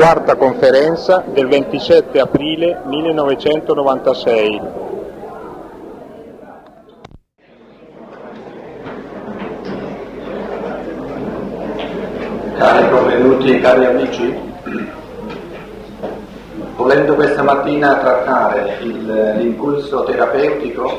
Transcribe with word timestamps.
quarta 0.00 0.34
conferenza 0.34 1.22
del 1.26 1.46
27 1.46 2.18
aprile 2.20 2.80
1996. 2.86 4.60
Cari 12.56 12.88
convenuti 12.88 13.60
cari 13.60 13.84
amici, 13.84 14.34
volendo 16.76 17.14
questa 17.14 17.42
mattina 17.42 17.96
trattare 17.96 18.78
il, 18.80 19.34
l'impulso 19.36 20.04
terapeutico, 20.04 20.98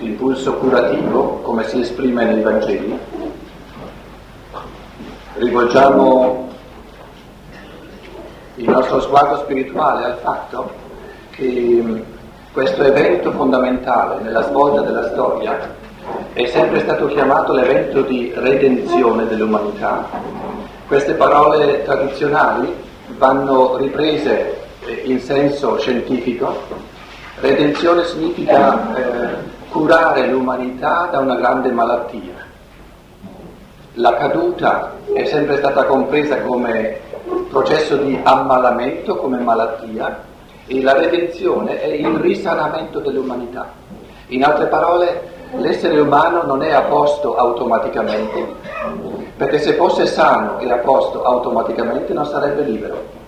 l'impulso 0.00 0.56
curativo, 0.56 1.40
come 1.40 1.66
si 1.66 1.80
esprime 1.80 2.26
nei 2.26 2.42
Vangeli, 2.42 2.98
rivolgiamo 5.36 6.43
nostro 8.74 9.00
sguardo 9.00 9.36
spirituale 9.36 10.04
al 10.04 10.18
fatto 10.20 10.70
che 11.30 12.04
questo 12.52 12.82
evento 12.82 13.30
fondamentale 13.32 14.20
nella 14.20 14.42
svolta 14.42 14.80
della 14.82 15.08
storia 15.10 15.82
è 16.32 16.46
sempre 16.46 16.80
stato 16.80 17.06
chiamato 17.06 17.52
l'evento 17.52 18.02
di 18.02 18.32
redenzione 18.34 19.26
dell'umanità. 19.26 20.06
Queste 20.86 21.12
parole 21.14 21.82
tradizionali 21.84 22.74
vanno 23.16 23.76
riprese 23.76 24.62
eh, 24.84 25.02
in 25.04 25.20
senso 25.20 25.78
scientifico. 25.78 26.56
Redenzione 27.40 28.04
significa 28.04 28.94
eh, 28.94 29.34
curare 29.70 30.26
l'umanità 30.26 31.08
da 31.10 31.20
una 31.20 31.36
grande 31.36 31.70
malattia. 31.70 32.52
La 33.94 34.14
caduta 34.16 34.92
è 35.12 35.24
sempre 35.24 35.56
stata 35.58 35.84
compresa 35.84 36.40
come 36.42 37.00
processo 37.54 37.96
di 37.98 38.18
ammalamento, 38.20 39.14
come 39.16 39.38
malattia, 39.38 40.22
e 40.66 40.82
la 40.82 40.94
redenzione 40.94 41.80
è 41.80 41.86
il 41.86 42.16
risanamento 42.16 42.98
dell'umanità. 42.98 43.70
In 44.28 44.42
altre 44.42 44.66
parole, 44.66 45.30
l'essere 45.58 46.00
umano 46.00 46.42
non 46.42 46.64
è 46.64 46.72
a 46.72 46.82
posto 46.82 47.36
automaticamente, 47.36 48.44
perché 49.36 49.60
se 49.60 49.74
fosse 49.74 50.06
sano 50.06 50.58
e 50.58 50.68
a 50.68 50.78
posto 50.78 51.22
automaticamente 51.22 52.12
non 52.12 52.26
sarebbe 52.26 52.62
libero. 52.62 53.22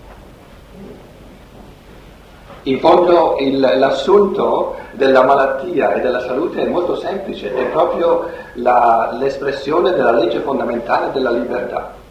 In 2.64 2.80
fondo 2.80 3.36
il, 3.38 3.60
l'assunto 3.60 4.74
della 4.94 5.22
malattia 5.22 5.92
e 5.92 6.00
della 6.00 6.20
salute 6.22 6.62
è 6.62 6.68
molto 6.68 6.96
semplice, 6.96 7.54
è 7.54 7.66
proprio 7.66 8.28
la, 8.54 9.14
l'espressione 9.20 9.92
della 9.92 10.10
legge 10.10 10.40
fondamentale 10.40 11.12
della 11.12 11.30
libertà. 11.30 12.04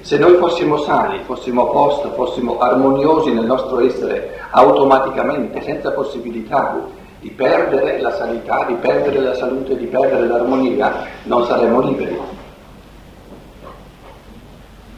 Se 0.00 0.18
noi 0.18 0.36
fossimo 0.36 0.78
sani, 0.78 1.20
fossimo 1.24 1.68
a 1.68 1.72
posto, 1.72 2.10
fossimo 2.12 2.58
armoniosi 2.58 3.32
nel 3.32 3.44
nostro 3.44 3.80
essere 3.80 4.38
automaticamente, 4.50 5.62
senza 5.62 5.92
possibilità 5.92 6.76
di 7.20 7.30
perdere 7.30 8.00
la 8.00 8.12
sanità, 8.14 8.64
di 8.66 8.74
perdere 8.74 9.20
la 9.20 9.34
salute, 9.34 9.76
di 9.76 9.86
perdere 9.86 10.26
l'armonia, 10.26 11.06
non 11.24 11.46
saremmo 11.46 11.80
liberi. 11.80 12.18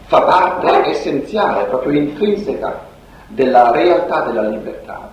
Fa 0.06 0.22
parte 0.22 0.88
essenziale, 0.88 1.64
proprio 1.64 2.00
intrinseca 2.00 2.80
della 3.28 3.70
realtà 3.72 4.22
della 4.22 4.48
libertà, 4.48 5.10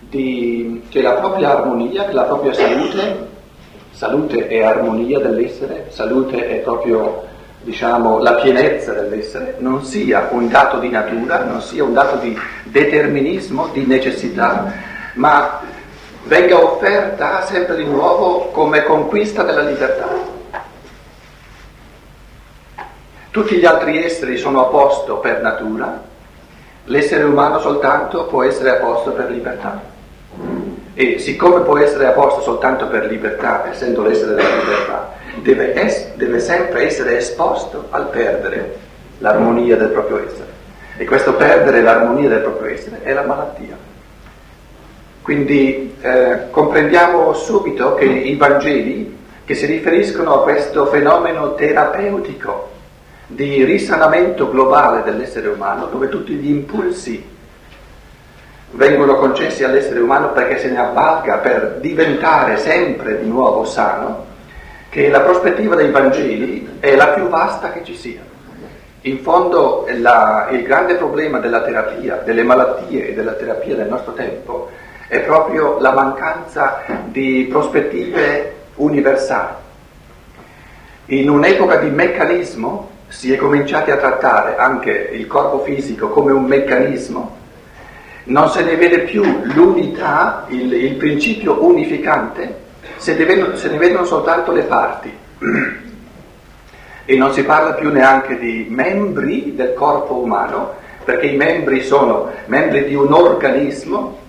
di, 0.00 0.82
che 0.90 1.00
la 1.00 1.12
propria 1.12 1.52
armonia, 1.58 2.04
che 2.04 2.12
la 2.12 2.24
propria 2.24 2.52
salute, 2.52 3.28
salute 3.92 4.46
è 4.48 4.62
armonia 4.62 5.20
dell'essere, 5.20 5.86
salute 5.88 6.48
è 6.48 6.56
proprio 6.56 7.30
diciamo, 7.62 8.18
la 8.18 8.34
pienezza 8.34 8.92
dell'essere, 8.92 9.56
non 9.58 9.84
sia 9.84 10.28
un 10.30 10.48
dato 10.48 10.78
di 10.78 10.88
natura, 10.88 11.44
non 11.44 11.60
sia 11.60 11.84
un 11.84 11.92
dato 11.92 12.16
di 12.16 12.38
determinismo, 12.64 13.68
di 13.72 13.86
necessità, 13.86 14.72
ma 15.14 15.60
venga 16.24 16.62
offerta 16.62 17.44
sempre 17.44 17.76
di 17.76 17.84
nuovo 17.84 18.50
come 18.50 18.82
conquista 18.84 19.42
della 19.42 19.62
libertà. 19.62 20.08
Tutti 23.30 23.56
gli 23.56 23.64
altri 23.64 24.04
esseri 24.04 24.36
sono 24.36 24.60
a 24.60 24.68
posto 24.68 25.16
per 25.16 25.40
natura, 25.40 26.10
L'essere 26.86 27.22
umano 27.22 27.60
soltanto 27.60 28.26
può 28.26 28.42
essere 28.42 28.70
a 28.70 28.74
posto 28.74 29.12
per 29.12 29.30
libertà. 29.30 29.80
E 30.94 31.18
siccome 31.20 31.60
può 31.60 31.78
essere 31.78 32.06
a 32.06 32.10
posto 32.10 32.42
soltanto 32.42 32.88
per 32.88 33.06
libertà, 33.06 33.70
essendo 33.70 34.02
l'essere 34.02 34.34
della 34.34 34.56
libertà, 34.56 35.12
deve, 35.40 35.72
es- 35.74 36.14
deve 36.14 36.40
sempre 36.40 36.86
essere 36.86 37.16
esposto 37.16 37.86
al 37.90 38.08
perdere 38.08 38.76
l'armonia 39.18 39.76
del 39.76 39.88
proprio 39.88 40.24
essere. 40.24 40.50
E 40.96 41.04
questo 41.04 41.34
perdere 41.34 41.80
l'armonia 41.80 42.28
del 42.28 42.40
proprio 42.40 42.72
essere 42.72 43.02
è 43.02 43.12
la 43.12 43.22
malattia. 43.22 43.76
Quindi 45.22 45.96
eh, 46.00 46.50
comprendiamo 46.50 47.32
subito 47.32 47.94
che 47.94 48.04
i 48.04 48.34
Vangeli, 48.36 49.18
che 49.44 49.54
si 49.54 49.66
riferiscono 49.66 50.34
a 50.34 50.42
questo 50.42 50.86
fenomeno 50.86 51.54
terapeutico 51.54 52.70
di 53.28 53.64
risanamento 53.64 54.50
globale 54.50 55.02
dell'essere 55.02 55.48
umano, 55.48 55.86
dove 55.86 56.08
tutti 56.08 56.34
gli 56.34 56.50
impulsi 56.50 57.30
vengono 58.72 59.16
concessi 59.16 59.64
all'essere 59.64 60.00
umano 60.00 60.32
perché 60.32 60.58
se 60.58 60.70
ne 60.70 60.78
avvalga 60.78 61.38
per 61.38 61.78
diventare 61.80 62.56
sempre 62.56 63.20
di 63.20 63.28
nuovo 63.28 63.64
sano, 63.64 64.26
che 64.92 65.08
la 65.08 65.22
prospettiva 65.22 65.74
dei 65.74 65.90
Vangeli 65.90 66.76
è 66.78 66.94
la 66.94 67.08
più 67.08 67.28
vasta 67.28 67.72
che 67.72 67.82
ci 67.82 67.96
sia. 67.96 68.20
In 69.02 69.20
fondo 69.20 69.86
la, 69.96 70.48
il 70.50 70.62
grande 70.64 70.96
problema 70.96 71.38
della 71.38 71.62
terapia, 71.62 72.16
delle 72.16 72.42
malattie 72.42 73.08
e 73.08 73.14
della 73.14 73.32
terapia 73.32 73.74
del 73.74 73.88
nostro 73.88 74.12
tempo 74.12 74.68
è 75.08 75.20
proprio 75.20 75.78
la 75.80 75.92
mancanza 75.92 76.82
di 77.06 77.48
prospettive 77.50 78.52
universali. 78.74 79.54
In 81.06 81.30
un'epoca 81.30 81.76
di 81.76 81.88
meccanismo 81.88 82.90
si 83.08 83.32
è 83.32 83.36
cominciati 83.36 83.90
a 83.90 83.96
trattare 83.96 84.56
anche 84.56 84.90
il 84.90 85.26
corpo 85.26 85.60
fisico 85.60 86.10
come 86.10 86.32
un 86.32 86.44
meccanismo, 86.44 87.36
non 88.24 88.50
se 88.50 88.62
ne 88.62 88.76
vede 88.76 89.00
più 89.00 89.24
l'unità, 89.54 90.44
il, 90.48 90.70
il 90.70 90.96
principio 90.96 91.64
unificante, 91.64 92.60
se 93.02 93.16
ne, 93.16 93.24
vedono, 93.24 93.56
se 93.56 93.68
ne 93.68 93.78
vedono 93.78 94.04
soltanto 94.04 94.52
le 94.52 94.62
parti. 94.62 95.12
E 97.04 97.16
non 97.16 97.32
si 97.32 97.42
parla 97.42 97.72
più 97.72 97.90
neanche 97.90 98.38
di 98.38 98.68
membri 98.70 99.56
del 99.56 99.74
corpo 99.74 100.18
umano, 100.18 100.74
perché 101.04 101.26
i 101.26 101.36
membri 101.36 101.82
sono 101.82 102.30
membri 102.46 102.84
di 102.84 102.94
un 102.94 103.12
organismo. 103.12 104.20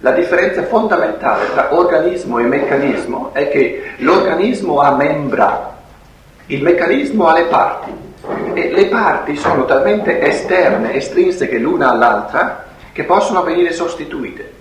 La 0.00 0.10
differenza 0.10 0.64
fondamentale 0.64 1.52
tra 1.52 1.72
organismo 1.72 2.40
e 2.40 2.44
meccanismo 2.44 3.30
è 3.32 3.48
che 3.48 3.92
l'organismo 3.98 4.80
ha 4.80 4.96
membra, 4.96 5.76
il 6.46 6.62
meccanismo 6.64 7.28
ha 7.28 7.32
le 7.32 7.44
parti. 7.44 7.92
E 8.54 8.72
le 8.72 8.86
parti 8.86 9.36
sono 9.36 9.66
talmente 9.66 10.20
esterne, 10.20 10.94
estrinseche 10.94 11.58
l'una 11.58 11.92
all'altra, 11.92 12.64
che 12.90 13.04
possono 13.04 13.44
venire 13.44 13.72
sostituite. 13.72 14.52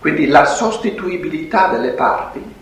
Quindi 0.00 0.26
la 0.26 0.46
sostituibilità 0.46 1.68
delle 1.68 1.90
parti 1.90 2.54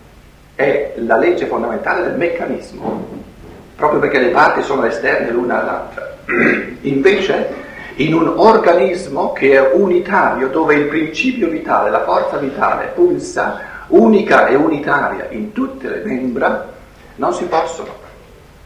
è 0.55 0.93
la 0.97 1.17
legge 1.17 1.45
fondamentale 1.45 2.03
del 2.03 2.17
meccanismo, 2.17 3.07
proprio 3.75 3.99
perché 3.99 4.19
le 4.19 4.29
parti 4.29 4.63
sono 4.63 4.85
esterne 4.85 5.29
l'una 5.29 5.61
all'altra. 5.61 6.15
Invece, 6.81 7.63
in 7.95 8.13
un 8.13 8.33
organismo 8.35 9.33
che 9.33 9.53
è 9.53 9.73
unitario, 9.73 10.47
dove 10.47 10.75
il 10.75 10.85
principio 10.85 11.49
vitale, 11.49 11.89
la 11.89 12.03
forza 12.03 12.37
vitale 12.37 12.91
pulsa, 12.93 13.73
unica 13.87 14.47
e 14.47 14.55
unitaria 14.55 15.27
in 15.29 15.51
tutte 15.51 15.89
le 15.89 16.01
membra, 16.03 16.73
non 17.15 17.33
si 17.33 17.45
possono 17.45 18.03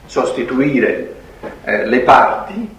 sostituire 0.05 1.15
eh, 1.63 1.85
le 1.85 1.99
parti, 1.99 2.77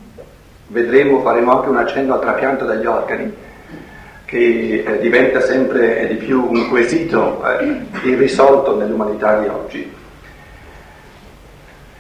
vedremo, 0.69 1.21
faremo 1.21 1.57
anche 1.57 1.69
un 1.69 1.77
accenno 1.77 2.15
al 2.15 2.21
trapianto 2.21 2.65
degli 2.65 2.87
organi, 2.87 3.33
che 4.31 4.85
eh, 4.87 4.99
diventa 5.01 5.41
sempre 5.41 6.07
di 6.07 6.15
più 6.15 6.47
un 6.49 6.69
quesito 6.69 7.43
eh, 7.45 7.81
irrisolto 8.05 8.77
nell'umanità 8.77 9.41
di 9.41 9.49
oggi. 9.49 9.93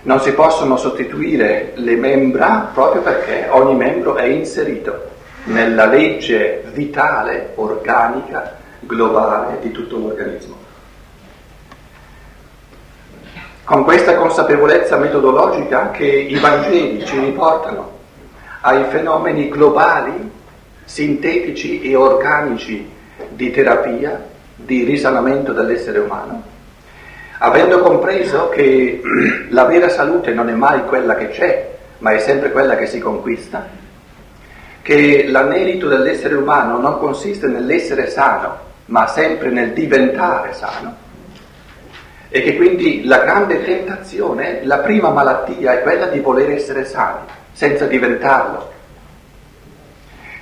Non 0.02 0.20
si 0.20 0.32
possono 0.32 0.76
sostituire 0.76 1.72
le 1.74 1.96
membra 1.96 2.70
proprio 2.72 3.02
perché 3.02 3.48
ogni 3.50 3.74
membro 3.74 4.14
è 4.14 4.26
inserito 4.26 5.08
nella 5.44 5.86
legge 5.86 6.62
vitale, 6.72 7.50
organica, 7.56 8.58
globale 8.78 9.58
di 9.60 9.72
tutto 9.72 9.98
l'organismo. 9.98 10.60
con 13.70 13.84
questa 13.84 14.16
consapevolezza 14.16 14.96
metodologica 14.96 15.92
che 15.92 16.04
i 16.04 16.36
Vangeli 16.40 17.06
ci 17.06 17.16
riportano 17.20 17.98
ai 18.62 18.82
fenomeni 18.90 19.48
globali, 19.48 20.28
sintetici 20.90 21.82
e 21.82 21.94
organici 21.94 22.84
di 23.28 23.52
terapia, 23.52 24.26
di 24.56 24.82
risanamento 24.82 25.52
dell'essere 25.52 26.00
umano, 26.00 26.42
avendo 27.38 27.78
compreso 27.78 28.48
che 28.48 29.00
la 29.50 29.66
vera 29.66 29.88
salute 29.88 30.32
non 30.32 30.48
è 30.48 30.52
mai 30.52 30.84
quella 30.86 31.14
che 31.14 31.28
c'è, 31.28 31.78
ma 31.98 32.10
è 32.10 32.18
sempre 32.18 32.50
quella 32.50 32.74
che 32.74 32.86
si 32.86 32.98
conquista, 32.98 33.68
che 34.82 35.28
l'anelito 35.28 35.86
dell'essere 35.86 36.34
umano 36.34 36.80
non 36.80 36.98
consiste 36.98 37.46
nell'essere 37.46 38.08
sano, 38.08 38.58
ma 38.86 39.06
sempre 39.06 39.50
nel 39.50 39.72
diventare 39.72 40.54
sano, 40.54 40.96
e 42.28 42.42
che 42.42 42.56
quindi 42.56 43.04
la 43.04 43.18
grande 43.18 43.62
tentazione, 43.62 44.64
la 44.64 44.78
prima 44.78 45.10
malattia 45.10 45.72
è 45.72 45.82
quella 45.82 46.06
di 46.06 46.18
voler 46.18 46.50
essere 46.50 46.84
sani, 46.84 47.20
senza 47.52 47.86
diventarlo. 47.86 48.78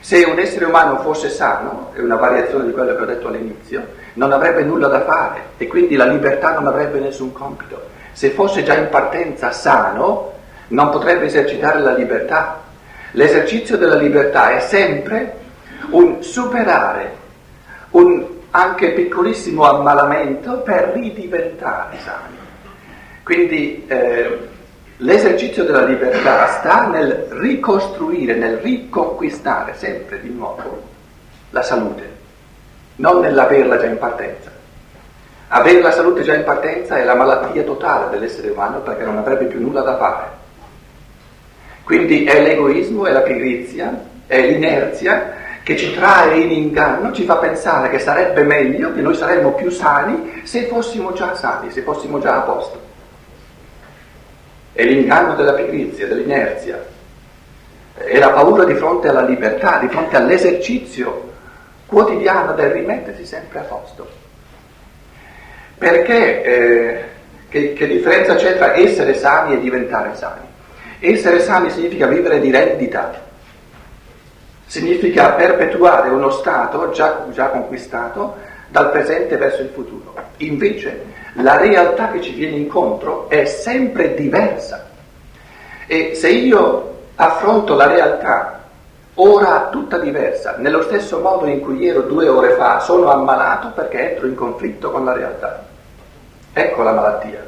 Se 0.08 0.24
un 0.24 0.38
essere 0.38 0.64
umano 0.64 1.00
fosse 1.00 1.28
sano, 1.28 1.90
è 1.92 2.00
una 2.00 2.16
variazione 2.16 2.64
di 2.64 2.72
quello 2.72 2.94
che 2.96 3.02
ho 3.02 3.04
detto 3.04 3.28
all'inizio, 3.28 3.88
non 4.14 4.32
avrebbe 4.32 4.62
nulla 4.62 4.88
da 4.88 5.04
fare 5.04 5.42
e 5.58 5.66
quindi 5.66 5.96
la 5.96 6.06
libertà 6.06 6.54
non 6.54 6.66
avrebbe 6.66 6.98
nessun 6.98 7.30
compito. 7.30 7.88
Se 8.12 8.30
fosse 8.30 8.62
già 8.62 8.74
in 8.74 8.88
partenza 8.88 9.52
sano, 9.52 10.32
non 10.68 10.88
potrebbe 10.88 11.26
esercitare 11.26 11.80
la 11.80 11.92
libertà. 11.92 12.58
L'esercizio 13.10 13.76
della 13.76 13.96
libertà 13.96 14.56
è 14.56 14.60
sempre 14.60 15.34
un 15.90 16.22
superare 16.22 17.12
un 17.90 18.24
anche 18.52 18.92
piccolissimo 18.92 19.64
ammalamento 19.64 20.60
per 20.60 20.92
ridiventare 20.94 21.98
sani. 22.02 22.38
Quindi 23.22 23.84
eh, 23.86 24.38
L'esercizio 25.00 25.62
della 25.62 25.84
libertà 25.84 26.48
sta 26.48 26.88
nel 26.88 27.28
ricostruire, 27.28 28.34
nel 28.34 28.56
riconquistare 28.56 29.74
sempre 29.76 30.20
di 30.20 30.28
nuovo 30.28 30.82
la 31.50 31.62
salute, 31.62 32.16
non 32.96 33.20
nell'averla 33.20 33.78
già 33.78 33.86
in 33.86 33.98
partenza. 33.98 34.50
Avere 35.50 35.82
la 35.82 35.92
salute 35.92 36.22
già 36.22 36.34
in 36.34 36.42
partenza 36.42 36.96
è 36.96 37.04
la 37.04 37.14
malattia 37.14 37.62
totale 37.62 38.10
dell'essere 38.10 38.50
umano 38.50 38.80
perché 38.80 39.04
non 39.04 39.18
avrebbe 39.18 39.44
più 39.44 39.60
nulla 39.60 39.82
da 39.82 39.96
fare. 39.98 40.26
Quindi 41.84 42.24
è 42.24 42.42
l'egoismo, 42.42 43.06
è 43.06 43.12
la 43.12 43.20
pigrizia, 43.20 43.96
è 44.26 44.40
l'inerzia 44.48 45.32
che 45.62 45.76
ci 45.76 45.94
trae 45.94 46.38
in 46.38 46.50
inganno, 46.50 47.12
ci 47.12 47.22
fa 47.22 47.36
pensare 47.36 47.88
che 47.88 48.00
sarebbe 48.00 48.42
meglio, 48.42 48.92
che 48.92 49.00
noi 49.00 49.14
saremmo 49.14 49.52
più 49.52 49.70
sani 49.70 50.40
se 50.42 50.62
fossimo 50.62 51.12
già 51.12 51.36
sani, 51.36 51.70
se 51.70 51.82
fossimo 51.82 52.18
già 52.18 52.38
a 52.38 52.40
posto 52.40 52.87
è 54.78 54.84
l'inganno 54.84 55.34
della 55.34 55.54
pigrizia, 55.54 56.06
dell'inerzia, 56.06 56.80
è 57.94 58.16
la 58.16 58.30
paura 58.30 58.62
di 58.62 58.74
fronte 58.74 59.08
alla 59.08 59.24
libertà, 59.24 59.78
di 59.78 59.88
fronte 59.88 60.14
all'esercizio 60.14 61.32
quotidiano 61.84 62.52
del 62.52 62.70
rimettersi 62.70 63.26
sempre 63.26 63.58
a 63.58 63.62
posto. 63.62 64.08
Perché 65.76 66.42
eh, 66.44 67.04
che, 67.48 67.72
che 67.72 67.86
differenza 67.88 68.36
c'è 68.36 68.56
tra 68.56 68.76
essere 68.76 69.14
sani 69.14 69.54
e 69.54 69.58
diventare 69.58 70.14
sani? 70.14 70.46
Essere 71.00 71.40
sani 71.40 71.70
significa 71.70 72.06
vivere 72.06 72.38
di 72.38 72.52
rendita, 72.52 73.20
significa 74.64 75.32
perpetuare 75.32 76.08
uno 76.08 76.30
stato 76.30 76.90
già, 76.90 77.26
già 77.32 77.48
conquistato 77.48 78.36
dal 78.68 78.90
presente 78.90 79.36
verso 79.36 79.62
il 79.62 79.68
futuro. 79.68 80.14
Invece 80.38 81.04
la 81.34 81.56
realtà 81.56 82.10
che 82.10 82.20
ci 82.20 82.32
viene 82.32 82.56
incontro 82.56 83.28
è 83.28 83.44
sempre 83.44 84.14
diversa. 84.14 84.86
E 85.86 86.14
se 86.14 86.28
io 86.28 86.96
affronto 87.14 87.74
la 87.74 87.86
realtà 87.86 88.60
ora 89.14 89.68
tutta 89.70 89.98
diversa, 89.98 90.56
nello 90.58 90.82
stesso 90.82 91.20
modo 91.20 91.46
in 91.46 91.60
cui 91.60 91.86
ero 91.86 92.02
due 92.02 92.28
ore 92.28 92.50
fa, 92.50 92.80
sono 92.80 93.10
ammalato 93.10 93.70
perché 93.70 94.10
entro 94.10 94.26
in 94.26 94.34
conflitto 94.34 94.90
con 94.90 95.04
la 95.04 95.12
realtà. 95.12 95.64
Ecco 96.52 96.82
la 96.82 96.92
malattia. 96.92 97.44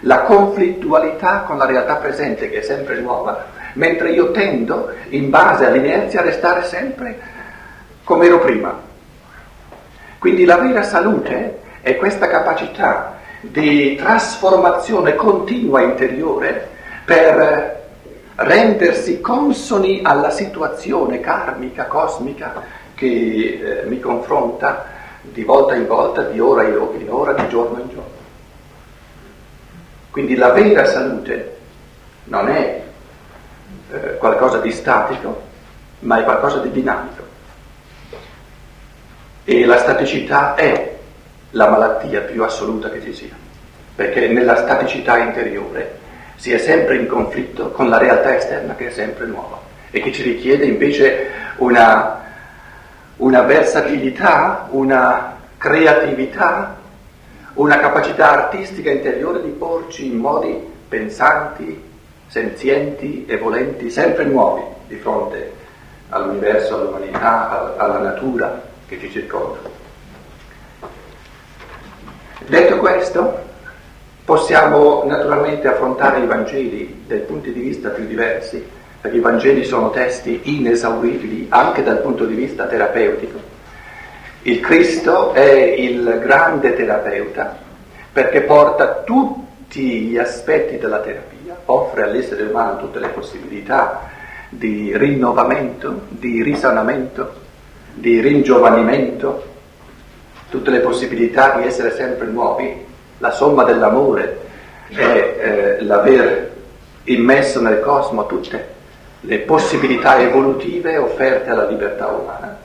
La 0.00 0.22
conflittualità 0.22 1.40
con 1.46 1.58
la 1.58 1.64
realtà 1.64 1.96
presente 1.96 2.50
che 2.50 2.58
è 2.58 2.62
sempre 2.62 3.00
nuova, 3.00 3.44
mentre 3.74 4.10
io 4.10 4.30
tendo, 4.30 4.90
in 5.10 5.30
base 5.30 5.66
all'inerzia, 5.66 6.20
a 6.20 6.24
restare 6.24 6.62
sempre 6.64 7.18
come 8.04 8.26
ero 8.26 8.38
prima. 8.38 8.78
Quindi 10.18 10.44
la 10.44 10.56
vera 10.58 10.82
salute 10.82 11.60
è 11.82 11.96
questa 11.96 12.28
capacità 12.28 13.18
di 13.40 13.94
trasformazione 13.96 15.14
continua 15.14 15.82
interiore 15.82 16.68
per 17.04 17.84
rendersi 18.36 19.20
consoni 19.20 20.00
alla 20.02 20.30
situazione 20.30 21.20
karmica, 21.20 21.86
cosmica 21.86 22.62
che 22.94 23.06
eh, 23.06 23.86
mi 23.86 24.00
confronta 24.00 24.94
di 25.22 25.42
volta 25.42 25.74
in 25.74 25.86
volta, 25.86 26.22
di 26.22 26.40
ora 26.40 26.62
in 26.64 27.06
ora, 27.08 27.32
di 27.32 27.48
giorno 27.48 27.80
in 27.80 27.88
giorno. 27.88 28.14
Quindi 30.10 30.34
la 30.34 30.50
vera 30.50 30.84
salute 30.86 31.56
non 32.24 32.48
è 32.48 32.82
eh, 33.90 34.16
qualcosa 34.16 34.58
di 34.58 34.70
statico, 34.70 35.42
ma 36.00 36.20
è 36.20 36.24
qualcosa 36.24 36.58
di 36.58 36.70
dinamico. 36.70 37.15
E 39.48 39.64
la 39.64 39.78
staticità 39.78 40.56
è 40.56 40.96
la 41.50 41.68
malattia 41.68 42.22
più 42.22 42.42
assoluta 42.42 42.90
che 42.90 43.00
ci 43.00 43.14
sia, 43.14 43.36
perché 43.94 44.26
nella 44.26 44.56
staticità 44.56 45.18
interiore 45.18 45.98
si 46.34 46.50
è 46.50 46.58
sempre 46.58 46.96
in 46.96 47.06
conflitto 47.06 47.70
con 47.70 47.88
la 47.88 47.96
realtà 47.96 48.34
esterna 48.34 48.74
che 48.74 48.88
è 48.88 48.90
sempre 48.90 49.26
nuova 49.26 49.60
e 49.92 50.00
che 50.00 50.10
ci 50.10 50.24
richiede 50.24 50.64
invece 50.64 51.28
una, 51.58 52.24
una 53.18 53.42
versatilità, 53.42 54.66
una 54.70 55.36
creatività, 55.56 56.78
una 57.54 57.78
capacità 57.78 58.32
artistica 58.32 58.90
interiore 58.90 59.42
di 59.42 59.50
porci 59.50 60.08
in 60.08 60.16
modi 60.16 60.60
pensanti, 60.88 61.80
senzienti 62.26 63.24
e 63.28 63.36
volenti, 63.36 63.90
sempre 63.90 64.24
nuovi 64.24 64.62
di 64.88 64.96
fronte 64.96 65.52
all'universo, 66.08 66.74
all'umanità, 66.74 67.76
alla 67.76 67.98
natura 67.98 68.74
che 68.86 68.98
ci 69.00 69.10
circonda. 69.10 69.58
Detto 72.46 72.76
questo, 72.78 73.44
possiamo 74.24 75.04
naturalmente 75.04 75.68
affrontare 75.68 76.20
i 76.20 76.26
Vangeli 76.26 77.04
dai 77.06 77.20
punti 77.20 77.52
di 77.52 77.60
vista 77.60 77.88
più 77.90 78.06
diversi, 78.06 78.64
perché 79.00 79.16
i 79.16 79.20
Vangeli 79.20 79.64
sono 79.64 79.90
testi 79.90 80.40
inesauribili 80.44 81.46
anche 81.48 81.82
dal 81.82 82.00
punto 82.00 82.24
di 82.24 82.34
vista 82.34 82.66
terapeutico. 82.66 83.54
Il 84.42 84.60
Cristo 84.60 85.32
è 85.32 85.50
il 85.50 86.20
grande 86.22 86.74
terapeuta 86.74 87.58
perché 88.12 88.42
porta 88.42 89.02
tutti 89.02 90.02
gli 90.02 90.16
aspetti 90.16 90.78
della 90.78 91.00
terapia, 91.00 91.56
offre 91.64 92.04
all'essere 92.04 92.44
umano 92.44 92.78
tutte 92.78 93.00
le 93.00 93.08
possibilità 93.08 94.08
di 94.48 94.96
rinnovamento, 94.96 96.02
di 96.08 96.42
risanamento, 96.42 97.44
di 97.96 98.20
ringiovanimento, 98.20 99.44
tutte 100.50 100.70
le 100.70 100.80
possibilità 100.80 101.56
di 101.56 101.66
essere 101.66 101.90
sempre 101.92 102.26
nuovi, 102.26 102.84
la 103.18 103.30
somma 103.30 103.64
dell'amore 103.64 104.38
è 104.88 104.98
eh, 105.00 105.84
l'aver 105.84 106.52
immesso 107.04 107.60
nel 107.60 107.80
cosmo 107.80 108.26
tutte 108.26 108.74
le 109.20 109.38
possibilità 109.40 110.20
evolutive 110.20 110.98
offerte 110.98 111.50
alla 111.50 111.66
libertà 111.66 112.08
umana. 112.08 112.58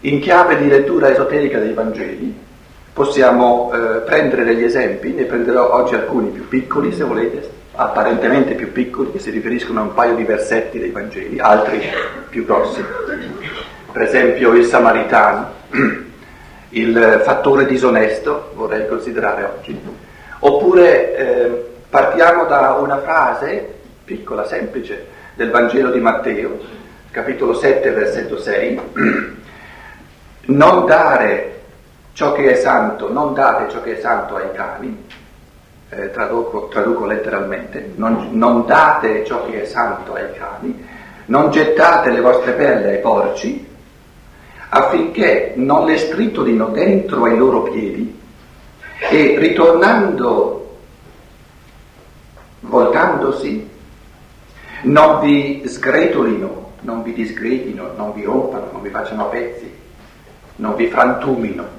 In 0.00 0.20
chiave 0.20 0.58
di 0.58 0.68
lettura 0.68 1.10
esoterica 1.10 1.58
dei 1.58 1.72
Vangeli 1.72 2.38
possiamo 2.92 3.70
eh, 3.72 4.00
prendere 4.00 4.44
degli 4.44 4.64
esempi, 4.64 5.12
ne 5.12 5.24
prenderò 5.24 5.74
oggi 5.74 5.94
alcuni 5.94 6.30
più 6.30 6.48
piccoli 6.48 6.92
se 6.92 7.04
volete, 7.04 7.48
apparentemente 7.74 8.54
più 8.54 8.72
piccoli, 8.72 9.12
che 9.12 9.20
si 9.20 9.30
riferiscono 9.30 9.80
a 9.80 9.84
un 9.84 9.94
paio 9.94 10.16
di 10.16 10.24
versetti 10.24 10.78
dei 10.78 10.90
Vangeli, 10.90 11.38
altri 11.38 11.80
più 12.28 12.44
grossi. 12.44 12.84
Per 13.92 14.02
esempio 14.02 14.54
il 14.54 14.66
Samaritano 14.66 15.48
il 16.70 17.20
fattore 17.24 17.66
disonesto, 17.66 18.52
vorrei 18.54 18.86
considerare 18.86 19.42
oggi. 19.44 19.80
Oppure 20.40 21.16
eh, 21.16 21.70
partiamo 21.88 22.44
da 22.44 22.74
una 22.74 23.00
frase 23.00 23.78
piccola, 24.04 24.46
semplice, 24.46 25.06
del 25.34 25.50
Vangelo 25.50 25.90
di 25.90 26.00
Matteo, 26.00 26.58
capitolo 27.10 27.54
7, 27.54 27.90
versetto 27.90 28.38
6. 28.38 28.80
Non 30.42 30.86
dare 30.86 31.60
ciò 32.12 32.32
che 32.32 32.50
è 32.50 32.54
santo, 32.54 33.12
non 33.12 33.34
date 33.34 33.70
ciò 33.70 33.82
che 33.82 33.96
è 33.96 34.00
santo 34.00 34.36
ai 34.36 34.50
cani, 34.52 35.06
eh, 35.90 36.10
traduco, 36.10 36.66
traduco, 36.68 37.04
letteralmente, 37.04 37.92
non, 37.94 38.30
non 38.32 38.66
date 38.66 39.24
ciò 39.24 39.44
che 39.44 39.62
è 39.62 39.64
santo 39.64 40.14
ai 40.14 40.32
cani, 40.32 40.86
non 41.26 41.50
gettate 41.50 42.10
le 42.10 42.20
vostre 42.20 42.52
perle 42.52 42.90
ai 42.90 42.98
porci, 42.98 43.69
affinché 44.70 45.52
non 45.56 45.84
le 45.84 45.98
stritolino 45.98 46.68
dentro 46.68 47.24
ai 47.24 47.36
loro 47.36 47.62
piedi 47.62 48.18
e 49.10 49.36
ritornando, 49.38 50.78
voltandosi, 52.60 53.68
non 54.82 55.20
vi 55.20 55.62
sgretolino, 55.66 56.72
non 56.80 57.02
vi 57.02 57.12
disgredino, 57.12 57.92
non 57.96 58.12
vi 58.14 58.22
rompano, 58.22 58.68
non 58.72 58.82
vi 58.82 58.90
facciano 58.90 59.24
a 59.24 59.28
pezzi, 59.28 59.70
non 60.56 60.76
vi 60.76 60.86
frantumino. 60.86 61.78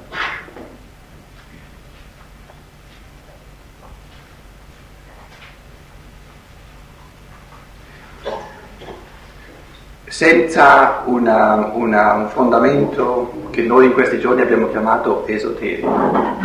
Senza 10.21 11.01
una, 11.05 11.71
una, 11.73 12.13
un 12.13 12.29
fondamento 12.29 13.47
che 13.49 13.63
noi 13.63 13.87
in 13.87 13.93
questi 13.93 14.19
giorni 14.19 14.43
abbiamo 14.43 14.69
chiamato 14.69 15.25
esoterico, 15.25 16.37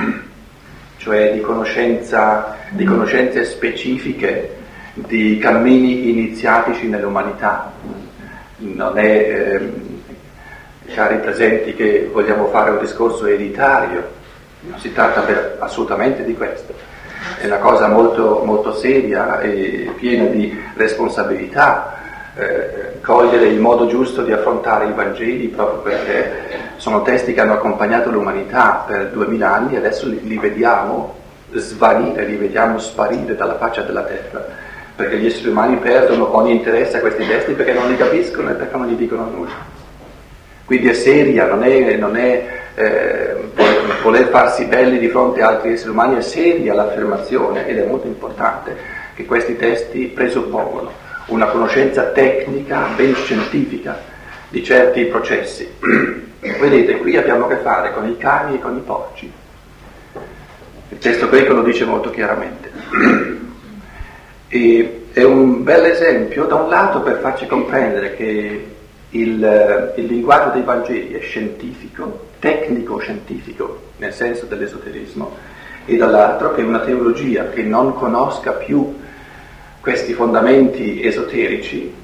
cioè 0.97 1.35
di, 1.35 1.43
conoscenza, 1.43 2.57
di 2.71 2.85
conoscenze 2.85 3.45
specifiche 3.45 4.57
di 4.95 5.37
cammini 5.37 6.09
iniziatici 6.09 6.89
nell'umanità. 6.89 7.71
Non 8.61 8.97
è, 8.97 9.05
eh, 9.05 9.73
cari 10.95 11.19
presenti, 11.19 11.75
che 11.75 12.09
vogliamo 12.11 12.47
fare 12.47 12.71
un 12.71 12.79
discorso 12.79 13.27
elitario, 13.27 14.09
non 14.61 14.79
si 14.79 14.91
tratta 14.95 15.21
per, 15.21 15.59
assolutamente 15.61 16.25
di 16.25 16.33
questo. 16.35 16.73
È 17.39 17.45
una 17.45 17.59
cosa 17.59 17.89
molto, 17.89 18.41
molto 18.43 18.73
seria 18.73 19.39
e 19.41 19.93
piena 19.99 20.25
di 20.25 20.59
responsabilità 20.77 22.05
eh, 22.39 23.01
cogliere 23.01 23.47
il 23.47 23.59
modo 23.59 23.87
giusto 23.87 24.23
di 24.23 24.31
affrontare 24.31 24.87
i 24.87 24.93
Vangeli 24.93 25.49
proprio 25.49 25.81
perché 25.81 26.65
sono 26.77 27.01
testi 27.03 27.33
che 27.33 27.41
hanno 27.41 27.55
accompagnato 27.55 28.11
l'umanità 28.11 28.85
per 28.87 29.11
duemila 29.11 29.55
anni 29.55 29.75
e 29.75 29.79
adesso 29.79 30.07
li, 30.07 30.21
li 30.23 30.39
vediamo 30.39 31.15
svanire, 31.53 32.27
li 32.27 32.37
vediamo 32.37 32.79
sparire 32.79 33.35
dalla 33.35 33.57
faccia 33.57 33.83
della 33.83 34.03
terra 34.03 34.45
perché 34.95 35.17
gli 35.17 35.27
esseri 35.27 35.49
umani 35.49 35.77
perdono 35.77 36.37
ogni 36.37 36.53
interesse 36.53 36.99
a 36.99 37.01
questi 37.01 37.27
testi 37.27 37.53
perché 37.53 37.73
non 37.73 37.89
li 37.89 37.97
capiscono 37.97 38.51
e 38.51 38.55
perché 38.55 38.77
non 38.77 38.87
gli 38.87 38.97
dicono 38.97 39.31
nulla. 39.31 39.75
Quindi 40.65 40.89
è 40.89 40.95
seria, 40.95 41.47
non 41.47 41.63
è, 41.63 41.97
non 41.97 42.17
è 42.17 42.47
eh, 42.75 43.37
voler 44.03 44.29
farsi 44.29 44.65
belli 44.65 44.99
di 44.99 45.09
fronte 45.09 45.43
a 45.43 45.49
altri 45.49 45.73
esseri 45.73 45.91
umani, 45.91 46.17
è 46.17 46.23
seria 46.23 46.75
l'affermazione 46.75 47.67
ed 47.67 47.79
è 47.79 47.87
molto 47.87 48.07
importante 48.07 48.77
che 49.15 49.27
questi 49.27 49.57
testi 49.57 50.07
presuppongono 50.07 51.05
una 51.27 51.47
conoscenza 51.47 52.05
tecnica, 52.11 52.89
ben 52.97 53.15
scientifica 53.15 54.01
di 54.49 54.63
certi 54.63 55.05
processi. 55.07 55.69
Vedete, 56.41 56.99
qui 56.99 57.17
abbiamo 57.17 57.47
a 57.47 57.49
che 57.49 57.57
fare 57.57 57.93
con 57.93 58.09
i 58.09 58.17
cani 58.17 58.57
e 58.57 58.61
con 58.61 58.77
i 58.77 58.81
porci. 58.81 59.33
Il 60.89 60.99
testo 60.99 61.29
greco 61.29 61.55
lo 61.55 61.63
dice 61.63 61.85
molto 61.85 62.11
chiaramente. 62.11 62.71
E 64.49 65.07
è 65.13 65.25
un 65.25 65.65
bel 65.65 65.87
esempio, 65.87 66.45
da 66.45 66.55
un 66.55 66.69
lato, 66.69 67.01
per 67.01 67.19
farci 67.19 67.47
comprendere 67.47 68.15
che 68.15 68.67
il, 69.11 69.93
il 69.97 70.05
linguaggio 70.05 70.51
dei 70.51 70.63
Vangeli 70.63 71.15
è 71.15 71.21
scientifico, 71.21 72.29
tecnico-scientifico, 72.39 73.81
nel 73.97 74.13
senso 74.13 74.47
dell'esoterismo, 74.47 75.37
e 75.85 75.97
dall'altro 75.97 76.55
che 76.55 76.63
una 76.63 76.79
teologia 76.79 77.49
che 77.49 77.63
non 77.63 77.95
conosca 77.95 78.53
più 78.53 78.95
questi 79.87 80.15
fondamenti 80.15 81.01
esoterici, 81.01 81.95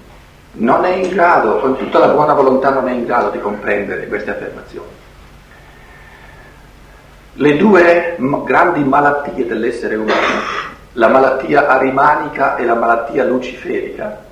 non 0.53 0.85
è 0.85 0.91
in 0.91 1.09
grado, 1.09 1.59
con 1.59 1.77
tutta 1.77 1.99
la 1.99 2.11
buona 2.11 2.33
volontà, 2.33 2.71
non 2.71 2.87
è 2.87 2.93
in 2.93 3.05
grado 3.05 3.31
di 3.31 3.41
comprendere 3.41 4.07
queste 4.07 4.31
affermazioni. 4.31 4.87
Le 7.33 7.57
due 7.57 8.15
grandi 8.45 8.85
malattie 8.85 9.49
dell'essere 9.49 9.97
umano, 9.97 10.15
la 10.93 11.09
malattia 11.09 11.67
arimanica 11.67 12.55
e 12.55 12.65
la 12.67 12.77
malattia 12.77 13.25
luciferica, 13.25 14.27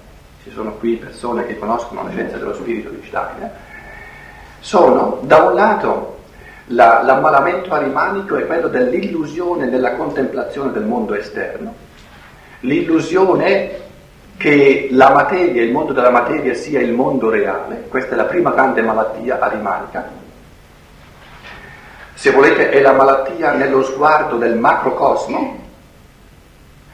ci 0.44 0.52
sono 0.52 0.74
qui 0.74 0.94
persone 0.94 1.44
che 1.44 1.58
conoscono 1.58 2.04
la 2.04 2.10
scienza 2.10 2.36
dello 2.36 2.54
spirito 2.54 2.90
di 2.90 3.02
Steiner, 3.04 3.50
sono 4.60 5.18
da 5.22 5.38
un 5.38 5.54
lato 5.54 6.18
la, 6.66 7.02
l'ammalamento 7.02 7.74
arimanico 7.74 8.36
è 8.36 8.46
quello 8.46 8.68
dell'illusione 8.68 9.66
nella 9.66 9.96
contemplazione 9.96 10.70
del 10.70 10.84
mondo 10.84 11.14
esterno, 11.14 11.88
l'illusione 12.60 13.78
che 14.36 14.88
la 14.90 15.10
materia, 15.10 15.62
il 15.62 15.70
mondo 15.70 15.92
della 15.92 16.10
materia 16.10 16.54
sia 16.54 16.80
il 16.80 16.92
mondo 16.92 17.28
reale, 17.28 17.84
questa 17.88 18.14
è 18.14 18.16
la 18.16 18.24
prima 18.24 18.50
grande 18.50 18.80
malattia 18.80 19.38
arimanica. 19.38 20.08
Se 22.14 22.30
volete 22.30 22.70
è 22.70 22.80
la 22.80 22.92
malattia 22.92 23.52
nello 23.52 23.82
sguardo 23.82 24.36
del 24.36 24.56
macrocosmo, 24.56 25.58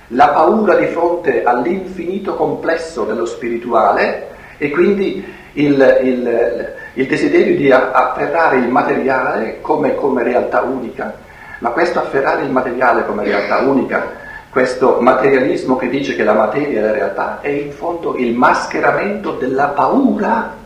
la 0.09 0.29
paura 0.29 0.75
di 0.75 0.87
fronte 0.87 1.43
all'infinito 1.43 2.35
complesso 2.35 3.05
dello 3.05 3.27
spirituale 3.27 4.29
e 4.59 4.71
quindi 4.71 5.25
il, 5.53 6.01
il, 6.03 6.75
il 6.95 7.07
desiderio 7.07 7.57
di 7.57 7.71
afferrare 7.71 8.59
il 8.59 8.69
materiale 8.69 9.61
come, 9.61 9.95
come 9.95 10.23
realtà 10.23 10.63
unica, 10.63 11.15
ma 11.61 11.71
questo 11.71 11.99
afferrare 12.01 12.43
il 12.43 12.51
materiale 12.51 13.05
come 13.05 13.25
realtà 13.25 13.59
unica 13.59 14.25
questo 14.57 15.01
materialismo 15.03 15.77
che 15.77 15.91
dice 15.91 16.17
che 16.17 16.25
la 16.25 16.33
materia 16.33 16.79
è 16.79 16.83
la 16.83 16.91
realtà 16.91 17.43
è 17.43 17.49
in 17.49 17.73
fondo 17.73 18.17
il 18.17 18.33
mascheramento 18.33 19.33
della 19.33 19.67
paura 19.67 20.57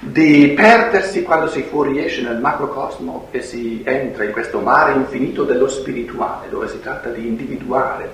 di 0.00 0.54
perdersi 0.56 1.22
quando 1.22 1.46
si 1.46 1.62
fuoriesce 1.62 2.20
nel 2.22 2.38
macrocosmo 2.38 3.28
e 3.30 3.42
si 3.42 3.84
entra 3.84 4.24
in 4.24 4.32
questo 4.32 4.58
mare 4.58 4.94
infinito 4.94 5.44
dello 5.44 5.68
spirituale, 5.68 6.48
dove 6.50 6.66
si 6.66 6.80
tratta 6.80 7.10
di 7.10 7.28
individuare 7.28 8.10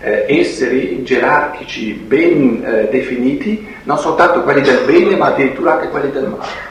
eh, 0.00 0.24
esseri 0.26 1.04
gerarchici 1.04 1.92
ben 1.92 2.64
eh, 2.64 2.88
definiti, 2.90 3.76
non 3.84 3.98
soltanto 3.98 4.42
quelli 4.42 4.62
del 4.62 4.86
bene, 4.86 5.14
ma 5.14 5.26
addirittura 5.26 5.74
anche 5.74 5.88
quelli 5.88 6.10
del 6.10 6.26
male. 6.26 6.66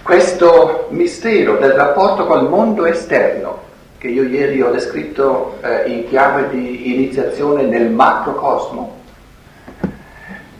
Questo 0.00 0.86
mistero 0.90 1.56
del 1.56 1.72
rapporto 1.72 2.24
col 2.24 2.48
mondo 2.48 2.86
esterno 2.86 3.63
che 4.04 4.10
io 4.10 4.24
ieri 4.24 4.60
ho 4.60 4.70
descritto 4.70 5.56
eh, 5.62 5.90
in 5.90 6.06
chiave 6.06 6.50
di 6.50 6.94
iniziazione 6.94 7.62
nel 7.62 7.88
macrocosmo, 7.88 9.00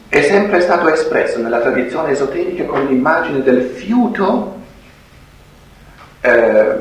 è 0.08 0.22
sempre 0.22 0.62
stato 0.62 0.88
espresso 0.88 1.42
nella 1.42 1.60
tradizione 1.60 2.12
esoterica 2.12 2.64
con 2.64 2.86
l'immagine 2.86 3.42
del 3.42 3.60
fiuto 3.60 4.60
eh, 6.22 6.30
eh, 6.30 6.76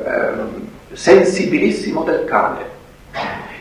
sensibilissimo 0.93 2.03
del 2.03 2.23
cane. 2.23 2.61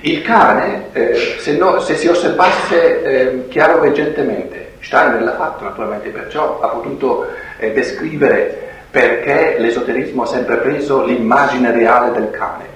Il 0.02 0.23
cane, 0.23 0.92
eh, 0.92 1.37
se, 1.40 1.56
no, 1.56 1.80
se, 1.80 1.97
si 1.97 2.06
osservasse 2.06 3.02
eh, 3.02 3.49
chiaroveggentemente, 3.49 4.75
Steiner 4.78 5.23
l'ha 5.23 5.35
fatto 5.35 5.64
naturalmente, 5.64 6.11
perciò 6.11 6.61
ha 6.61 6.68
potuto 6.68 7.26
eh, 7.59 7.73
descrivere 7.73 8.71
perché 8.92 9.56
l'esoterismo 9.59 10.23
ha 10.23 10.26
sempre 10.26 10.59
preso 10.59 11.04
l'immagine 11.04 11.73
reale 11.73 12.12
del 12.12 12.30
cane. 12.30 12.72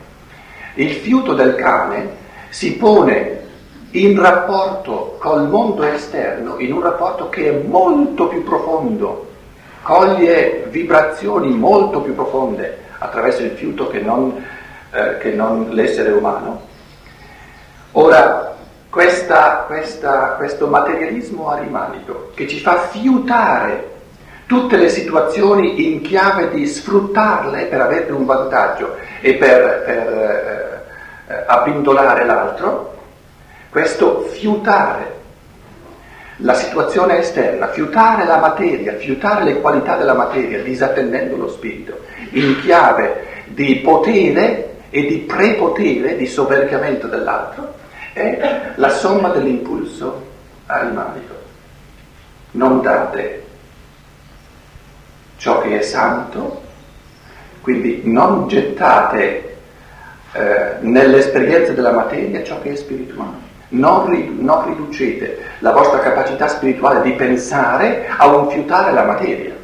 Il 0.78 0.92
fiuto 0.92 1.32
del 1.32 1.54
cane 1.54 2.24
si 2.50 2.76
pone 2.76 3.44
in 3.92 4.20
rapporto 4.20 5.16
col 5.18 5.48
mondo 5.48 5.82
esterno, 5.84 6.58
in 6.58 6.72
un 6.72 6.82
rapporto 6.82 7.30
che 7.30 7.48
è 7.48 7.66
molto 7.66 8.28
più 8.28 8.44
profondo, 8.44 9.26
coglie 9.80 10.66
vibrazioni 10.68 11.48
molto 11.56 12.02
più 12.02 12.14
profonde 12.14 12.78
attraverso 12.98 13.42
il 13.42 13.52
fiuto 13.52 13.88
che 13.88 14.00
non, 14.00 14.44
eh, 14.90 15.16
che 15.16 15.30
non 15.30 15.68
l'essere 15.70 16.10
umano. 16.12 16.60
Ora, 17.92 18.54
questa, 18.90 19.64
questa, 19.66 20.34
questo 20.36 20.66
materialismo 20.66 21.48
arimanico 21.48 22.32
che 22.34 22.46
ci 22.46 22.58
fa 22.58 22.80
fiutare 22.80 23.95
tutte 24.46 24.76
le 24.76 24.88
situazioni 24.88 25.92
in 25.92 26.00
chiave 26.02 26.50
di 26.50 26.66
sfruttarle 26.66 27.64
per 27.64 27.80
averne 27.80 28.12
un 28.12 28.24
vantaggio 28.24 28.96
e 29.20 29.34
per, 29.34 29.82
per 29.84 30.84
eh, 31.28 31.32
eh, 31.32 31.44
abbindolare 31.46 32.24
l'altro, 32.24 32.94
questo 33.70 34.22
fiutare 34.22 35.14
la 36.40 36.54
situazione 36.54 37.18
esterna, 37.18 37.68
fiutare 37.68 38.24
la 38.24 38.38
materia, 38.38 38.94
fiutare 38.94 39.44
le 39.44 39.60
qualità 39.60 39.96
della 39.96 40.14
materia, 40.14 40.62
disattendendo 40.62 41.36
lo 41.36 41.48
spirito, 41.48 42.00
in 42.30 42.60
chiave 42.60 43.44
di 43.46 43.76
potere 43.76 44.74
e 44.90 45.06
di 45.06 45.18
prepotere, 45.18 46.16
di 46.16 46.26
soverchiamento 46.26 47.06
dell'altro, 47.06 47.74
è 48.12 48.72
la 48.76 48.90
somma 48.90 49.28
dell'impulso 49.30 50.24
animalico. 50.66 51.34
Non 52.52 52.82
date 52.82 53.45
ciò 55.36 55.60
che 55.60 55.78
è 55.78 55.82
santo, 55.82 56.62
quindi 57.60 58.02
non 58.04 58.46
gettate 58.48 59.56
eh, 60.32 60.74
nell'esperienza 60.80 61.72
della 61.72 61.92
materia 61.92 62.42
ciò 62.42 62.60
che 62.60 62.72
è 62.72 62.76
spirituale. 62.76 63.44
Non, 63.68 64.08
ri, 64.08 64.36
non, 64.38 64.66
riducete 64.66 65.38
la 65.58 65.72
vostra 65.72 65.98
capacità 65.98 66.46
spirituale 66.46 67.02
di 67.02 67.12
pensare 67.12 68.06
a 68.16 68.26
un 68.26 68.48
fiutare 68.50 68.92
la 68.92 69.04
materia, 69.04 69.54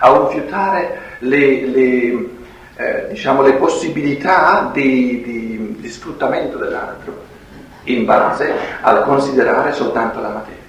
a 0.00 0.10
un 0.10 0.28
fiutare 0.30 0.98
le, 1.20 1.66
le, 1.66 2.28
eh, 2.76 3.06
diciamo, 3.10 3.42
le 3.42 3.52
possibilità 3.52 4.70
di, 4.72 5.22
di, 5.22 5.76
di 5.78 5.88
sfruttamento 5.88 6.58
dell'altro 6.58 7.30
in 7.84 8.04
base 8.04 8.52
al 8.80 9.04
considerare 9.04 9.72
soltanto 9.72 10.20
la 10.20 10.28
materia. 10.28 10.60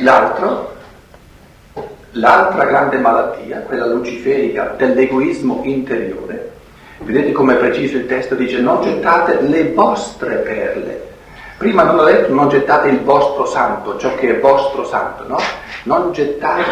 L'altro 0.00 0.75
L'altra 2.18 2.64
grande 2.64 2.98
malattia, 2.98 3.60
quella 3.60 3.86
luciferica 3.86 4.74
dell'egoismo 4.76 5.60
interiore, 5.64 6.52
vedete 6.98 7.32
come 7.32 7.54
è 7.54 7.56
preciso 7.56 7.96
il 7.96 8.06
testo, 8.06 8.34
dice 8.34 8.60
non 8.60 8.82
gettate 8.82 9.40
le 9.42 9.72
vostre 9.72 10.36
perle 10.36 11.06
Prima 11.56 11.84
non 11.84 11.98
ho 11.98 12.04
detto 12.04 12.34
non 12.34 12.50
gettate 12.50 12.90
il 12.90 13.00
vostro 13.00 13.46
santo, 13.46 13.96
ciò 13.96 14.14
che 14.14 14.36
è 14.36 14.40
vostro 14.40 14.84
santo, 14.84 15.26
no? 15.26 15.38
Non 15.84 16.12
gettate, 16.12 16.62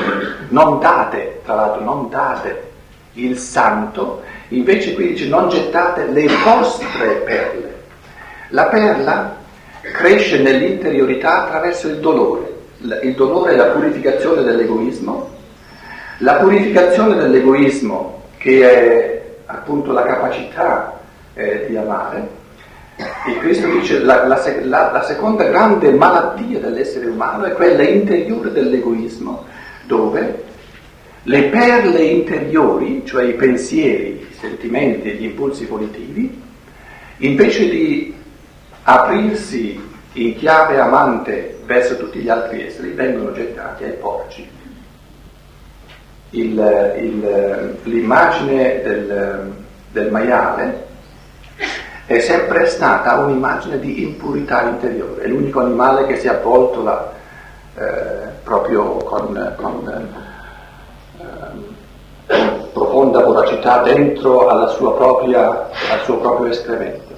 non 0.49 0.79
date, 0.79 1.41
tra 1.43 1.55
l'altro 1.55 1.83
non 1.83 2.11
date 2.11 2.73
il 3.15 3.39
santo, 3.39 4.21
invece 4.49 4.93
qui 4.93 5.09
dice 5.09 5.27
non 5.27 5.49
gettate 5.49 6.05
le 6.05 6.29
vostre 6.45 7.23
perle. 7.25 7.83
La 8.49 8.67
perla 8.67 9.37
cresce 9.81 10.43
nell'interiorità 10.43 11.45
attraverso 11.45 11.89
il 11.89 12.01
dolore. 12.01 12.53
Il 13.03 13.15
dolore 13.15 13.53
è 13.53 13.57
la 13.57 13.69
purificazione 13.69 14.43
dell'egoismo. 14.43 15.31
La 16.19 16.35
purificazione 16.35 17.17
dell'egoismo, 17.17 18.23
che 18.39 18.71
è 18.71 19.23
appunto 19.47 19.93
la 19.93 20.05
capacità 20.05 21.01
eh, 21.35 21.67
di 21.69 21.77
amare, 21.77 22.43
e 22.97 23.39
Cristo 23.39 23.69
dice 23.69 23.99
la, 23.99 24.27
la, 24.27 24.41
la, 24.63 24.93
la 24.93 25.03
seconda 25.03 25.45
grande 25.45 25.91
malattia 25.91 26.61
dell'essere 26.61 27.07
umano 27.07 27.45
è 27.45 27.53
quella 27.53 27.83
interiore 27.83 28.53
dell'egoismo, 28.53 29.45
dove 29.87 30.43
le 31.25 31.43
perle 31.45 32.03
interiori, 32.03 33.03
cioè 33.05 33.25
i 33.25 33.35
pensieri, 33.35 34.27
i 34.31 34.35
sentimenti 34.39 35.11
e 35.11 35.15
gli 35.15 35.25
impulsi 35.25 35.65
volitivi, 35.65 36.41
invece 37.19 37.69
di 37.69 38.15
aprirsi 38.83 39.81
in 40.13 40.37
chiave 40.37 40.79
amante 40.79 41.59
verso 41.65 41.97
tutti 41.97 42.21
gli 42.21 42.29
altri 42.29 42.67
esseri, 42.67 42.91
vengono 42.91 43.33
gettati 43.33 43.85
ai 43.85 43.95
porci. 43.95 44.47
Il, 46.35 46.95
il, 46.99 47.79
l'immagine 47.85 48.83
del, 48.83 49.53
del 49.93 50.11
maiale 50.11 50.87
è 52.07 52.19
sempre 52.19 52.67
stata 52.67 53.19
un'immagine 53.19 53.79
di 53.79 54.03
impurità 54.03 54.63
interiore, 54.63 55.23
è 55.23 55.29
l'unico 55.29 55.61
animale 55.61 56.07
che 56.07 56.17
si 56.17 56.27
è 56.27 56.31
avvolto 56.31 56.83
la, 56.83 57.13
eh, 57.77 58.29
proprio 58.43 58.97
con, 58.97 59.55
con 59.57 60.11
eh, 61.19 62.43
profonda 62.73 63.21
voracità 63.21 63.83
dentro 63.83 64.47
propria, 64.97 65.69
al 65.93 66.01
suo 66.03 66.17
proprio 66.19 66.51
escremento. 66.51 67.15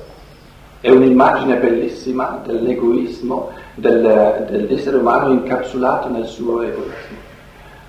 È 0.80 0.90
un'immagine 0.90 1.56
bellissima 1.56 2.42
dell'egoismo, 2.44 3.50
del, 3.76 4.46
dell'essere 4.50 4.96
umano 4.96 5.32
incapsulato 5.32 6.08
nel 6.10 6.26
suo 6.26 6.60
egoismo. 6.60 7.05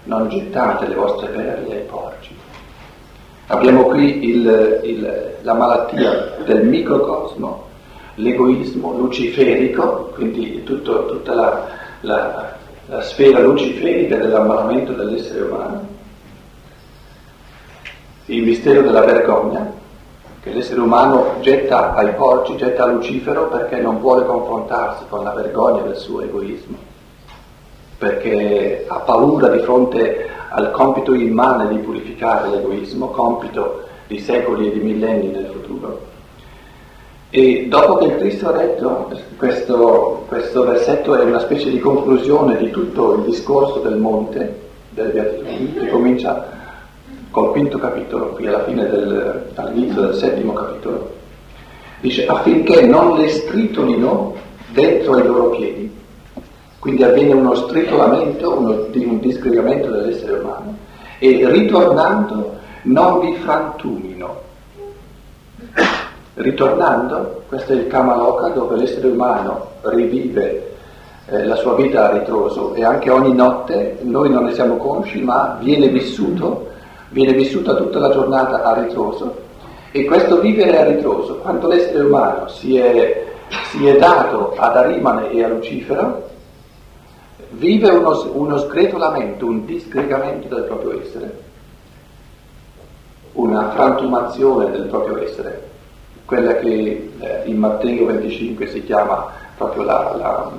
Non 0.07 0.27
gettate 0.29 0.87
le 0.87 0.95
vostre 0.95 1.27
perle 1.27 1.73
ai 1.73 1.83
porci. 1.83 2.35
Abbiamo 3.47 3.83
qui 3.83 4.25
il, 4.29 4.79
il, 4.83 5.35
la 5.41 5.53
malattia 5.53 6.35
del 6.43 6.65
microcosmo, 6.65 7.63
l'egoismo 8.15 8.93
luciferico, 8.97 10.11
quindi 10.13 10.63
tutto, 10.63 11.05
tutta 11.05 11.33
la, 11.33 11.67
la, 12.01 12.55
la 12.87 13.01
sfera 13.01 13.39
luciferica 13.39 14.17
dell'ammalamento 14.17 14.93
dell'essere 14.93 15.41
umano, 15.43 15.87
il 18.25 18.43
mistero 18.43 18.81
della 18.81 19.05
vergogna, 19.05 19.71
che 20.41 20.51
l'essere 20.51 20.79
umano 20.79 21.35
getta 21.41 21.93
ai 21.93 22.13
porci, 22.13 22.55
getta 22.55 22.83
a 22.83 22.87
Lucifero 22.87 23.47
perché 23.47 23.77
non 23.79 23.99
vuole 23.99 24.25
confrontarsi 24.25 25.03
con 25.09 25.23
la 25.23 25.31
vergogna 25.31 25.81
del 25.83 25.95
suo 25.95 26.21
egoismo, 26.21 26.77
perché 27.97 28.85
ha 28.87 28.97
paura 28.99 29.49
di 29.49 29.59
fronte 29.59 30.27
al 30.49 30.71
compito 30.71 31.13
immane 31.13 31.67
di 31.67 31.77
purificare 31.77 32.49
l'egoismo, 32.49 33.07
compito 33.07 33.85
di 34.07 34.19
secoli 34.19 34.67
e 34.67 34.71
di 34.71 34.79
millenni 34.79 35.27
nel 35.27 35.49
futuro. 35.51 36.15
E 37.29 37.65
dopo 37.67 37.97
che 37.97 38.05
il 38.05 38.15
Cristo 38.17 38.49
ha 38.49 38.57
detto, 38.57 39.09
questo, 39.35 40.23
questo 40.27 40.63
versetto 40.63 41.15
è 41.15 41.23
una 41.23 41.39
specie 41.39 41.69
di 41.69 41.79
conclusione 41.79 42.55
di 42.57 42.71
tutto 42.71 43.15
il 43.15 43.23
discorso 43.23 43.79
del 43.79 43.97
monte, 43.97 44.61
del 44.91 45.11
Beatitudini, 45.11 45.73
che 45.73 45.89
comincia 45.89 46.55
col 47.29 47.51
quinto 47.51 47.77
capitolo, 47.77 48.27
qui 48.29 48.47
alla 48.47 48.63
fine 48.63 48.87
del, 48.87 49.49
all'inizio 49.55 50.01
del 50.01 50.15
settimo 50.15 50.53
capitolo, 50.53 51.11
dice 51.99 52.25
affinché 52.25 52.83
non 52.83 53.17
le 53.17 53.27
stritolino 53.27 54.33
dentro 54.71 55.15
ai 55.15 55.25
loro 55.25 55.49
piedi 55.49 55.96
quindi 56.87 57.03
avviene 57.03 57.33
uno 57.33 57.53
stritolamento, 57.53 58.57
uno, 58.57 58.87
un 58.93 59.19
disgregamento 59.19 59.91
dell'essere 59.91 60.39
umano. 60.39 60.73
E 61.19 61.45
ritornando 61.49 62.53
non 62.83 63.19
vi 63.19 63.35
frantumino. 63.43 64.39
Ritornando, 66.35 67.41
questo 67.49 67.73
è 67.73 67.75
il 67.75 67.87
Kamaloka 67.87 68.47
dove 68.49 68.77
l'essere 68.77 69.09
umano 69.09 69.71
rivive 69.81 70.75
eh, 71.25 71.45
la 71.45 71.55
sua 71.55 71.75
vita 71.75 72.07
a 72.07 72.17
ritroso. 72.19 72.73
E 72.73 72.85
anche 72.85 73.09
ogni 73.09 73.33
notte 73.33 73.97
noi 74.03 74.29
non 74.29 74.45
ne 74.45 74.53
siamo 74.53 74.77
consci 74.77 75.21
ma 75.21 75.57
viene 75.59 75.89
vissuto, 75.89 76.69
viene 77.09 77.33
vissuta 77.33 77.75
tutta 77.75 77.99
la 77.99 78.11
giornata 78.11 78.63
a 78.63 78.81
ritroso. 78.81 79.35
E 79.91 80.05
questo 80.05 80.39
vivere 80.39 80.79
a 80.79 80.85
ritroso, 80.85 81.35
quando 81.39 81.67
l'essere 81.67 82.05
umano 82.05 82.47
si 82.47 82.77
è, 82.77 83.25
si 83.71 83.85
è 83.85 83.97
dato 83.97 84.53
ad 84.55 84.77
Arimane 84.77 85.31
e 85.31 85.43
a 85.43 85.49
Lucifero, 85.49 86.26
vive 87.51 87.89
uno, 87.89 88.31
uno 88.33 88.57
sgretolamento, 88.57 89.45
un 89.45 89.65
disgregamento 89.65 90.53
del 90.53 90.63
proprio 90.65 91.01
essere, 91.01 91.43
una 93.33 93.71
frantumazione 93.71 94.71
del 94.71 94.87
proprio 94.87 95.21
essere, 95.21 95.69
quella 96.25 96.55
che 96.55 97.11
eh, 97.19 97.41
in 97.45 97.57
Matteo 97.57 98.05
25 98.07 98.67
si 98.67 98.83
chiama 98.83 99.31
proprio 99.55 99.83
la, 99.83 100.15
la, 100.17 100.51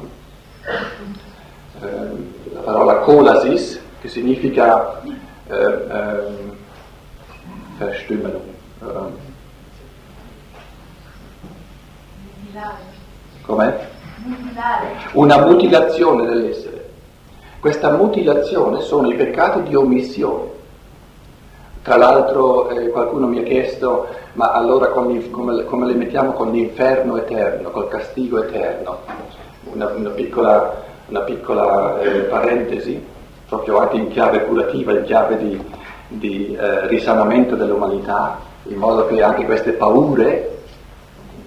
eh, 1.83 2.53
la 2.53 2.61
parola 2.61 2.97
colasis, 2.99 3.81
che 4.01 4.09
significa 4.09 5.01
eh, 5.49 5.55
ehm. 5.55 6.57
Eh. 7.81 7.97
Com'è? 13.43 13.89
Una 15.13 15.39
mutilazione 15.47 16.27
dell'essere. 16.27 16.78
Questa 17.61 17.91
mutilazione 17.91 18.83
sono 18.83 19.11
i 19.11 19.17
peccati 19.17 19.65
di 19.65 19.75
omissione. 19.75 20.45
Tra 21.83 21.97
l'altro 21.97 22.69
eh, 22.69 22.89
qualcuno 22.91 23.27
mi 23.27 23.41
ha 23.41 23.43
chiesto, 23.43 24.07
ma 24.35 24.53
allora 24.53 24.91
come, 24.91 25.29
come, 25.29 25.87
le 25.87 25.95
mettiamo 25.95 26.35
con 26.35 26.53
l'inferno 26.53 27.17
eterno, 27.17 27.71
col 27.71 27.89
castigo 27.89 28.45
eterno? 28.45 28.99
Una, 29.73 29.89
una 29.89 30.11
piccola, 30.11 30.85
una 31.09 31.21
piccola 31.23 32.01
eh, 32.01 32.21
parentesi, 32.27 33.05
proprio 33.49 33.79
anche 33.79 33.97
in 33.97 34.09
chiave 34.09 34.45
curativa, 34.45 34.93
in 34.93 35.03
chiave 35.03 35.39
di, 35.39 35.61
di 36.07 36.57
eh, 36.57 36.87
risanamento 36.87 37.57
dell'umanità, 37.57 38.39
in 38.69 38.77
modo 38.77 39.05
che 39.09 39.21
anche 39.21 39.45
queste 39.45 39.73
paure, 39.73 40.59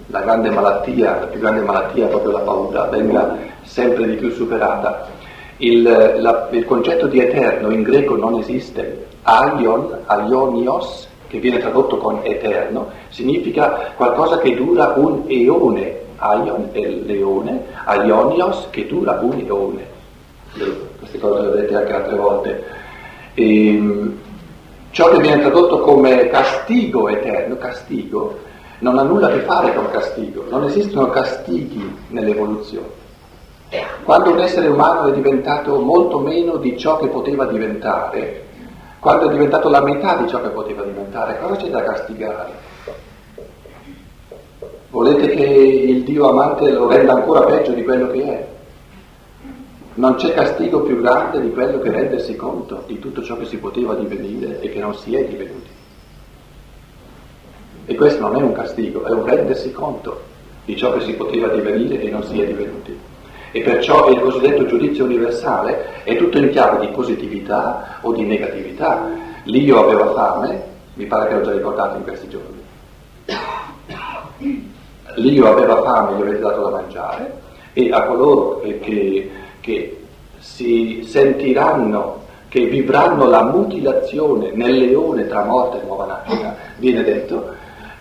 la 0.08 0.20
grande 0.20 0.50
malattia, 0.50 1.20
la 1.20 1.26
più 1.26 1.40
grande 1.40 1.62
malattia 1.62 2.06
proprio 2.08 2.32
la 2.32 2.40
paura, 2.40 2.84
venga 2.88 3.34
sempre 3.62 4.06
di 4.08 4.16
più 4.16 4.28
superata 4.30 5.20
il, 5.62 5.82
la, 5.82 6.48
il, 6.50 6.64
concetto 6.64 7.06
di 7.06 7.20
eterno 7.20 7.70
in 7.70 7.82
greco 7.82 8.16
non 8.16 8.34
esiste, 8.34 9.06
aion, 9.22 9.96
aionios, 10.06 11.08
che 11.28 11.38
viene 11.38 11.58
tradotto 11.58 11.98
con 11.98 12.20
eterno, 12.22 12.90
significa 13.08 13.92
qualcosa 13.96 14.38
che 14.38 14.54
dura 14.54 14.94
un 14.96 15.22
eone, 15.28 16.00
aion 16.16 16.68
è 16.72 16.80
leone, 16.80 17.64
aionios 17.84 18.66
che 18.70 18.86
dura 18.86 19.18
un 19.22 19.40
eone. 19.46 19.86
Queste 20.98 21.18
cose 21.18 21.42
le 21.42 21.48
vedete 21.48 21.76
anche 21.76 21.92
altre 21.92 22.16
volte. 22.16 22.64
E, 23.34 23.68
ehm, 23.68 24.18
ciò 24.90 25.10
che 25.10 25.20
viene 25.20 25.42
tradotto 25.42 25.80
come 25.80 26.28
castigo 26.28 27.08
eterno, 27.08 27.56
castigo, 27.56 28.38
non 28.80 28.98
ha 28.98 29.02
nulla 29.02 29.28
a 29.28 29.30
che 29.30 29.40
fare 29.40 29.72
con 29.74 29.88
castigo, 29.90 30.44
non 30.50 30.64
esistono 30.64 31.08
castighi 31.08 31.98
nell'evoluzione. 32.08 33.01
Quando 34.04 34.32
un 34.32 34.40
essere 34.40 34.66
umano 34.66 35.06
è 35.06 35.12
diventato 35.12 35.80
molto 35.80 36.18
meno 36.18 36.56
di 36.56 36.76
ciò 36.76 36.98
che 36.98 37.08
poteva 37.08 37.46
diventare, 37.46 38.44
quando 38.98 39.28
è 39.28 39.32
diventato 39.32 39.70
la 39.70 39.80
metà 39.80 40.16
di 40.16 40.28
ciò 40.28 40.42
che 40.42 40.50
poteva 40.50 40.82
diventare, 40.82 41.38
cosa 41.40 41.56
c'è 41.56 41.70
da 41.70 41.82
castigare? 41.82 42.50
Volete 44.90 45.28
che 45.30 45.42
il 45.42 46.02
Dio 46.02 46.28
amante 46.28 46.70
lo 46.70 46.86
renda 46.86 47.14
ancora 47.14 47.44
peggio 47.44 47.72
di 47.72 47.82
quello 47.82 48.10
che 48.10 48.22
è? 48.22 48.46
Non 49.94 50.16
c'è 50.16 50.34
castigo 50.34 50.82
più 50.82 51.00
grande 51.00 51.40
di 51.40 51.50
quello 51.50 51.78
che 51.78 51.90
rendersi 51.90 52.36
conto 52.36 52.84
di 52.86 52.98
tutto 52.98 53.22
ciò 53.22 53.38
che 53.38 53.46
si 53.46 53.56
poteva 53.56 53.94
divenire 53.94 54.60
e 54.60 54.68
che 54.68 54.80
non 54.80 54.94
si 54.94 55.16
è 55.16 55.24
divenuti. 55.24 55.70
E 57.86 57.94
questo 57.94 58.20
non 58.20 58.36
è 58.36 58.42
un 58.42 58.52
castigo, 58.52 59.04
è 59.04 59.10
un 59.10 59.24
rendersi 59.24 59.72
conto 59.72 60.20
di 60.66 60.76
ciò 60.76 60.92
che 60.92 61.00
si 61.00 61.14
poteva 61.14 61.48
divenire 61.48 62.02
e 62.02 62.10
non 62.10 62.22
si 62.22 62.38
è 62.38 62.46
divenuti 62.46 63.10
e 63.52 63.60
perciò 63.60 64.08
il 64.10 64.18
cosiddetto 64.20 64.66
giudizio 64.66 65.04
universale 65.04 66.02
è 66.04 66.16
tutto 66.16 66.38
in 66.38 66.48
chiave 66.50 66.84
di 66.84 66.92
positività 66.92 67.98
o 68.00 68.12
di 68.12 68.24
negatività. 68.24 69.08
L'io 69.44 69.84
aveva 69.84 70.12
fame, 70.12 70.62
mi 70.94 71.04
pare 71.04 71.28
che 71.28 71.34
l'ho 71.34 71.42
già 71.42 71.52
ricordato 71.52 71.96
in 71.98 72.02
questi 72.02 72.28
giorni. 72.28 72.60
L'io 75.16 75.52
aveva 75.52 75.82
fame, 75.82 76.16
gli 76.16 76.22
avete 76.22 76.38
dato 76.40 76.62
da 76.62 76.70
mangiare, 76.70 77.40
e 77.74 77.90
a 77.92 78.02
coloro 78.04 78.62
che, 78.80 79.30
che 79.60 80.04
si 80.38 81.02
sentiranno, 81.04 82.20
che 82.48 82.66
vivranno 82.66 83.26
la 83.26 83.44
mutilazione 83.44 84.50
nel 84.52 84.76
leone 84.78 85.26
tra 85.26 85.44
morte 85.44 85.80
e 85.80 85.84
nuova 85.84 86.06
nascita, 86.06 86.56
viene 86.78 87.04
detto, 87.04 87.51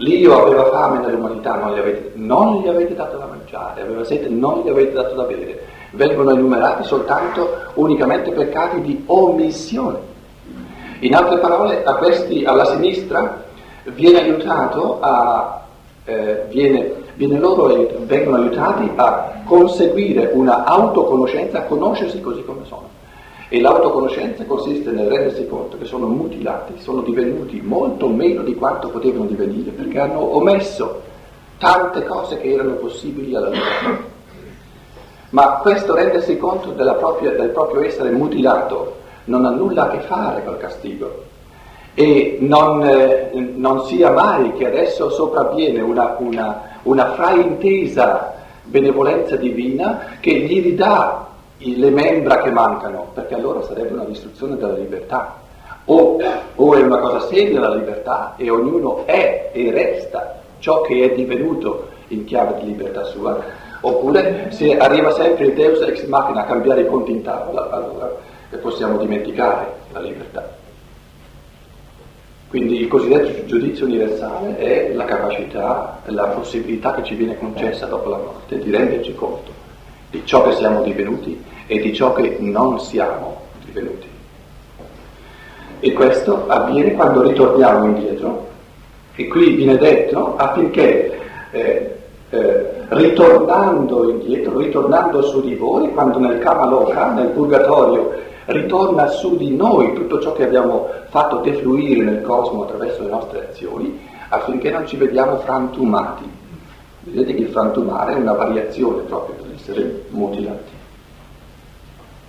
l'io 0.02 0.42
aveva 0.42 0.66
fame 0.66 1.00
nell'umanità, 1.00 1.56
non 1.56 1.74
gli, 1.74 1.80
avete, 1.80 2.12
non 2.16 2.62
gli 2.62 2.68
avete 2.68 2.96
dato 2.96 3.18
da 3.18 3.26
mangiare, 3.26 3.82
aveva 3.82 4.04
sete, 4.04 4.30
non 4.30 4.62
gli 4.62 4.70
avete 4.70 4.94
dato 4.94 5.16
da 5.16 5.24
bere. 5.24 5.60
Vengono 5.92 6.32
enumerati 6.32 6.84
soltanto 6.84 7.50
unicamente 7.76 8.32
peccati 8.32 8.82
di 8.82 9.04
omissione. 9.06 10.10
In 11.00 11.16
altre 11.16 11.38
parole, 11.40 11.84
a 11.84 11.96
questi 11.96 12.44
alla 12.46 12.66
sinistra 12.66 13.44
viene 13.86 14.22
aiutato 14.22 15.00
a, 15.02 15.62
eh, 16.06 16.46
viene, 16.50 16.94
viene 17.16 17.40
loro, 17.40 17.68
vengono 18.06 18.38
aiutati 18.38 18.90
a 18.96 19.42
conseguire 19.46 20.32
una 20.34 20.64
autoconoscenza, 20.64 21.60
a 21.60 21.64
conoscersi 21.64 22.22
così 22.22 22.44
come 22.44 22.66
sono. 22.66 22.91
E 23.54 23.60
l'autoconoscenza 23.60 24.46
consiste 24.46 24.92
nel 24.92 25.10
rendersi 25.10 25.46
conto 25.46 25.78
che 25.78 25.84
sono 25.84 26.08
mutilati, 26.08 26.76
sono 26.78 27.02
divenuti 27.02 27.60
molto 27.60 28.08
meno 28.08 28.44
di 28.44 28.56
quanto 28.56 28.88
potevano 28.88 29.26
divenire 29.26 29.72
perché 29.72 30.00
hanno 30.00 30.38
omesso 30.38 31.02
tante 31.58 32.06
cose 32.06 32.38
che 32.38 32.54
erano 32.54 32.76
possibili 32.76 33.36
alla 33.36 33.50
loro. 33.50 34.04
Ma 35.32 35.60
questo 35.62 35.94
rendersi 35.94 36.38
conto 36.38 36.72
propria, 36.72 37.32
del 37.32 37.50
proprio 37.50 37.82
essere 37.82 38.12
mutilato 38.12 38.96
non 39.26 39.44
ha 39.44 39.50
nulla 39.50 39.84
a 39.84 39.90
che 39.90 40.00
fare 40.00 40.46
col 40.46 40.58
castigo 40.58 41.24
e 41.94 42.38
non, 42.40 42.82
eh, 42.86 43.32
non 43.34 43.84
sia 43.84 44.12
mai 44.12 44.54
che 44.54 44.66
adesso 44.66 45.10
sopravviene 45.10 45.82
una, 45.82 46.16
una, 46.20 46.62
una 46.84 47.12
fraintesa 47.16 48.34
benevolenza 48.64 49.36
divina 49.36 50.16
che 50.22 50.32
gli 50.40 50.64
ridà 50.64 51.31
le 51.64 51.90
membra 51.90 52.42
che 52.42 52.52
mancano, 52.52 53.10
perché 53.14 53.36
allora 53.36 53.62
sarebbe 53.64 53.94
una 53.94 54.06
distruzione 54.06 54.58
della 54.58 54.74
libertà. 54.74 55.40
O, 55.86 56.18
o, 56.56 56.76
è 56.76 56.82
una 56.82 57.00
cosa 57.00 57.28
seria 57.28 57.60
la 57.60 57.74
libertà 57.74 58.36
e 58.38 58.50
ognuno 58.50 59.06
è 59.06 59.50
e 59.52 59.72
resta 59.72 60.42
ciò 60.60 60.82
che 60.82 61.12
è 61.12 61.16
divenuto 61.16 61.88
in 62.10 62.24
chiave 62.26 62.60
di 62.60 62.68
libertà 62.68 63.04
sua, 63.06 63.40
oppure 63.82 64.48
se 64.52 64.78
arriva 64.78 65.12
sempre 65.12 65.46
il 65.46 65.54
Deus 65.54 65.82
ex 65.82 66.06
machina 66.06 66.42
a 66.42 66.46
cambiare 66.46 66.82
i 66.82 66.88
conti 66.88 67.12
in 67.12 67.24
tavola, 67.24 67.70
allora 67.70 68.12
possiamo 68.62 68.98
dimenticare 68.98 69.74
la 69.92 70.00
libertà. 70.02 70.60
Quindi 72.48 72.82
il 72.82 72.88
cosiddetto 72.88 73.46
giudizio 73.46 73.86
universale 73.86 74.58
è 74.58 74.94
la 74.94 75.06
capacità, 75.06 76.02
la 76.06 76.26
possibilità 76.26 76.94
che 76.94 77.04
ci 77.04 77.16
viene 77.16 77.38
concessa 77.38 77.86
dopo 77.86 78.10
la 78.10 78.18
morte 78.18 78.60
di 78.60 78.70
renderci 78.70 79.16
conto 79.16 79.52
di 80.10 80.22
ciò 80.26 80.44
che 80.44 80.56
siamo 80.56 80.84
divenuti 80.84 81.42
e 81.72 81.80
di 81.80 81.94
ciò 81.94 82.12
che 82.12 82.36
non 82.40 82.82
siamo 82.82 83.44
divenuti. 83.64 84.06
E 85.80 85.94
questo 85.94 86.44
avviene 86.48 86.96
quando 86.96 87.22
ritorniamo 87.22 87.86
indietro, 87.86 88.48
e 89.16 89.28
qui 89.30 89.56
viene 89.56 89.78
detto 89.78 90.36
affinché 90.36 91.18
eh, 91.52 91.98
eh, 92.30 92.72
ritornando 92.90 94.10
indietro, 94.10 94.58
ritornando 94.58 95.22
su 95.22 95.40
di 95.40 95.56
voi, 95.56 95.94
quando 95.94 96.20
nel 96.20 96.40
Kamaloka, 96.40 97.14
nel 97.14 97.30
purgatorio, 97.30 98.16
ritorna 98.48 99.08
su 99.08 99.38
di 99.38 99.56
noi 99.56 99.94
tutto 99.94 100.20
ciò 100.20 100.34
che 100.34 100.44
abbiamo 100.44 100.90
fatto 101.08 101.38
defluire 101.38 102.04
nel 102.04 102.22
cosmo 102.22 102.64
attraverso 102.64 103.04
le 103.04 103.10
nostre 103.10 103.48
azioni, 103.48 103.98
affinché 104.28 104.72
non 104.72 104.86
ci 104.86 104.98
vediamo 104.98 105.38
frantumati. 105.38 106.30
Vedete 107.00 107.34
che 107.34 107.42
il 107.44 107.50
frantumare 107.50 108.12
è 108.12 108.18
una 108.18 108.34
variazione 108.34 109.04
proprio 109.04 109.42
dell'essere 109.42 110.04
mutilati. 110.10 110.80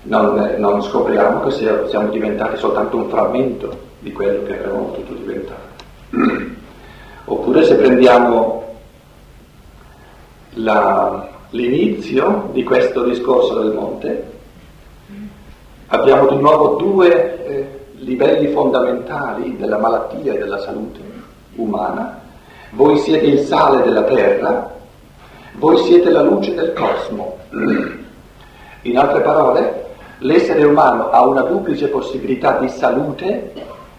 Non, 0.05 0.55
non 0.59 0.83
scopriamo 0.83 1.43
che 1.43 1.53
siamo 1.89 2.09
diventati 2.09 2.57
soltanto 2.57 2.97
un 2.97 3.09
frammento 3.09 3.91
di 4.01 4.11
quello 4.11 4.43
che 4.43 4.59
avremmo 4.59 4.87
potuto 4.87 5.15
diventare. 5.15 5.71
Oppure 7.25 7.65
se 7.65 7.77
prendiamo 7.77 8.65
la, 10.55 11.29
l'inizio 11.51 12.49
di 12.53 12.65
questo 12.65 13.05
discorso 13.05 13.61
del 13.61 13.73
monte, 13.73 14.31
abbiamo 15.87 16.27
di 16.27 16.37
nuovo 16.37 16.75
due 16.75 17.47
eh, 17.47 17.81
livelli 17.95 18.49
fondamentali 18.53 19.57
della 19.57 19.79
malattia 19.79 20.35
e 20.35 20.39
della 20.39 20.59
salute 20.59 21.01
umana. 21.55 22.21
Voi 22.71 22.99
siete 22.99 23.27
il 23.27 23.41
sale 23.41 23.83
della 23.83 24.03
terra, 24.03 24.75
voi 25.53 25.79
siete 25.85 26.11
la 26.11 26.23
luce 26.23 26.55
del 26.55 26.73
cosmo. 26.73 27.39
In 28.85 28.99
altre 28.99 29.21
parole, 29.21 29.82
l'essere 30.23 30.65
umano 30.65 31.11
ha 31.11 31.25
una 31.27 31.43
duplice 31.43 31.89
possibilità 31.89 32.59
di 32.59 32.69
salute, 32.69 33.53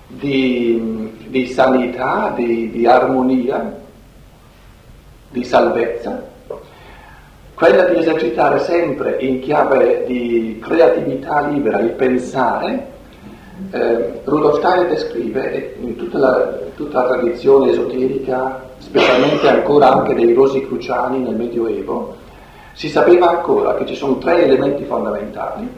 di, 0.08 1.12
di 1.28 1.48
sanità, 1.48 2.34
di, 2.36 2.70
di 2.72 2.86
armonia, 2.86 3.80
di 5.30 5.44
salvezza 5.44 6.32
quella 7.64 7.86
di 7.86 7.98
esercitare 7.98 8.60
sempre 8.60 9.18
in 9.22 9.40
chiave 9.40 10.04
di 10.06 10.60
creatività 10.62 11.48
libera 11.48 11.80
il 11.80 11.92
pensare, 11.92 12.88
eh, 13.72 14.22
Rudolf 14.24 14.58
Steiner 14.58 14.88
descrive 14.88 15.76
in 15.80 15.96
tutta 15.96 16.18
la, 16.18 16.58
tutta 16.76 17.04
la, 17.04 17.08
tradizione 17.14 17.70
esoterica, 17.70 18.70
specialmente 18.80 19.48
ancora 19.48 19.94
anche 19.94 20.16
dei 20.16 20.34
rosicruciani 20.34 21.20
nel 21.20 21.36
Medioevo, 21.36 22.16
si 22.74 22.90
sapeva 22.90 23.30
ancora 23.30 23.76
che 23.76 23.86
ci 23.86 23.96
sono 23.96 24.18
tre 24.18 24.44
elementi 24.44 24.84
fondamentali. 24.84 25.70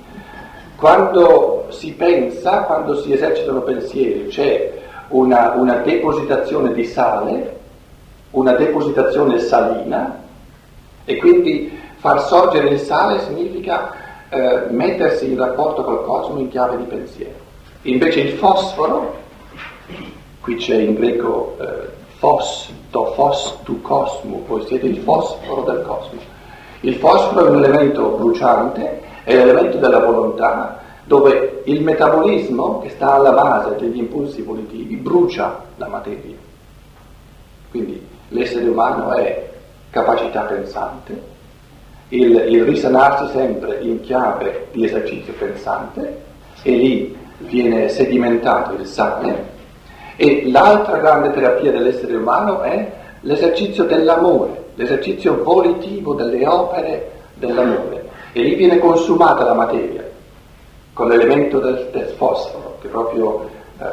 Quando 0.75 1.65
si 1.69 1.93
pensa, 1.93 2.63
quando 2.63 3.01
si 3.01 3.13
esercitano 3.13 3.61
pensieri, 3.61 4.27
c'è 4.27 4.73
una, 5.09 5.53
una 5.55 5.75
depositazione 5.77 6.73
di 6.73 6.83
sale, 6.83 7.59
una 8.31 8.53
depositazione 8.53 9.39
salina, 9.39 10.21
e 11.05 11.17
quindi 11.17 11.79
far 11.97 12.21
sorgere 12.23 12.69
il 12.69 12.79
sale 12.79 13.19
significa 13.21 13.93
eh, 14.29 14.65
mettersi 14.69 15.31
in 15.31 15.37
rapporto 15.37 15.83
col 15.83 16.03
cosmo 16.03 16.39
in 16.39 16.49
chiave 16.49 16.77
di 16.77 16.83
pensiero. 16.83 17.43
Invece 17.83 18.21
il 18.21 18.33
fosforo, 18.33 19.15
qui 20.41 20.55
c'è 20.55 20.75
in 20.75 20.95
greco 20.95 21.55
eh, 21.59 21.87
fos, 22.17 22.71
to 22.89 23.13
fos 23.13 23.57
tu 23.63 23.81
cosmo, 23.81 24.43
voi 24.47 24.65
siete 24.65 24.87
il 24.87 24.97
fosforo 24.97 25.61
del 25.61 25.83
cosmo. 25.83 26.19
Il 26.81 26.95
fosforo 26.95 27.45
è 27.45 27.49
un 27.49 27.63
elemento 27.63 28.09
bruciante, 28.09 29.01
è 29.25 29.35
l'elemento 29.35 29.77
della 29.77 29.99
volontà, 29.99 30.79
dove 31.03 31.63
il 31.65 31.81
metabolismo 31.81 32.79
che 32.79 32.89
sta 32.89 33.13
alla 33.13 33.31
base 33.31 33.75
degli 33.77 33.97
impulsi 33.97 34.43
volitivi 34.43 34.95
brucia 34.95 35.63
la 35.77 35.87
materia. 35.87 36.35
Quindi 37.71 38.05
l'essere 38.29 38.67
umano 38.67 39.11
è 39.13 39.49
capacità 39.89 40.41
pensante, 40.41 41.33
il, 42.09 42.35
il 42.35 42.63
risanarsi 42.63 43.31
sempre 43.35 43.79
in 43.81 43.99
chiave 44.01 44.67
di 44.71 44.85
esercizio 44.85 45.33
pensante 45.33 46.21
e 46.61 46.71
lì 46.71 47.17
viene 47.39 47.89
sedimentato 47.89 48.73
il 48.73 48.85
sale 48.85 49.53
e 50.17 50.43
l'altra 50.49 50.97
grande 50.97 51.31
terapia 51.31 51.71
dell'essere 51.71 52.15
umano 52.15 52.61
è 52.61 52.91
l'esercizio 53.21 53.85
dell'amore, 53.85 54.65
l'esercizio 54.75 55.43
volitivo 55.43 56.13
delle 56.13 56.45
opere 56.45 57.11
dell'amore 57.33 57.94
e 58.37 58.41
lì 58.41 58.55
viene 58.55 58.79
consumata 58.79 59.45
la 59.45 59.53
materia 59.53 60.03
con 60.91 61.07
l'elemento 61.07 61.59
del, 61.59 61.87
del 61.93 62.09
fosforo 62.17 62.79
che 62.81 62.89
proprio 62.89 63.49
eh, 63.79 63.85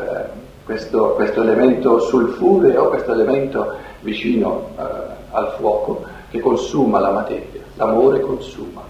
questo, 0.65 1.11
questo, 1.11 1.43
elemento 1.43 2.01
sulfureo, 2.01 2.89
questo 2.89 3.13
elemento 3.13 3.73
vicino 4.01 4.71
eh, 4.77 4.83
al 5.31 5.55
fuoco 5.57 6.05
che 6.29 6.41
consuma 6.41 6.99
la 6.99 7.13
materia, 7.13 7.63
l'amore 7.77 8.19
consuma. 8.19 8.83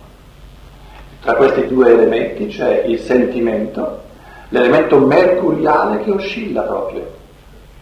Tra 1.21 1.35
questi 1.35 1.67
due 1.67 1.93
elementi 1.93 2.47
c'è 2.47 2.85
il 2.87 2.99
sentimento, 3.01 4.01
l'elemento 4.49 5.01
mercuriale 5.01 6.03
che 6.03 6.13
oscilla 6.13 6.63
proprio 6.63 7.07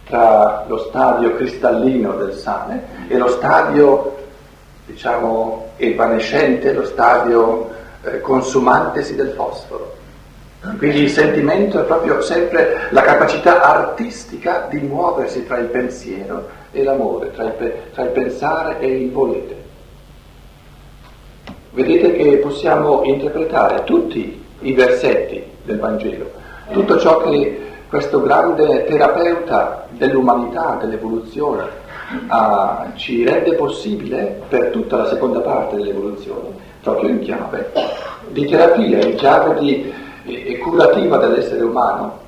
tra 0.07 0.65
lo 0.67 0.79
stadio 0.89 1.37
cristallino 1.37 2.17
del 2.17 2.33
sale 2.33 2.85
e 3.07 3.17
lo 3.17 3.29
stadio, 3.29 4.17
diciamo, 4.90 5.70
evanescente, 5.76 6.72
lo 6.72 6.85
stadio 6.85 7.70
eh, 8.03 8.20
consumantesi 8.20 9.14
del 9.14 9.33
fosforo. 9.37 9.98
Quindi 10.76 11.03
il 11.05 11.11
sentimento 11.11 11.81
è 11.81 11.85
proprio 11.85 12.20
sempre 12.20 12.88
la 12.90 13.00
capacità 13.00 13.62
artistica 13.62 14.66
di 14.68 14.79
muoversi 14.79 15.46
tra 15.46 15.57
il 15.57 15.68
pensiero 15.68 16.48
e 16.70 16.83
l'amore, 16.83 17.31
tra 17.33 17.44
il, 17.44 17.72
tra 17.94 18.03
il 18.03 18.11
pensare 18.11 18.79
e 18.79 18.87
il 18.87 19.11
volere. 19.11 19.57
Vedete 21.70 22.12
che 22.12 22.37
possiamo 22.38 23.03
interpretare 23.05 23.85
tutti 23.85 24.44
i 24.61 24.72
versetti 24.74 25.42
del 25.62 25.79
Vangelo, 25.79 26.31
tutto 26.72 26.98
ciò 26.98 27.22
che 27.22 27.70
questo 27.90 28.22
grande 28.22 28.85
terapeuta 28.85 29.85
dell'umanità, 29.90 30.79
dell'evoluzione, 30.81 31.64
a, 32.29 32.92
ci 32.94 33.24
rende 33.24 33.55
possibile 33.55 34.42
per 34.48 34.70
tutta 34.70 34.96
la 34.96 35.09
seconda 35.09 35.40
parte 35.40 35.74
dell'evoluzione, 35.74 36.50
proprio 36.83 37.09
in 37.09 37.18
chiave 37.18 37.72
di 38.29 38.46
terapia, 38.46 39.05
in 39.05 39.16
chiave 39.16 39.59
di, 39.59 39.92
e, 40.24 40.59
curativa 40.59 41.16
dell'essere 41.16 41.64
umano, 41.64 42.18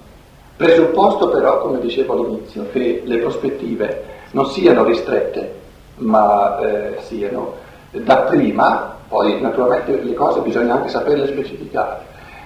presupposto 0.57 1.29
però, 1.29 1.61
come 1.61 1.79
dicevo 1.79 2.15
all'inizio, 2.15 2.67
che 2.73 3.03
le 3.05 3.19
prospettive 3.19 4.03
non 4.33 4.47
siano 4.47 4.83
ristrette, 4.83 5.61
ma 5.99 6.59
eh, 6.59 6.97
siano 7.03 7.55
dapprima, 7.93 8.97
poi 9.07 9.41
naturalmente 9.41 10.03
le 10.03 10.15
cose 10.15 10.41
bisogna 10.41 10.75
anche 10.75 10.89
saperle 10.89 11.29
specificare, 11.29 12.01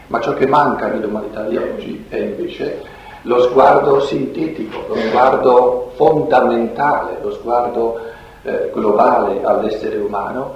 ma 0.08 0.20
ciò 0.20 0.34
che 0.34 0.46
manca 0.46 0.88
nell'umanità 0.88 1.44
di 1.44 1.56
oggi 1.56 2.04
è 2.10 2.18
invece 2.18 2.95
lo 3.26 3.42
sguardo 3.42 4.00
sintetico, 4.00 4.86
lo 4.88 4.96
sguardo 4.96 5.92
fondamentale, 5.96 7.18
lo 7.20 7.32
sguardo 7.32 8.00
eh, 8.42 8.70
globale 8.72 9.42
all'essere 9.42 9.98
umano 9.98 10.54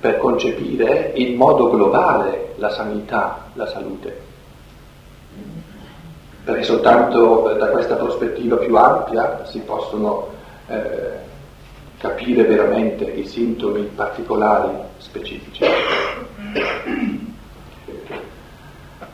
per 0.00 0.18
concepire 0.18 1.12
in 1.14 1.36
modo 1.36 1.70
globale 1.70 2.54
la 2.56 2.70
sanità, 2.70 3.44
la 3.52 3.66
salute. 3.66 4.20
Perché 6.44 6.64
soltanto 6.64 7.50
eh, 7.50 7.56
da 7.56 7.68
questa 7.68 7.94
prospettiva 7.94 8.56
più 8.56 8.76
ampia 8.76 9.44
si 9.44 9.60
possono 9.60 10.26
eh, 10.66 11.20
capire 11.98 12.42
veramente 12.42 13.04
i 13.04 13.24
sintomi 13.26 13.82
particolari 13.94 14.72
specifici. 14.96 15.64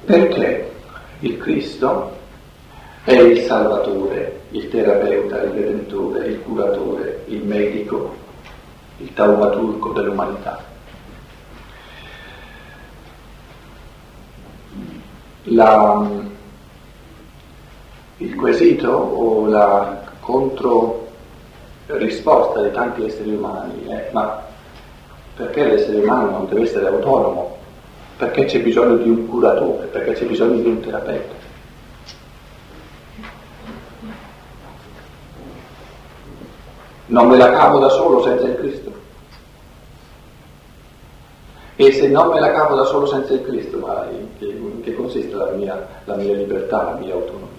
Perché 0.07 0.72
il 1.20 1.37
Cristo 1.37 2.16
è 3.09 3.21
il 3.23 3.40
salvatore, 3.44 4.40
il 4.51 4.68
terapeuta, 4.68 5.42
il 5.42 5.53
redentore, 5.53 6.27
il 6.27 6.42
curatore, 6.42 7.23
il 7.29 7.42
medico, 7.42 8.14
il 8.99 9.11
taumaturgo 9.14 9.92
dell'umanità. 9.92 10.62
La, 15.44 16.07
il 18.18 18.35
quesito 18.35 18.90
o 18.90 19.47
la 19.47 20.03
controrisposta 20.21 22.61
di 22.61 22.71
tanti 22.73 23.07
esseri 23.07 23.35
umani 23.35 23.87
è 23.87 24.11
ma 24.12 24.44
perché 25.35 25.64
l'essere 25.64 26.01
umano 26.01 26.33
non 26.33 26.47
deve 26.47 26.64
essere 26.64 26.88
autonomo? 26.88 27.57
Perché 28.18 28.44
c'è 28.44 28.61
bisogno 28.61 28.97
di 28.97 29.09
un 29.09 29.27
curatore? 29.27 29.87
Perché 29.87 30.12
c'è 30.12 30.27
bisogno 30.27 30.61
di 30.61 30.68
un 30.68 30.81
terapeuta? 30.81 31.38
Non 37.09 37.29
me 37.29 37.37
la 37.37 37.51
cavo 37.51 37.79
da 37.79 37.88
solo 37.88 38.23
senza 38.23 38.47
il 38.47 38.57
Cristo. 38.57 38.92
E 41.77 41.92
se 41.92 42.09
non 42.09 42.29
me 42.29 42.40
la 42.40 42.51
cavo 42.51 42.75
da 42.75 42.85
solo 42.85 43.07
senza 43.07 43.35
il 43.35 43.42
Cristo, 43.44 43.79
ma 43.79 44.07
in 44.11 44.37
che, 44.38 44.47
in 44.47 44.81
che 44.83 44.94
consiste 44.94 45.35
la 45.35 45.51
mia, 45.51 45.87
la 46.05 46.16
mia 46.16 46.35
libertà, 46.35 46.83
la 46.83 46.94
mia 46.94 47.14
autonomia? 47.14 47.57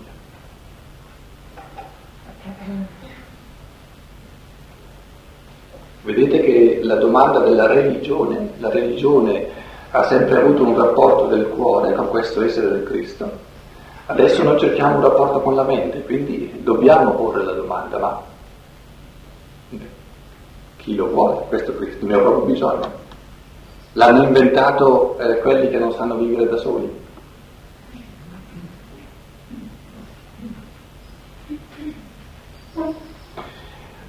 Vedete 6.02 6.40
che 6.42 6.80
la 6.84 6.96
domanda 6.96 7.40
della 7.40 7.68
religione, 7.68 8.52
la 8.58 8.70
religione 8.70 9.48
ha 9.92 10.04
sempre 10.04 10.38
avuto 10.38 10.64
un 10.64 10.78
rapporto 10.78 11.28
del 11.28 11.48
cuore 11.48 11.94
con 11.94 12.10
questo 12.10 12.44
essere 12.44 12.70
del 12.70 12.84
Cristo. 12.84 13.30
Adesso 14.06 14.44
noi 14.44 14.60
cerchiamo 14.60 14.98
un 14.98 15.02
rapporto 15.04 15.42
con 15.42 15.56
la 15.56 15.64
mente, 15.64 16.04
quindi 16.04 16.60
dobbiamo 16.62 17.12
porre 17.12 17.44
la 17.44 17.54
domanda, 17.54 17.98
ma 17.98 18.29
chi 20.80 20.96
lo 20.96 21.08
vuole 21.08 21.44
questo 21.50 21.74
ne 22.00 22.16
ho 22.16 22.22
proprio 22.22 22.46
bisogno. 22.46 23.08
L'hanno 23.94 24.24
inventato 24.24 25.18
eh, 25.20 25.40
quelli 25.40 25.70
che 25.70 25.78
non 25.78 25.94
sanno 25.94 26.16
vivere 26.16 26.48
da 26.48 26.58
soli. 26.58 27.08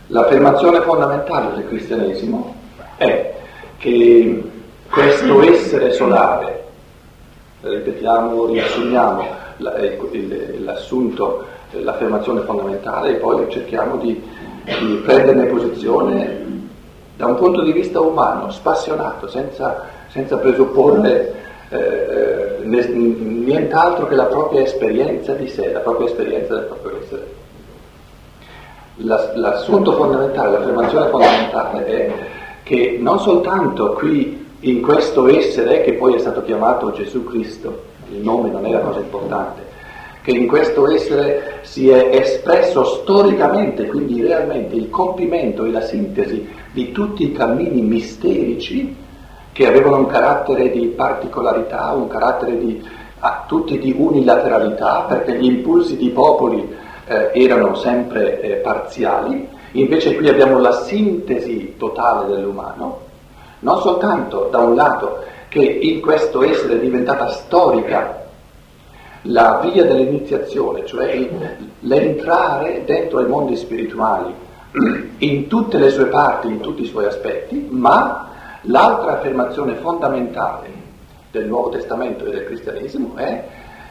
L'affermazione 0.07 0.81
fondamentale 0.81 1.55
del 1.55 1.69
cristianesimo 1.69 2.55
è 2.97 3.35
che 3.79 4.43
questo 4.91 5.43
essere 5.43 5.93
solare, 5.93 6.65
ripetiamo, 7.61 8.47
riassumiamo 8.47 9.25
l'assunto, 10.59 11.45
l'affermazione 11.71 12.41
fondamentale 12.41 13.11
e 13.11 13.15
poi 13.15 13.51
cerchiamo 13.51 13.97
di, 13.97 14.21
di 14.65 15.01
prenderne 15.05 15.47
posizione 15.47 16.60
da 17.21 17.27
un 17.27 17.35
punto 17.35 17.61
di 17.63 17.73
vista 17.73 18.01
umano, 18.01 18.51
spassionato, 18.51 19.29
senza, 19.29 19.85
senza 20.09 20.39
presupporre 20.39 21.35
eh, 21.69 22.57
nient'altro 22.65 24.07
che 24.07 24.15
la 24.15 24.25
propria 24.25 24.63
esperienza 24.63 25.35
di 25.35 25.47
sé, 25.47 25.71
la 25.71 25.81
propria 25.81 26.07
esperienza 26.07 26.55
del 26.55 26.65
proprio 26.65 26.99
essere. 26.99 27.27
L'assunto 29.35 29.93
fondamentale, 29.93 30.53
l'affermazione 30.53 31.11
fondamentale 31.11 31.87
è 31.87 32.13
che 32.63 32.97
non 32.99 33.21
soltanto 33.21 33.93
qui 33.93 34.47
in 34.61 34.81
questo 34.81 35.29
essere, 35.29 35.83
che 35.83 35.93
poi 35.95 36.15
è 36.15 36.19
stato 36.19 36.43
chiamato 36.43 36.91
Gesù 36.93 37.25
Cristo, 37.25 37.83
il 38.11 38.23
nome 38.23 38.49
non 38.49 38.65
è 38.65 38.71
la 38.71 38.81
cosa 38.81 39.01
importante, 39.01 39.61
che 40.23 40.31
in 40.31 40.47
questo 40.47 40.89
essere 40.89 41.59
si 41.63 41.91
è 41.91 42.17
espresso 42.17 42.83
storicamente, 42.83 43.89
quindi 43.89 44.23
realmente 44.23 44.75
il 44.75 44.89
compimento 44.89 45.67
e 45.67 45.71
la 45.71 45.83
sintesi 45.83 46.60
di 46.73 46.93
tutti 46.93 47.25
i 47.25 47.33
cammini 47.33 47.81
misterici 47.83 48.97
che 49.53 49.67
avevano 49.67 49.99
un 49.99 50.07
carattere 50.07 50.71
di 50.71 50.87
particolarità, 50.87 51.93
un 51.93 52.09
carattere 52.09 52.59
di, 52.59 52.83
ah, 53.19 53.45
tutti 53.47 53.79
di 53.79 53.95
unilateralità, 53.97 55.05
perché 55.09 55.37
gli 55.37 55.47
impulsi 55.47 55.97
di 55.97 56.11
popoli 56.11 56.67
eh, 57.07 57.31
erano 57.33 57.75
sempre 57.75 58.41
eh, 58.41 58.55
parziali, 58.57 59.49
invece 59.73 60.15
qui 60.15 60.29
abbiamo 60.29 60.59
la 60.59 60.73
sintesi 60.83 61.75
totale 61.77 62.35
dell'umano, 62.35 63.01
non 63.61 63.81
soltanto 63.81 64.49
da 64.51 64.59
un 64.59 64.75
lato 64.75 65.25
che 65.49 65.61
in 65.61 66.01
questo 66.01 66.43
essere 66.43 66.75
è 66.75 66.79
diventata 66.79 67.29
storica 67.29 68.27
la 69.23 69.61
via 69.63 69.85
dell'iniziazione, 69.85 70.87
cioè 70.87 71.29
l'entrare 71.81 72.85
dentro 72.87 73.19
ai 73.19 73.27
mondi 73.27 73.57
spirituali 73.57 74.33
in 75.19 75.49
tutte 75.49 75.79
le 75.79 75.91
sue 75.91 76.07
parti, 76.07 76.47
in 76.47 76.61
tutti 76.61 76.83
i 76.83 76.87
suoi 76.87 77.07
aspetti, 77.07 77.67
ma 77.71 78.29
l'altra 78.63 79.13
affermazione 79.13 79.75
fondamentale 79.75 80.69
del 81.31 81.47
Nuovo 81.47 81.71
Testamento 81.71 82.25
e 82.25 82.31
del 82.31 82.45
cristianesimo 82.45 83.17
è 83.17 83.45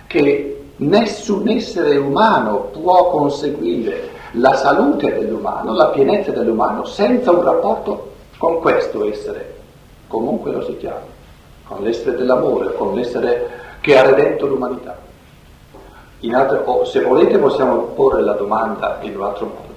che 0.08 0.72
nessun 0.78 1.48
essere 1.50 1.98
umano 1.98 2.70
può 2.72 3.10
conseguire 3.10 4.18
la 4.34 4.56
salute 4.56 5.14
dell'umano, 5.14 5.74
la 5.74 5.88
pienezza 5.88 6.32
dell'umano 6.32 6.86
senza 6.86 7.32
un 7.32 7.44
rapporto 7.44 8.12
con 8.38 8.60
questo 8.60 9.10
essere, 9.10 9.56
comunque 10.08 10.52
lo 10.52 10.64
si 10.64 10.78
chiama, 10.78 11.02
con 11.66 11.82
l'essere 11.82 12.16
dell'amore, 12.16 12.74
con 12.76 12.94
l'essere 12.94 13.50
che 13.82 13.98
ha 13.98 14.04
redento 14.04 14.46
l'umanità. 14.46 14.98
Altre, 16.32 16.62
o 16.66 16.84
se 16.84 17.02
volete 17.02 17.38
possiamo 17.38 17.78
porre 17.96 18.22
la 18.22 18.34
domanda 18.34 19.00
in 19.02 19.16
un 19.16 19.24
altro 19.24 19.46
modo. 19.46 19.69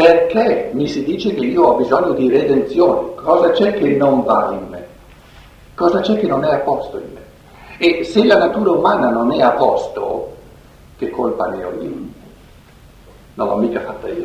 Perché 0.00 0.70
mi 0.72 0.88
si 0.88 1.04
dice 1.04 1.34
che 1.34 1.44
io 1.44 1.62
ho 1.62 1.74
bisogno 1.74 2.12
di 2.14 2.30
redenzione? 2.30 3.14
Cosa 3.16 3.50
c'è 3.50 3.74
che 3.74 3.96
non 3.96 4.22
va 4.22 4.48
in 4.58 4.66
me? 4.70 4.86
Cosa 5.74 6.00
c'è 6.00 6.18
che 6.18 6.26
non 6.26 6.42
è 6.42 6.54
a 6.54 6.58
posto 6.60 6.96
in 6.96 7.12
me? 7.12 7.20
E 7.76 8.02
se 8.04 8.24
la 8.24 8.38
natura 8.38 8.70
umana 8.70 9.10
non 9.10 9.30
è 9.30 9.42
a 9.42 9.50
posto, 9.50 10.36
che 10.96 11.10
colpa 11.10 11.48
ne 11.48 11.64
ho 11.64 11.72
io? 11.82 11.96
Non 13.34 13.48
l'ho 13.48 13.56
mica 13.56 13.80
fatta 13.82 14.08
io. 14.08 14.24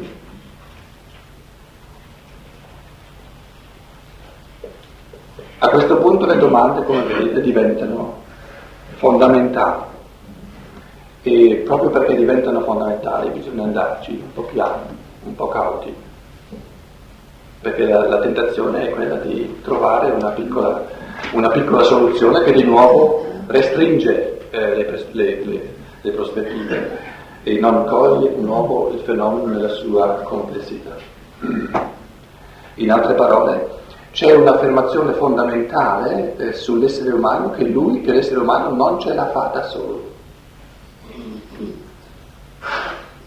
A 5.57 5.67
questo 5.67 5.97
punto 5.97 6.25
le 6.25 6.37
domande, 6.37 6.85
come 6.85 7.03
vedete, 7.03 7.41
diventano 7.41 8.21
fondamentali 8.95 9.83
e 11.23 11.63
proprio 11.65 11.89
perché 11.89 12.15
diventano 12.15 12.61
fondamentali 12.61 13.29
bisogna 13.31 13.63
andarci 13.63 14.11
un 14.11 14.31
po' 14.31 14.43
piano, 14.43 14.94
un 15.25 15.35
po' 15.35 15.47
cauti, 15.47 15.93
perché 17.61 17.85
la, 17.87 18.07
la 18.07 18.19
tentazione 18.19 18.87
è 18.87 18.93
quella 18.93 19.15
di 19.15 19.61
trovare 19.63 20.11
una 20.11 20.29
piccola, 20.29 20.85
una 21.31 21.49
piccola 21.49 21.83
soluzione 21.83 22.43
che 22.43 22.53
di 22.53 22.63
nuovo 22.63 23.25
restringe 23.47 24.49
eh, 24.51 24.75
le, 24.75 25.05
le, 25.11 25.43
le, 25.43 25.73
le 26.01 26.11
prospettive 26.11 27.13
e 27.43 27.59
non 27.59 27.85
coglie 27.85 28.35
di 28.35 28.41
nuovo 28.41 28.91
il 28.93 28.99
fenomeno 28.99 29.47
nella 29.47 29.69
sua 29.69 30.21
complessità. 30.23 30.95
In 32.75 32.91
altre 32.91 33.13
parole, 33.13 33.73
c'è 34.11 34.33
un'affermazione 34.33 35.13
fondamentale 35.13 36.35
eh, 36.37 36.53
sull'essere 36.53 37.11
umano 37.11 37.51
che 37.51 37.65
lui, 37.65 38.01
che 38.01 38.13
l'essere 38.13 38.39
umano 38.39 38.73
non 38.75 38.99
ce 38.99 39.13
la 39.13 39.29
fa 39.29 39.51
da 39.53 39.63
solo 39.63 40.13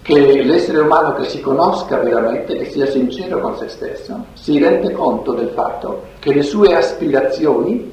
che 0.08 0.42
l'essere 0.42 0.78
umano 0.78 1.12
che 1.16 1.24
si 1.24 1.38
conosca 1.42 1.98
veramente, 1.98 2.56
che 2.56 2.70
sia 2.70 2.86
sincero 2.86 3.40
con 3.40 3.58
se 3.58 3.68
stesso, 3.68 4.24
si 4.32 4.58
rende 4.58 4.92
conto 4.92 5.32
del 5.32 5.50
fatto 5.50 6.04
che 6.18 6.32
le 6.32 6.40
sue 6.40 6.74
aspirazioni, 6.74 7.92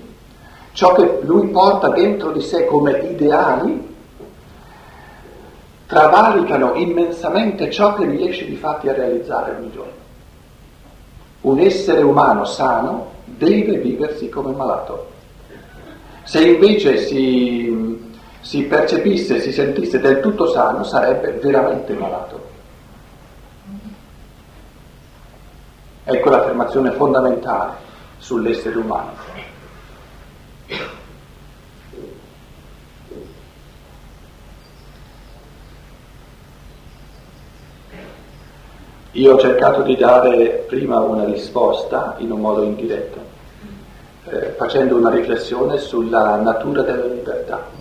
ciò 0.71 0.93
che 0.93 1.19
lui 1.23 1.47
porta 1.47 1.89
dentro 1.89 2.32
di 2.32 2.39
sé 2.39 2.63
come 2.67 2.99
ideali, 2.99 3.95
travalicano 5.88 6.75
immensamente 6.75 7.69
ciò 7.69 7.95
che 7.95 8.06
riesce 8.06 8.45
di 8.45 8.56
fatti 8.56 8.88
a 8.88 8.93
realizzare 8.93 9.58
ogni 9.58 9.71
giorno. 9.73 9.91
Un 11.41 11.60
essere 11.60 12.01
umano 12.01 12.45
sano 12.45 13.08
deve 13.25 13.75
viversi 13.80 14.30
come 14.30 14.54
malato. 14.54 15.08
Se 16.23 16.41
invece 16.41 16.97
si 16.97 18.04
si 18.45 18.62
percepisse, 18.62 19.41
si 19.41 19.51
sentisse 19.51 19.99
del 19.99 20.19
tutto 20.19 20.45
sano, 20.45 20.84
sarebbe 20.84 21.31
veramente 21.31 21.93
malato. 21.93 22.53
Ecco 26.03 26.29
l'affermazione 26.29 26.91
fondamentale 26.91 27.73
sull'essere 28.19 28.77
umano. 28.77 29.13
Io 39.13 39.34
ho 39.34 39.39
cercato 39.39 39.81
di 39.81 39.95
dare 39.95 40.65
prima 40.67 40.99
una 40.99 41.25
risposta 41.25 42.13
in 42.19 42.29
un 42.29 42.41
modo 42.41 42.62
indiretto, 42.62 43.19
eh, 44.25 44.53
facendo 44.55 44.97
una 44.97 45.10
riflessione 45.10 45.79
sulla 45.79 46.36
natura 46.36 46.84
della 46.84 47.05
libertà. 47.05 47.74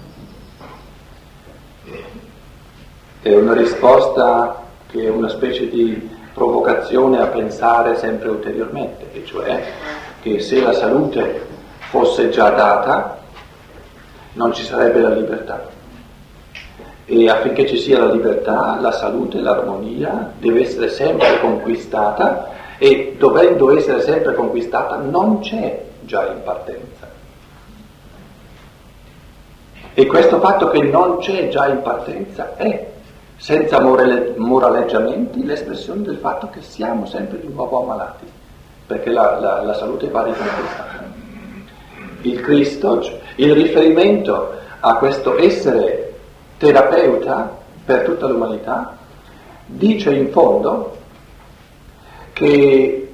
È 3.25 3.35
una 3.35 3.55
risposta 3.55 4.65
che 4.87 5.07
è 5.07 5.09
una 5.09 5.31
specie 5.31 5.71
di 5.71 6.11
provocazione 6.35 7.23
a 7.23 7.29
pensare 7.29 7.97
sempre 7.97 8.29
ulteriormente, 8.29 9.07
e 9.15 9.25
cioè 9.25 9.65
che 10.21 10.41
se 10.41 10.61
la 10.61 10.75
salute 10.75 11.41
fosse 11.89 12.29
già 12.29 12.51
data 12.51 13.17
non 14.35 14.53
ci 14.53 14.63
sarebbe 14.63 15.01
la 15.01 15.09
libertà. 15.09 15.67
E 17.07 17.31
affinché 17.31 17.67
ci 17.67 17.79
sia 17.79 17.99
la 17.99 18.13
libertà, 18.13 18.79
la 18.79 18.93
salute, 18.93 19.41
l'armonia 19.41 20.31
deve 20.39 20.61
essere 20.61 20.91
sempre 20.91 21.41
conquistata 21.41 22.51
e 22.77 23.15
dovendo 23.17 23.75
essere 23.75 24.03
sempre 24.03 24.35
conquistata 24.35 24.97
non 24.97 25.41
c'è 25.41 25.83
già 26.03 26.27
in 26.27 26.43
partenza. 26.43 27.09
E 29.95 30.05
questo 30.05 30.39
fatto 30.41 30.69
che 30.69 30.83
non 30.83 31.17
c'è 31.21 31.49
già 31.49 31.69
in 31.69 31.81
partenza 31.81 32.55
è 32.57 32.93
senza 33.45 33.79
moraleggiamenti, 33.79 35.45
l'espressione 35.45 36.01
del 36.01 36.17
fatto 36.17 36.49
che 36.49 36.63
siamo 36.63 37.05
sempre 37.05 37.39
di 37.41 37.49
nuovo 37.53 37.83
ammalati, 37.83 38.25
perché 38.87 39.11
la, 39.11 39.39
la, 39.39 39.61
la 39.61 39.75
salute 39.75 40.09
va 40.09 40.23
riconquistata. 40.23 41.05
Il 42.23 42.41
Cristo, 42.41 43.03
il 43.37 43.53
riferimento 43.53 44.51
a 44.81 44.97
questo 44.97 45.37
essere 45.37 46.15
terapeuta 46.57 47.55
per 47.85 48.05
tutta 48.05 48.29
l'umanità, 48.29 48.97
dice 49.67 50.11
in 50.15 50.31
fondo 50.31 50.97
che 52.33 53.13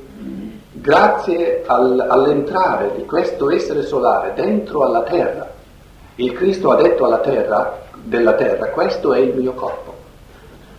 grazie 0.70 1.64
al, 1.66 2.06
all'entrare 2.08 2.92
di 2.94 3.04
questo 3.04 3.50
essere 3.50 3.82
solare 3.82 4.32
dentro 4.34 4.84
alla 4.84 5.02
terra, 5.02 5.50
il 6.14 6.32
Cristo 6.34 6.70
ha 6.70 6.76
detto 6.76 7.04
alla 7.04 7.18
terra, 7.18 7.80
della 7.94 8.34
terra, 8.34 8.68
questo 8.68 9.12
è 9.12 9.18
il 9.18 9.34
mio 9.34 9.54
corpo. 9.54 9.89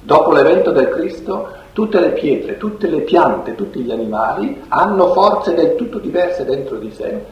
Dopo 0.04 0.32
l'evento 0.32 0.72
del 0.72 0.90
Cristo, 0.90 1.50
tutte 1.74 2.00
le 2.00 2.10
pietre, 2.10 2.58
tutte 2.58 2.88
le 2.88 3.02
piante, 3.02 3.56
tutti 3.56 3.82
gli 3.82 3.92
animali 3.92 4.64
hanno 4.70 5.14
forze 5.14 5.54
del 5.54 5.76
tutto 5.76 6.00
diverse 6.00 6.44
dentro 6.44 6.78
di 6.78 6.92
sé. 6.92 7.24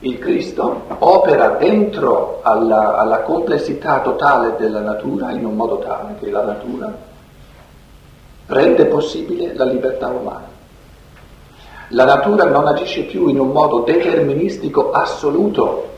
Il 0.00 0.18
Cristo 0.18 0.82
opera 0.98 1.48
dentro 1.50 2.40
alla, 2.42 2.98
alla 2.98 3.20
complessità 3.20 4.00
totale 4.00 4.54
della 4.58 4.80
natura 4.80 5.30
in 5.30 5.46
un 5.46 5.56
modo 5.56 5.78
tale 5.78 6.16
che 6.20 6.30
la 6.30 6.44
natura 6.44 6.92
rende 8.46 8.84
possibile 8.86 9.54
la 9.54 9.64
libertà 9.64 10.08
umana. 10.08 10.50
La 11.88 12.04
natura 12.04 12.44
non 12.44 12.66
agisce 12.66 13.02
più 13.02 13.28
in 13.28 13.38
un 13.38 13.48
modo 13.48 13.80
deterministico 13.80 14.90
assoluto, 14.92 15.90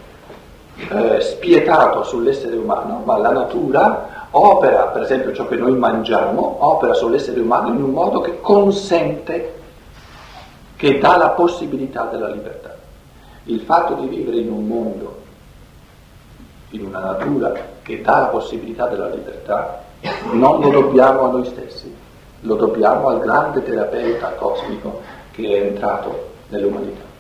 eh, 0.89 1.21
spietato 1.21 2.03
sull'essere 2.03 2.57
umano, 2.57 3.03
ma 3.05 3.17
la 3.17 3.31
natura 3.31 4.24
opera, 4.37 4.87
per 4.87 5.03
esempio 5.03 5.33
ciò 5.33 5.47
che 5.47 5.57
noi 5.57 5.77
mangiamo, 5.77 6.57
opera 6.59 6.93
sull'essere 6.95 7.41
umano 7.41 7.69
in 7.69 7.83
un 7.83 7.91
modo 7.91 8.21
che 8.21 8.41
consente, 8.41 9.63
che 10.77 10.99
dà 10.99 11.17
la 11.17 11.31
possibilità 11.31 12.05
della 12.05 12.29
libertà. 12.29 12.75
Il 13.45 13.61
fatto 13.61 13.95
di 13.95 14.07
vivere 14.07 14.39
in 14.39 14.51
un 14.51 14.67
mondo, 14.67 15.23
in 16.71 16.87
una 16.87 16.99
natura 16.99 17.53
che 17.83 18.01
dà 18.01 18.19
la 18.19 18.27
possibilità 18.27 18.89
della 18.89 19.09
libertà, 19.09 19.83
non 20.33 20.61
lo 20.61 20.71
dobbiamo 20.71 21.25
a 21.25 21.31
noi 21.31 21.45
stessi, 21.45 21.95
lo 22.41 22.57
dobbiamo 22.57 23.09
al 23.09 23.21
grande 23.21 23.63
terapeuta 23.63 24.33
cosmico 24.33 25.01
che 25.31 25.47
è 25.47 25.67
entrato 25.67 26.33
nell'umanità. 26.49 27.14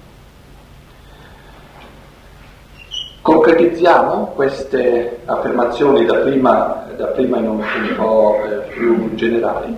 Concretizziamo 3.24 4.32
queste 4.34 5.20
affermazioni 5.24 6.04
da 6.04 6.16
prima, 6.16 6.84
da 6.94 7.06
prima 7.06 7.38
in 7.38 7.48
un, 7.48 7.56
un 7.56 7.94
po' 7.96 8.38
eh, 8.44 8.56
più 8.68 9.14
generali 9.14 9.74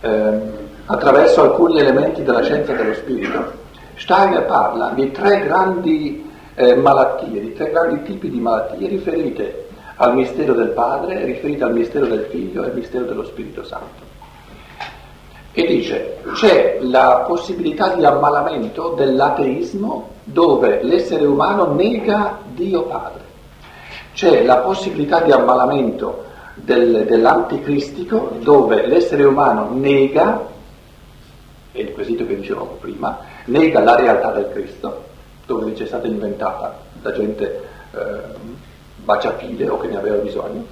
eh, 0.00 0.40
attraverso 0.84 1.42
alcuni 1.42 1.80
elementi 1.80 2.22
della 2.22 2.42
scienza 2.42 2.72
dello 2.72 2.94
spirito. 2.94 3.52
Steiner 3.96 4.44
parla 4.44 4.92
di 4.94 5.10
tre 5.10 5.42
grandi 5.42 6.30
eh, 6.54 6.76
malattie, 6.76 7.40
di 7.40 7.52
tre 7.52 7.70
grandi 7.70 8.02
tipi 8.02 8.30
di 8.30 8.38
malattie 8.38 8.86
riferite 8.90 9.66
al 9.96 10.14
mistero 10.14 10.52
del 10.52 10.68
Padre, 10.68 11.24
riferite 11.24 11.64
al 11.64 11.72
mistero 11.72 12.06
del 12.06 12.28
Figlio 12.30 12.62
e 12.62 12.66
al 12.66 12.74
mistero 12.74 13.06
dello 13.06 13.24
Spirito 13.24 13.64
Santo. 13.64 14.05
E 15.58 15.66
dice, 15.66 16.18
c'è 16.34 16.80
la 16.82 17.24
possibilità 17.26 17.94
di 17.94 18.04
ammalamento 18.04 18.90
dell'ateismo 18.90 20.10
dove 20.24 20.82
l'essere 20.82 21.24
umano 21.24 21.72
nega 21.72 22.40
Dio 22.52 22.82
Padre. 22.82 23.22
C'è 24.12 24.44
la 24.44 24.56
possibilità 24.56 25.20
di 25.20 25.32
ammalamento 25.32 26.24
del, 26.56 27.06
dell'anticristico 27.06 28.32
dove 28.40 28.86
l'essere 28.86 29.24
umano 29.24 29.70
nega, 29.72 30.44
è 31.72 31.78
il 31.78 31.92
quesito 31.92 32.26
che 32.26 32.36
dicevamo 32.36 32.76
prima, 32.78 33.18
nega 33.46 33.80
la 33.80 33.96
realtà 33.96 34.32
del 34.32 34.50
Cristo, 34.50 35.04
dove 35.46 35.70
dice 35.70 35.84
è 35.84 35.86
stata 35.86 36.06
inventata 36.06 36.80
da 37.00 37.12
gente 37.12 37.62
eh, 37.92 37.98
baciapile 38.96 39.70
o 39.70 39.78
che 39.78 39.88
ne 39.88 39.96
aveva 39.96 40.16
bisogno. 40.16 40.66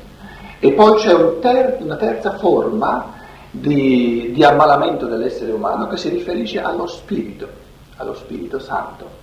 E 0.58 0.72
poi 0.72 0.96
c'è 0.96 1.14
un 1.14 1.38
ter- 1.40 1.78
una 1.80 1.96
terza 1.96 2.36
forma 2.36 3.22
di, 3.60 4.32
di 4.32 4.42
ammalamento 4.42 5.06
dell'essere 5.06 5.52
umano 5.52 5.86
che 5.86 5.96
si 5.96 6.08
riferisce 6.08 6.60
allo 6.60 6.86
Spirito, 6.86 7.48
allo 7.96 8.14
Spirito 8.14 8.58
Santo. 8.58 9.22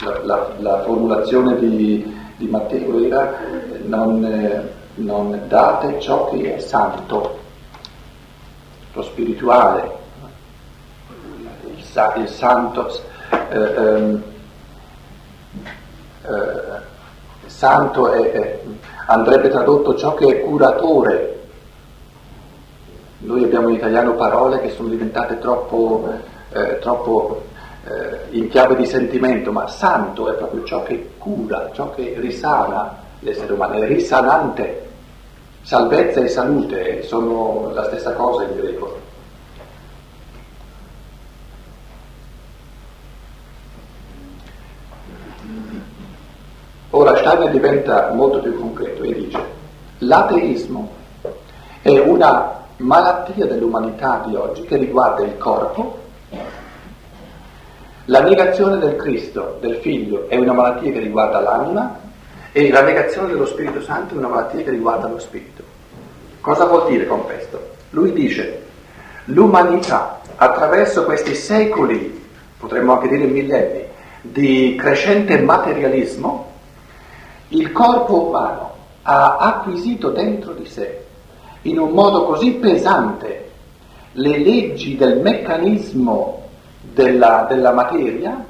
La, 0.00 0.24
la, 0.24 0.48
la 0.58 0.82
formulazione 0.82 1.58
di, 1.58 2.10
di, 2.36 2.46
Matteo 2.48 3.04
era 3.04 3.38
non, 3.84 4.68
non, 4.94 5.42
date 5.46 6.00
ciò 6.00 6.30
che 6.30 6.56
è 6.56 6.58
santo, 6.58 7.38
lo 8.94 9.02
spirituale, 9.02 9.90
il, 11.66 12.12
il 12.16 12.28
santo, 12.28 12.90
eh, 13.50 13.56
ehm, 13.56 14.22
eh, 16.22 16.80
santo 17.46 18.10
è, 18.10 18.60
andrebbe 19.06 19.50
tradotto 19.50 19.94
ciò 19.94 20.14
che 20.14 20.26
è 20.26 20.40
curatore, 20.40 21.41
noi 23.22 23.44
abbiamo 23.44 23.68
in 23.68 23.76
italiano 23.76 24.14
parole 24.14 24.60
che 24.60 24.70
sono 24.70 24.88
diventate 24.88 25.38
troppo, 25.38 26.08
eh, 26.52 26.78
troppo 26.80 27.42
eh, 27.84 28.36
in 28.36 28.48
chiave 28.48 28.76
di 28.76 28.86
sentimento, 28.86 29.52
ma 29.52 29.68
santo 29.68 30.30
è 30.30 30.34
proprio 30.34 30.64
ciò 30.64 30.82
che 30.82 31.10
cura, 31.18 31.70
ciò 31.72 31.90
che 31.94 32.14
risana 32.18 32.96
l'essere 33.20 33.52
umano, 33.52 33.74
è 33.74 33.86
risanante. 33.86 34.90
Salvezza 35.62 36.20
e 36.20 36.28
salute 36.28 37.02
sono 37.02 37.70
la 37.72 37.84
stessa 37.84 38.12
cosa 38.14 38.42
in 38.42 38.56
greco. 38.56 39.00
Ora 46.90 47.16
Steiner 47.16 47.50
diventa 47.50 48.12
molto 48.12 48.40
più 48.40 48.58
concreto 48.58 49.02
e 49.02 49.14
dice 49.14 49.60
l'ateismo 49.98 50.90
è 51.80 51.98
una 51.98 52.61
malattia 52.82 53.46
dell'umanità 53.46 54.22
di 54.26 54.34
oggi 54.34 54.62
che 54.64 54.76
riguarda 54.76 55.22
il 55.22 55.38
corpo. 55.38 56.00
La 58.06 58.20
negazione 58.20 58.78
del 58.78 58.96
Cristo, 58.96 59.58
del 59.60 59.76
Figlio, 59.76 60.28
è 60.28 60.36
una 60.36 60.52
malattia 60.52 60.90
che 60.90 60.98
riguarda 60.98 61.40
l'anima 61.40 61.98
e 62.50 62.70
la 62.70 62.82
negazione 62.82 63.28
dello 63.28 63.46
Spirito 63.46 63.80
Santo 63.80 64.14
è 64.14 64.18
una 64.18 64.28
malattia 64.28 64.62
che 64.64 64.70
riguarda 64.70 65.08
lo 65.08 65.18
Spirito. 65.18 65.62
Cosa 66.40 66.64
vuol 66.64 66.88
dire 66.88 67.06
con 67.06 67.24
questo? 67.24 67.70
Lui 67.90 68.12
dice, 68.12 68.62
l'umanità 69.26 70.20
attraverso 70.34 71.04
questi 71.04 71.36
secoli, 71.36 72.26
potremmo 72.58 72.94
anche 72.94 73.08
dire 73.08 73.24
millenni, 73.24 73.84
di 74.20 74.74
crescente 74.76 75.38
materialismo, 75.40 76.50
il 77.48 77.70
corpo 77.70 78.26
umano 78.26 78.74
ha 79.02 79.36
acquisito 79.36 80.10
dentro 80.10 80.52
di 80.52 80.66
sé 80.66 81.04
in 81.62 81.78
un 81.78 81.90
modo 81.90 82.24
così 82.24 82.52
pesante 82.52 83.50
le 84.12 84.38
leggi 84.38 84.96
del 84.96 85.20
meccanismo 85.20 86.42
della, 86.80 87.46
della 87.48 87.72
materia 87.72 88.44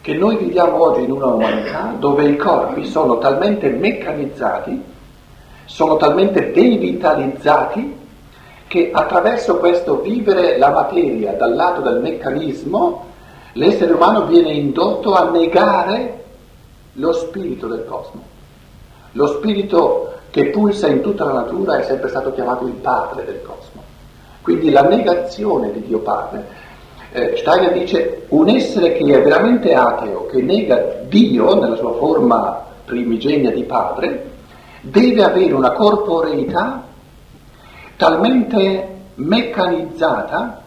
che 0.00 0.14
noi 0.14 0.36
viviamo 0.36 0.82
oggi 0.82 1.02
in 1.02 1.12
una 1.12 1.26
umanità 1.26 1.94
dove 1.98 2.24
i 2.24 2.36
corpi 2.36 2.86
sono 2.86 3.18
talmente 3.18 3.68
meccanizzati, 3.68 4.82
sono 5.66 5.96
talmente 5.96 6.52
devitalizzati 6.52 7.98
che 8.66 8.90
attraverso 8.92 9.58
questo 9.58 10.00
vivere 10.00 10.56
la 10.58 10.70
materia 10.70 11.32
dal 11.32 11.54
lato 11.54 11.80
del 11.80 12.00
meccanismo 12.00 13.04
l'essere 13.54 13.92
umano 13.92 14.26
viene 14.26 14.52
indotto 14.52 15.14
a 15.14 15.28
negare 15.28 16.24
lo 16.94 17.12
spirito 17.12 17.66
del 17.66 17.84
cosmo. 17.86 18.22
Lo 19.12 19.26
spirito 19.26 20.12
che 20.30 20.46
pulsa 20.46 20.86
in 20.88 21.00
tutta 21.00 21.24
la 21.24 21.32
natura 21.32 21.78
è 21.78 21.82
sempre 21.82 22.08
stato 22.08 22.32
chiamato 22.32 22.66
il 22.66 22.74
padre 22.74 23.24
del 23.24 23.42
cosmo. 23.42 23.82
Quindi 24.42 24.70
la 24.70 24.82
negazione 24.82 25.72
di 25.72 25.82
Dio 25.82 25.98
Padre. 25.98 26.68
Eh, 27.12 27.36
Steiner 27.36 27.72
dice 27.72 28.26
un 28.28 28.48
essere 28.48 28.92
che 28.92 29.04
è 29.04 29.22
veramente 29.22 29.74
ateo, 29.74 30.26
che 30.26 30.40
nega 30.40 31.00
Dio 31.08 31.60
nella 31.60 31.76
sua 31.76 31.92
forma 31.94 32.64
primigenia 32.84 33.50
di 33.50 33.64
padre, 33.64 34.30
deve 34.80 35.24
avere 35.24 35.52
una 35.52 35.72
corporeità 35.72 36.84
talmente 37.96 38.88
meccanizzata 39.16 40.62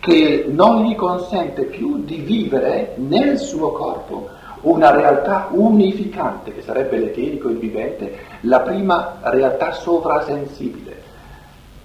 che 0.00 0.46
non 0.48 0.84
gli 0.84 0.94
consente 0.94 1.64
più 1.64 2.04
di 2.04 2.16
vivere 2.16 2.94
nel 2.96 3.38
suo 3.38 3.72
corpo 3.72 4.30
una 4.62 4.90
realtà 4.90 5.48
unificante, 5.50 6.52
che 6.52 6.62
sarebbe 6.62 6.98
l'eterico, 6.98 7.48
il 7.48 7.58
vivente, 7.58 8.18
la 8.40 8.60
prima 8.60 9.18
realtà 9.22 9.72
sovrasensibile, 9.72 11.02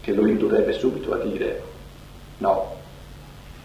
che 0.02 0.14
lo 0.14 0.26
indurrebbe 0.26 0.74
subito 0.74 1.14
a 1.14 1.18
dire 1.18 1.64
no, 2.38 2.76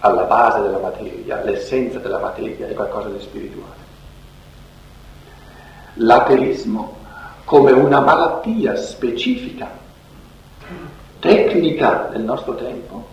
alla 0.00 0.22
base 0.22 0.60
della 0.62 0.78
materia, 0.78 1.42
l'essenza 1.42 1.98
della 1.98 2.18
materia 2.18 2.68
è 2.68 2.74
qualcosa 2.74 3.08
di 3.08 3.20
spirituale. 3.20 3.86
L'ateismo 5.94 6.96
come 7.44 7.72
una 7.72 8.00
malattia 8.00 8.76
specifica, 8.76 9.70
tecnica 11.18 12.08
del 12.12 12.22
nostro 12.22 12.54
tempo, 12.54 13.08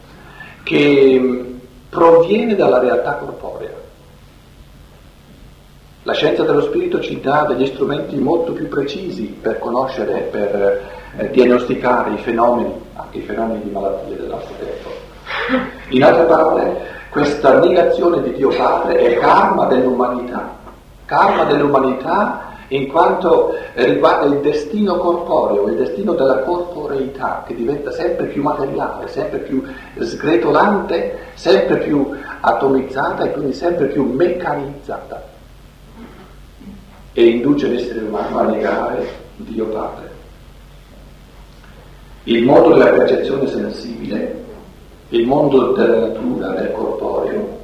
che 0.63 1.57
proviene 1.89 2.55
dalla 2.55 2.79
realtà 2.79 3.13
corporea. 3.13 3.74
La 6.07 6.13
scienza 6.13 6.43
dello 6.43 6.61
spirito 6.61 6.99
ci 6.99 7.19
dà 7.19 7.45
degli 7.47 7.65
strumenti 7.65 8.15
molto 8.17 8.51
più 8.51 8.67
precisi 8.67 9.23
per 9.23 9.57
conoscere, 9.57 10.19
per 10.29 10.83
eh, 11.17 11.31
diagnosticare 11.31 12.11
i 12.11 12.17
fenomeni, 12.19 12.71
anche 12.93 13.17
i 13.17 13.21
fenomeni 13.21 13.63
di 13.63 13.71
malattie 13.71 14.15
del 14.15 14.27
nostro 14.27 14.53
tempo. 14.59 14.89
In 15.89 16.03
altre 16.03 16.25
parole, 16.25 16.79
questa 17.09 17.57
negazione 17.57 18.21
di 18.21 18.33
Dio 18.33 18.49
Padre 18.49 18.99
è 18.99 19.17
karma 19.17 19.65
dell'umanità, 19.65 20.55
karma 21.05 21.45
dell'umanità 21.45 22.53
in 22.67 22.87
quanto 22.91 23.55
riguarda 23.73 24.27
il 24.27 24.41
destino 24.41 24.97
corporeo, 24.97 25.69
il 25.69 25.75
destino 25.75 26.13
della 26.13 26.41
corporeità 26.41 27.43
che 27.47 27.55
diventa 27.55 27.89
sempre 27.89 28.27
più 28.27 28.43
materiale, 28.43 29.07
sempre 29.07 29.39
più 29.39 29.63
sgretolante, 29.97 31.17
sempre 31.33 31.77
più 31.77 32.11
atomizzata 32.41 33.23
e 33.23 33.31
quindi 33.31 33.53
sempre 33.53 33.87
più 33.87 34.03
meccanizzata 34.03 35.33
e 37.17 37.25
induce 37.27 37.69
l'essere 37.69 38.01
umano 38.01 38.39
a 38.39 38.43
negare 38.43 39.07
Dio 39.37 39.67
Padre. 39.67 40.09
Il 42.25 42.43
mondo 42.43 42.73
della 42.73 42.89
percezione 42.89 43.47
sensibile, 43.47 44.43
il 45.09 45.25
mondo 45.25 45.71
della 45.71 46.07
natura, 46.07 46.49
del 46.49 46.73
corporeo, 46.73 47.59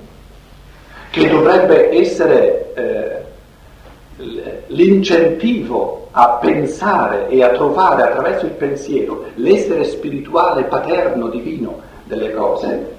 che 1.10 1.28
dovrebbe 1.28 1.91
essere 1.99 2.74
eh, 2.76 4.64
l'incentivo 4.68 6.08
a 6.12 6.38
pensare 6.41 7.28
e 7.28 7.43
a 7.43 7.49
trovare 7.49 8.04
attraverso 8.04 8.45
il 8.45 8.54
pensiero 8.54 9.26
l'essere 9.36 9.84
spirituale, 9.84 10.64
paterno, 10.64 11.28
divino 11.28 11.82
delle 12.06 12.34
cose, 12.34 12.95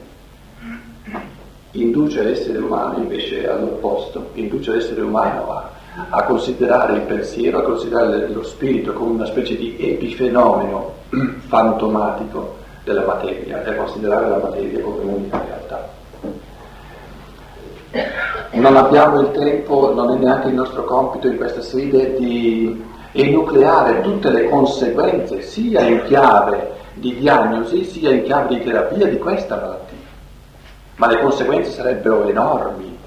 induce 1.70 2.22
l'essere 2.22 2.58
umano 2.58 2.98
invece 2.98 3.48
all'opposto, 3.48 4.28
induce 4.34 4.72
l'essere 4.72 5.00
umano 5.00 5.50
a 5.50 5.80
a 5.94 6.22
considerare 6.24 6.94
il 6.94 7.00
pensiero, 7.02 7.58
a 7.58 7.62
considerare 7.62 8.28
lo 8.28 8.42
spirito 8.42 8.92
come 8.92 9.12
una 9.12 9.26
specie 9.26 9.56
di 9.56 9.76
epifenomeno 9.78 10.94
fantomatico 11.48 12.56
della 12.84 13.04
materia 13.04 13.62
e 13.62 13.70
a 13.70 13.74
considerare 13.74 14.28
la 14.28 14.38
materia 14.38 14.80
come 14.80 15.02
unica 15.02 15.44
realtà. 15.44 15.88
Non 18.52 18.76
abbiamo 18.76 19.20
il 19.20 19.30
tempo, 19.32 19.92
non 19.92 20.12
è 20.12 20.16
neanche 20.16 20.48
il 20.48 20.54
nostro 20.54 20.84
compito 20.84 21.26
in 21.26 21.36
questa 21.36 21.60
sede 21.60 22.14
di 22.14 22.82
enucleare 23.12 24.00
tutte 24.00 24.30
le 24.30 24.48
conseguenze, 24.48 25.42
sia 25.42 25.82
in 25.82 26.02
chiave 26.04 26.70
di 26.94 27.18
diagnosi, 27.18 27.84
sia 27.84 28.10
in 28.10 28.22
chiave 28.22 28.56
di 28.56 28.64
terapia 28.64 29.06
di 29.06 29.18
questa 29.18 29.56
malattia. 29.56 29.98
Ma 30.96 31.06
le 31.08 31.20
conseguenze 31.20 31.70
sarebbero 31.70 32.26
enormi 32.26 32.98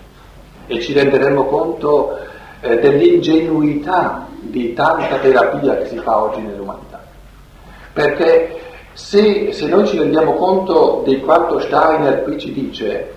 e 0.67 0.81
ci 0.81 0.93
renderemmo 0.93 1.45
conto 1.45 2.17
eh, 2.65 2.79
dell'ingenuità 2.79 4.27
di 4.39 4.73
tanta 4.73 5.17
terapia 5.17 5.77
che 5.77 5.85
si 5.85 5.97
fa 5.99 6.19
oggi 6.19 6.41
nell'umanità. 6.41 6.99
Perché 7.93 8.59
se, 8.93 9.53
se 9.53 9.67
noi 9.67 9.85
ci 9.85 9.97
rendiamo 9.97 10.33
conto 10.33 11.03
di 11.05 11.19
quanto 11.19 11.59
Steiner 11.59 12.23
qui 12.23 12.39
ci 12.39 12.51
dice, 12.51 13.13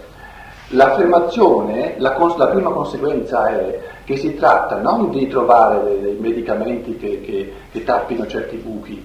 l'affermazione, 0.69 1.95
la, 1.99 2.17
la, 2.37 2.47
prima 2.49 2.71
conseguenza 2.71 3.49
è 3.49 3.81
che 4.05 4.17
si 4.17 4.35
tratta 4.35 4.77
non 4.81 5.11
di 5.11 5.27
trovare 5.29 5.83
dei, 5.83 6.01
dei 6.01 6.17
medicamenti 6.19 6.97
che, 6.97 7.21
che, 7.23 7.53
che 7.73 7.85
tappino 7.85 8.27
certi 8.27 8.57
buchi, 8.57 9.03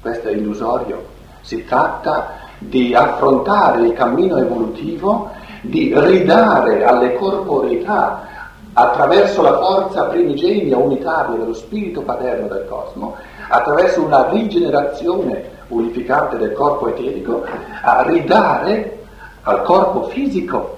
questo 0.00 0.28
è 0.28 0.32
illusorio, 0.32 1.04
si 1.42 1.64
tratta 1.64 2.46
di 2.58 2.94
affrontare 2.94 3.86
il 3.86 3.92
cammino 3.92 4.38
evolutivo, 4.38 5.30
di 5.60 5.92
ridare 5.94 6.84
alle 6.84 7.14
corporeità 7.14 8.37
attraverso 8.78 9.42
la 9.42 9.58
forza 9.58 10.04
primigenia 10.04 10.76
unitaria 10.76 11.36
dello 11.36 11.52
spirito 11.52 12.02
paterno 12.02 12.46
del 12.46 12.64
cosmo, 12.68 13.16
attraverso 13.48 14.02
una 14.02 14.28
rigenerazione 14.28 15.56
unificante 15.68 16.36
del 16.36 16.52
corpo 16.52 16.86
eterico, 16.88 17.42
a 17.82 18.02
ridare 18.02 18.98
al 19.42 19.62
corpo 19.62 20.04
fisico 20.04 20.76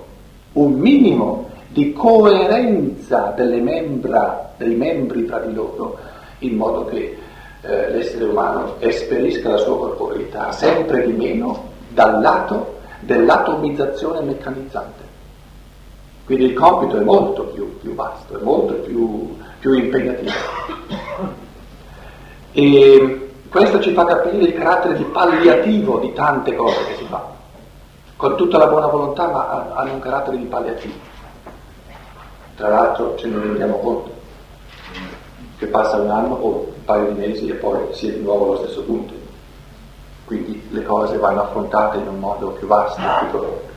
un 0.52 0.72
minimo 0.72 1.50
di 1.68 1.92
coerenza 1.92 3.34
delle 3.36 3.60
membra, 3.60 4.50
dei 4.56 4.74
membri 4.74 5.26
tra 5.26 5.40
di 5.40 5.52
loro, 5.52 5.98
in 6.38 6.56
modo 6.56 6.86
che 6.86 7.18
eh, 7.60 7.90
l'essere 7.90 8.24
umano 8.24 8.76
esperisca 8.78 9.50
la 9.50 9.58
sua 9.58 9.76
corporeità 9.76 10.52
sempre 10.52 11.04
di 11.04 11.12
meno 11.12 11.64
dal 11.88 12.18
lato 12.22 12.78
dell'atomizzazione 13.00 14.20
meccanizzante. 14.22 15.09
Quindi 16.30 16.46
il 16.46 16.54
compito 16.54 16.96
è 16.96 17.00
molto 17.00 17.42
più, 17.46 17.76
più 17.80 17.92
vasto, 17.92 18.38
è 18.38 18.42
molto 18.44 18.74
più, 18.74 19.36
più 19.58 19.72
impegnativo. 19.72 20.30
E 22.52 23.32
questo 23.48 23.80
ci 23.80 23.92
fa 23.92 24.04
capire 24.04 24.36
il 24.36 24.54
carattere 24.54 24.94
di 24.94 25.02
palliativo 25.02 25.98
di 25.98 26.12
tante 26.12 26.54
cose 26.54 26.86
che 26.86 26.94
si 26.98 27.04
fanno, 27.06 27.34
con 28.14 28.36
tutta 28.36 28.58
la 28.58 28.68
buona 28.68 28.86
volontà, 28.86 29.26
ma 29.26 29.72
hanno 29.74 29.94
un 29.94 29.98
carattere 29.98 30.36
di 30.36 30.44
palliativo. 30.44 30.94
Tra 32.54 32.68
l'altro 32.68 33.16
ce 33.16 33.26
ne 33.26 33.40
rendiamo 33.40 33.78
conto, 33.78 34.10
che 35.58 35.66
passa 35.66 35.96
un 35.96 36.10
anno 36.10 36.34
o 36.34 36.48
un 36.48 36.84
paio 36.84 37.10
di 37.10 37.18
mesi 37.18 37.48
e 37.48 37.54
poi 37.54 37.88
si 37.90 38.08
è 38.08 38.12
di 38.12 38.22
nuovo 38.22 38.44
allo 38.44 38.56
stesso 38.58 38.82
punto. 38.82 39.14
Quindi 40.26 40.64
le 40.70 40.84
cose 40.84 41.16
vanno 41.16 41.42
affrontate 41.42 41.98
in 41.98 42.06
un 42.06 42.20
modo 42.20 42.50
più 42.50 42.68
vasto, 42.68 43.00
più. 43.30 43.68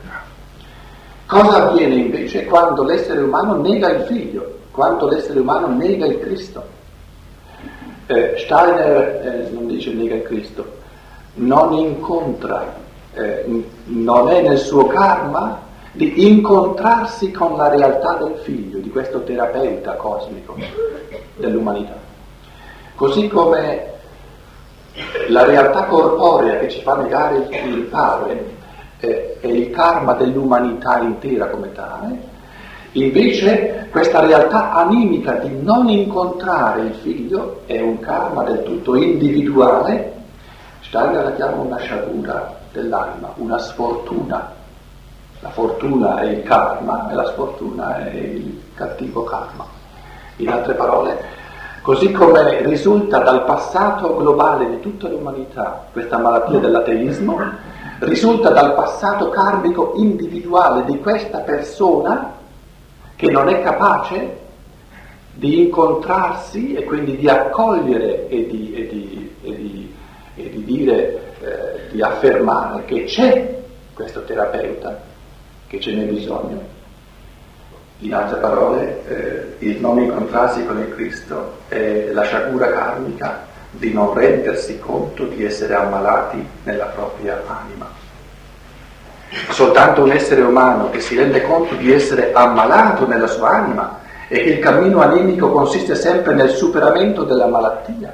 Cosa 1.26 1.68
avviene 1.68 1.94
invece 1.94 2.44
quando 2.44 2.82
l'essere 2.82 3.20
umano 3.20 3.60
nega 3.60 3.90
il 3.90 4.04
figlio, 4.04 4.58
quando 4.70 5.08
l'essere 5.08 5.38
umano 5.40 5.68
nega 5.68 6.06
il 6.06 6.20
Cristo? 6.20 6.62
Eh, 8.06 8.34
Steiner 8.36 9.20
eh, 9.24 9.50
non 9.50 9.66
dice 9.66 9.92
nega 9.92 10.16
il 10.16 10.22
Cristo, 10.22 10.64
non 11.34 11.72
incontra, 11.72 12.74
eh, 13.14 13.64
non 13.84 14.28
è 14.28 14.42
nel 14.42 14.58
suo 14.58 14.86
karma 14.86 15.60
di 15.92 16.26
incontrarsi 16.28 17.30
con 17.30 17.56
la 17.56 17.68
realtà 17.68 18.14
del 18.14 18.36
figlio, 18.42 18.78
di 18.78 18.90
questo 18.90 19.22
terapeuta 19.22 19.94
cosmico 19.94 20.56
dell'umanità. 21.36 21.96
Così 22.96 23.28
come 23.28 23.92
la 25.28 25.44
realtà 25.44 25.84
corporea 25.84 26.58
che 26.58 26.68
ci 26.68 26.80
fa 26.82 26.96
negare 26.96 27.48
il, 27.64 27.82
Padre 27.82 28.44
è 29.40 29.46
il 29.46 29.70
karma 29.70 30.14
dell'umanità 30.14 30.98
intera 30.98 31.46
come 31.46 31.72
tale, 31.72 32.32
invece 32.92 33.88
questa 33.90 34.20
realtà 34.20 34.72
animica 34.72 35.32
di 35.34 35.60
non 35.62 35.88
incontrare 35.88 36.82
il 36.82 36.94
figlio 36.94 37.62
è 37.66 37.80
un 37.80 37.98
karma 38.00 38.42
del 38.44 38.62
tutto 38.62 38.94
individuale, 38.94 40.12
Steiner 40.80 41.24
la 41.24 41.32
chiama 41.32 41.62
una 41.62 41.78
sciagura 41.78 42.54
dell'anima, 42.72 43.32
una 43.36 43.58
sfortuna. 43.58 44.52
La 45.40 45.50
fortuna 45.50 46.20
è 46.20 46.26
il 46.26 46.42
karma 46.42 47.10
e 47.10 47.14
la 47.14 47.26
sfortuna 47.26 48.04
è 48.04 48.14
il 48.14 48.60
cattivo 48.74 49.24
karma. 49.24 49.66
In 50.36 50.48
altre 50.48 50.74
parole, 50.74 51.42
Così 51.84 52.12
come 52.12 52.62
risulta 52.62 53.18
dal 53.18 53.44
passato 53.44 54.16
globale 54.16 54.70
di 54.70 54.80
tutta 54.80 55.06
l'umanità 55.06 55.84
questa 55.92 56.16
malattia 56.16 56.58
dell'ateismo, 56.58 57.38
risulta 58.00 58.50
dal 58.50 58.74
passato 58.74 59.28
karmico 59.30 59.92
individuale 59.96 60.84
di 60.84 60.98
questa 60.98 61.38
persona 61.38 62.34
che 63.16 63.30
non 63.30 63.48
è 63.48 63.62
capace 63.62 64.42
di 65.34 65.62
incontrarsi 65.62 66.74
e 66.74 66.84
quindi 66.84 67.16
di 67.16 67.28
accogliere 67.28 68.28
e 68.28 68.46
di, 68.46 68.74
e 68.74 68.86
di, 68.86 69.34
e 69.42 69.56
di, 69.56 69.94
e 70.36 70.50
di 70.50 70.64
dire, 70.64 71.34
eh, 71.40 71.90
di 71.90 72.02
affermare 72.02 72.84
che 72.84 73.04
c'è 73.04 73.62
questo 73.92 74.24
terapeuta, 74.24 75.00
che 75.66 75.80
ce 75.80 75.92
n'è 75.92 76.04
bisogno. 76.04 76.72
In 77.98 78.14
altre 78.14 78.38
parole, 78.38 79.06
eh, 79.06 79.66
il 79.66 79.80
non 79.80 80.00
incontrarsi 80.00 80.64
con 80.66 80.78
il 80.78 80.94
Cristo 80.94 81.58
è 81.68 82.10
la 82.12 82.22
sciagura 82.22 82.70
karmica 82.70 83.52
di 83.76 83.92
non 83.92 84.14
rendersi 84.14 84.78
conto 84.78 85.24
di 85.24 85.44
essere 85.44 85.74
ammalati 85.74 86.46
nella 86.64 86.86
propria 86.86 87.42
anima. 87.46 87.88
Soltanto 89.50 90.02
un 90.02 90.12
essere 90.12 90.42
umano 90.42 90.90
che 90.90 91.00
si 91.00 91.16
rende 91.16 91.42
conto 91.42 91.74
di 91.74 91.92
essere 91.92 92.32
ammalato 92.32 93.06
nella 93.06 93.26
sua 93.26 93.50
anima 93.50 94.00
e 94.28 94.42
che 94.42 94.50
il 94.50 94.58
cammino 94.60 95.00
animico 95.00 95.50
consiste 95.50 95.94
sempre 95.94 96.34
nel 96.34 96.50
superamento 96.50 97.24
della 97.24 97.46
malattia, 97.46 98.12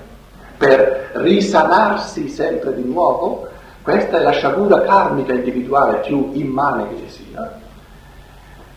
per 0.56 1.10
risanarsi 1.14 2.28
sempre 2.28 2.74
di 2.74 2.84
nuovo, 2.84 3.48
questa 3.82 4.18
è 4.18 4.22
la 4.22 4.30
sciagura 4.30 4.82
karmica 4.82 5.32
individuale 5.32 5.98
più 5.98 6.30
immane 6.32 6.88
che 6.88 6.96
ci 7.06 7.22
sia 7.24 7.68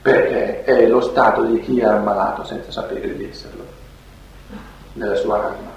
perché 0.03 0.65
è 0.65 0.86
lo 0.86 0.99
stato 0.99 1.43
di 1.43 1.61
chi 1.61 1.79
è 1.79 1.86
ammalato 1.86 2.43
senza 2.43 2.71
sapere 2.71 3.15
di 3.15 3.25
esserlo, 3.25 3.65
nella 4.93 5.15
sua 5.15 5.45
anima. 5.45 5.71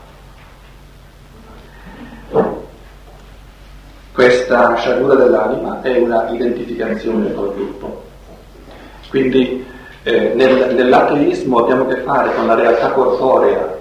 Questa 4.13 4.77
sciagura 4.77 5.15
dell'anima 5.15 5.83
è 5.83 5.99
una 5.99 6.29
identificazione 6.31 7.33
col 7.35 7.55
gruppo. 7.55 8.05
Quindi 9.09 9.65
eh, 10.03 10.33
nel, 10.35 10.75
nell'ateismo 10.75 11.59
abbiamo 11.59 11.83
a 11.85 11.95
che 11.95 12.01
fare 12.01 12.35
con 12.35 12.47
la 12.47 12.55
realtà 12.55 12.91
corporea 12.91 13.77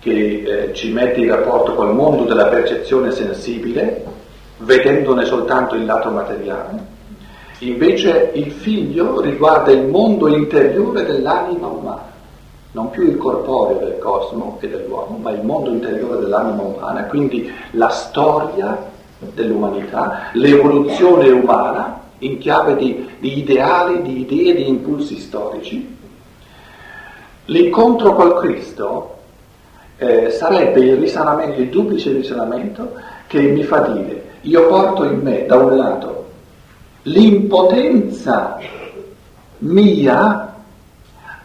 che 0.00 0.42
eh, 0.70 0.74
ci 0.74 0.92
mette 0.92 1.20
in 1.20 1.28
rapporto 1.28 1.74
col 1.74 1.94
mondo 1.94 2.24
della 2.24 2.46
percezione 2.46 3.10
sensibile, 3.10 4.04
vedendone 4.58 5.24
soltanto 5.24 5.74
il 5.74 5.84
lato 5.84 6.10
materiale 6.10 6.92
Invece 7.64 8.32
il 8.34 8.50
figlio 8.50 9.20
riguarda 9.20 9.70
il 9.70 9.86
mondo 9.86 10.26
interiore 10.28 11.04
dell'anima 11.04 11.68
umana, 11.68 12.12
non 12.74 12.90
più 12.90 13.04
il 13.04 13.16
corporeo 13.16 13.78
del 13.78 13.98
cosmo 13.98 14.58
e 14.60 14.68
dell'uomo, 14.68 15.18
ma 15.18 15.30
il 15.30 15.44
mondo 15.44 15.70
interiore 15.70 16.20
dell'anima 16.20 16.62
umana, 16.62 17.04
quindi 17.04 17.50
la 17.72 17.88
storia 17.88 18.90
dell'umanità, 19.32 20.30
l'evoluzione 20.32 21.30
umana 21.30 22.02
in 22.18 22.38
chiave 22.38 22.76
di, 22.76 23.08
di 23.20 23.38
ideali, 23.38 24.02
di 24.02 24.20
idee, 24.20 24.54
di 24.54 24.68
impulsi 24.68 25.18
storici. 25.18 25.96
L'incontro 27.46 28.14
col 28.14 28.38
Cristo 28.38 29.18
eh, 29.96 30.30
sarebbe 30.30 30.80
il 30.80 30.96
risanamento, 30.96 31.60
il 31.60 31.68
duplice 31.68 32.12
risanamento 32.12 32.92
che 33.28 33.40
mi 33.40 33.62
fa 33.62 33.80
dire, 33.80 34.32
io 34.42 34.66
porto 34.66 35.04
in 35.04 35.20
me 35.20 35.46
da 35.46 35.56
un 35.56 35.76
lato 35.76 36.22
l'impotenza 37.02 38.58
mia 39.58 40.53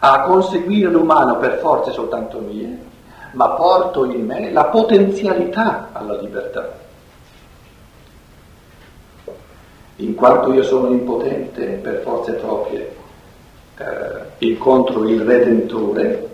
a 0.02 0.22
conseguire 0.22 0.90
l'umano 0.90 1.36
per 1.36 1.58
forze 1.58 1.92
soltanto 1.92 2.38
mie, 2.38 2.78
ma 3.32 3.50
porto 3.50 4.04
in 4.06 4.24
me 4.24 4.50
la 4.50 4.64
potenzialità 4.64 5.90
alla 5.92 6.18
libertà. 6.20 6.78
In 9.96 10.14
quanto 10.14 10.52
io 10.54 10.62
sono 10.62 10.88
impotente 10.88 11.64
per 11.82 12.00
forze 12.00 12.32
proprie, 12.32 12.96
eh, 13.76 14.46
incontro 14.46 15.06
il 15.06 15.20
Redentore, 15.20 16.28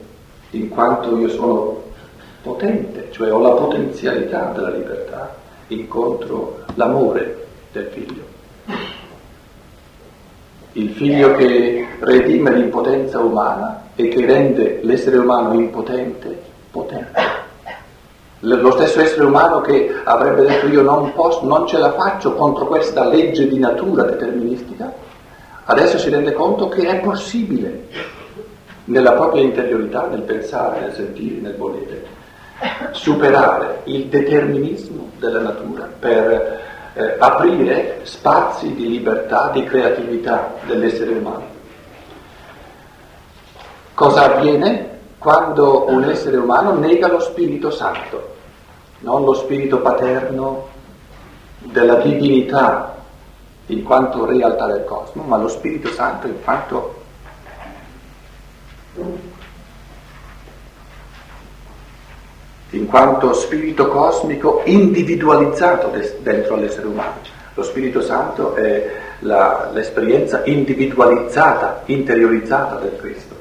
in 0.51 0.69
quanto 0.69 1.17
io 1.19 1.29
sono 1.29 1.83
potente, 2.43 3.09
cioè 3.11 3.33
ho 3.33 3.41
la 3.41 3.51
potenzialità 3.51 4.53
della 4.55 4.71
libertà, 4.71 5.35
incontro 5.69 6.61
l'amore 6.75 7.47
del 7.73 7.87
figlio 7.87 8.26
il 10.77 10.91
figlio 10.91 11.35
che 11.37 11.87
redime 12.01 12.53
l'impotenza 12.53 13.19
umana 13.19 13.85
e 13.95 14.09
che 14.09 14.27
rende 14.27 14.81
l'essere 14.83 15.17
umano 15.17 15.55
impotente, 15.55 16.39
potente. 16.71 17.45
Lo 18.41 18.71
stesso 18.73 19.01
essere 19.01 19.25
umano 19.25 19.63
che 19.63 19.91
avrebbe 20.05 20.43
detto 20.43 20.67
io 20.67 20.83
non, 20.83 21.15
posso, 21.15 21.47
non 21.47 21.67
ce 21.67 21.79
la 21.79 21.93
faccio 21.93 22.35
contro 22.35 22.67
questa 22.67 23.09
legge 23.09 23.49
di 23.49 23.59
natura 23.59 24.03
deterministica, 24.03 24.93
adesso 25.65 25.97
si 25.99 26.11
rende 26.11 26.33
conto 26.33 26.69
che 26.69 26.87
è 26.87 27.01
possibile 27.01 27.89
nella 28.85 29.13
propria 29.13 29.43
interiorità, 29.43 30.07
nel 30.09 30.23
pensare, 30.23 30.81
nel 30.81 30.93
sentire, 30.93 31.41
nel 31.41 31.57
volere, 31.57 32.05
superare 32.91 33.81
il 33.85 34.05
determinismo 34.07 35.09
della 35.19 35.41
natura 35.41 35.89
per 35.99 36.65
eh, 36.97 37.17
aprire 37.19 38.01
spazi 38.05 38.75
di 38.75 38.89
libertà, 38.89 39.51
di 39.51 39.65
creatività 39.65 40.55
dell'essere 40.65 41.13
umano. 41.13 41.45
Cosa 43.93 44.35
avviene 44.35 44.99
quando 45.19 45.91
un 45.91 46.05
essere 46.05 46.39
umano 46.39 46.73
nega 46.75 47.09
lo 47.09 47.21
Spirito 47.21 47.71
Santo, 47.71 48.35
non 49.01 49.25
lo 49.25 49.35
Spirito 49.35 49.81
paterno 49.81 50.69
della 51.59 51.97
divinità 51.97 52.97
in 53.67 53.83
quanto 53.83 54.25
realtà 54.25 54.67
del 54.67 54.85
cosmo, 54.85 55.23
ma 55.23 55.37
lo 55.37 55.49
Spirito 55.49 55.91
Santo 55.91 56.27
in 56.27 56.43
quanto 56.43 56.95
in 62.71 62.87
quanto 62.87 63.33
spirito 63.33 63.89
cosmico 63.89 64.63
individualizzato 64.65 65.93
dentro 66.21 66.57
l'essere 66.57 66.87
umano. 66.87 67.35
Lo 67.55 67.63
Spirito 67.63 68.03
Santo 68.03 68.55
è 68.55 68.91
la, 69.21 69.71
l'esperienza 69.73 70.43
individualizzata, 70.45 71.83
interiorizzata 71.87 72.77
del 72.77 72.97
Cristo. 72.99 73.35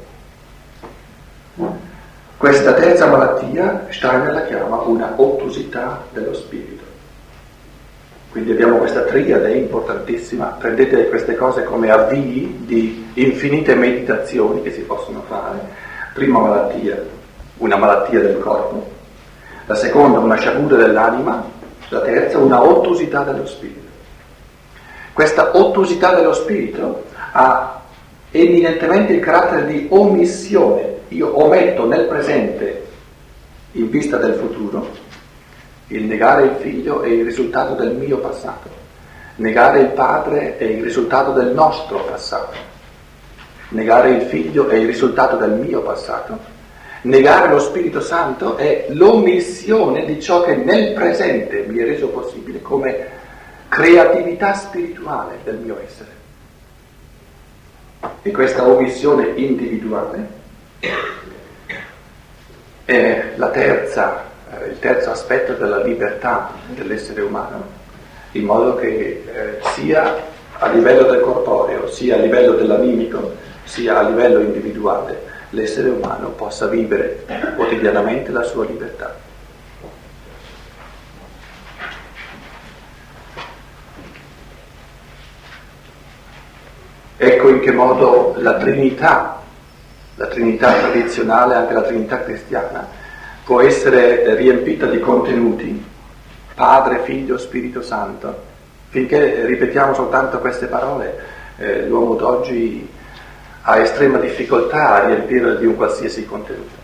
Questa 2.37 2.73
terza 2.73 3.07
malattia 3.07 3.87
Steiner 3.89 4.31
la 4.31 4.45
chiama 4.45 4.77
una 4.81 5.13
ottusità 5.15 6.03
dello 6.11 6.33
spirito. 6.33 6.83
Quindi 8.31 8.51
abbiamo 8.51 8.77
questa 8.77 9.01
triade 9.01 9.53
importantissima, 9.53 10.55
prendete 10.59 11.07
queste 11.07 11.35
cose 11.35 11.63
come 11.63 11.89
avvii 11.89 12.63
di 12.65 13.07
infinite 13.13 13.75
meditazioni 13.75 14.61
che 14.61 14.71
si 14.71 14.81
possono 14.81 15.23
fare. 15.27 15.59
Prima 16.13 16.39
malattia, 16.39 17.01
una 17.57 17.77
malattia 17.77 18.19
del 18.19 18.39
corpo, 18.39 18.94
la 19.65 19.75
seconda 19.75 20.19
una 20.19 20.35
sciagura 20.35 20.77
dell'anima, 20.77 21.43
la 21.89 22.01
terza 22.01 22.37
una 22.37 22.63
ottusità 22.63 23.23
dello 23.23 23.45
spirito. 23.45 23.89
Questa 25.13 25.57
ottusità 25.57 26.13
dello 26.13 26.33
spirito 26.33 27.05
ha 27.31 27.81
eminentemente 28.31 29.13
il 29.13 29.21
carattere 29.21 29.65
di 29.65 29.87
omissione. 29.89 30.93
Io 31.09 31.41
ometto 31.41 31.87
nel 31.87 32.05
presente, 32.05 32.85
in 33.73 33.89
vista 33.89 34.17
del 34.17 34.33
futuro, 34.33 34.87
il 35.87 36.03
negare 36.03 36.43
il 36.43 36.55
figlio 36.59 37.01
è 37.01 37.07
il 37.07 37.23
risultato 37.23 37.73
del 37.75 37.95
mio 37.95 38.17
passato. 38.17 38.69
Negare 39.37 39.79
il 39.79 39.87
padre 39.87 40.57
è 40.57 40.63
il 40.63 40.83
risultato 40.83 41.31
del 41.31 41.53
nostro 41.53 41.99
passato. 42.05 42.73
Negare 43.69 44.11
il 44.11 44.21
figlio 44.23 44.67
è 44.67 44.75
il 44.75 44.85
risultato 44.85 45.37
del 45.37 45.51
mio 45.51 45.81
passato 45.81 46.53
Negare 47.05 47.49
lo 47.49 47.59
Spirito 47.59 48.01
Santo 48.01 48.57
è 48.57 48.87
l'omissione 48.89 50.05
di 50.05 50.19
ciò 50.19 50.41
che 50.41 50.55
nel 50.55 50.93
presente 50.93 51.65
mi 51.67 51.77
è 51.77 51.85
reso 51.85 52.07
possibile 52.07 52.63
come 52.63 53.07
creatività 53.67 54.55
spirituale 54.55 55.37
del 55.43 55.57
mio 55.57 55.77
essere. 55.85 56.09
E 58.23 58.31
questa 58.31 58.67
omissione 58.67 59.33
individuale 59.35 60.27
è 62.85 63.33
terza 63.51 64.23
eh, 64.49 64.69
il 64.69 64.79
terzo 64.79 65.11
aspetto 65.11 65.53
della 65.53 65.83
libertà 65.83 66.53
dell'essere 66.69 67.21
umano, 67.21 67.65
in 68.31 68.45
modo 68.45 68.77
che 68.77 69.23
eh, 69.31 69.59
sia 69.75 70.23
a 70.57 70.69
livello 70.69 71.03
del 71.03 71.21
corporeo, 71.21 71.87
sia 71.87 72.15
a 72.15 72.19
livello 72.19 72.53
dell'animico, 72.53 73.35
sia 73.63 73.99
a 73.99 74.09
livello 74.09 74.39
individuale, 74.39 75.33
l'essere 75.51 75.89
umano 75.89 76.29
possa 76.29 76.67
vivere 76.67 77.25
quotidianamente 77.55 78.31
la 78.31 78.43
sua 78.43 78.65
libertà. 78.65 79.15
Ecco 87.17 87.49
in 87.49 87.59
che 87.61 87.71
modo 87.71 88.35
la 88.37 88.55
Trinità, 88.55 89.41
la 90.15 90.27
Trinità 90.27 90.73
tradizionale, 90.73 91.55
anche 91.55 91.73
la 91.73 91.83
Trinità 91.83 92.21
cristiana, 92.21 92.87
può 93.45 93.61
essere 93.61 94.35
riempita 94.35 94.85
di 94.85 94.99
contenuti, 94.99 95.83
Padre, 96.53 96.99
Figlio, 97.03 97.37
Spirito 97.37 97.81
Santo. 97.81 98.53
Finché 98.89 99.45
ripetiamo 99.45 99.93
soltanto 99.93 100.39
queste 100.39 100.67
parole, 100.67 101.19
eh, 101.57 101.85
l'uomo 101.87 102.15
d'oggi 102.15 102.89
ha 103.67 103.79
estrema 103.79 104.17
difficoltà 104.17 104.95
a 104.95 105.05
riempire 105.05 105.57
di 105.57 105.65
un 105.65 105.75
qualsiasi 105.75 106.25
contenuto. 106.25 106.83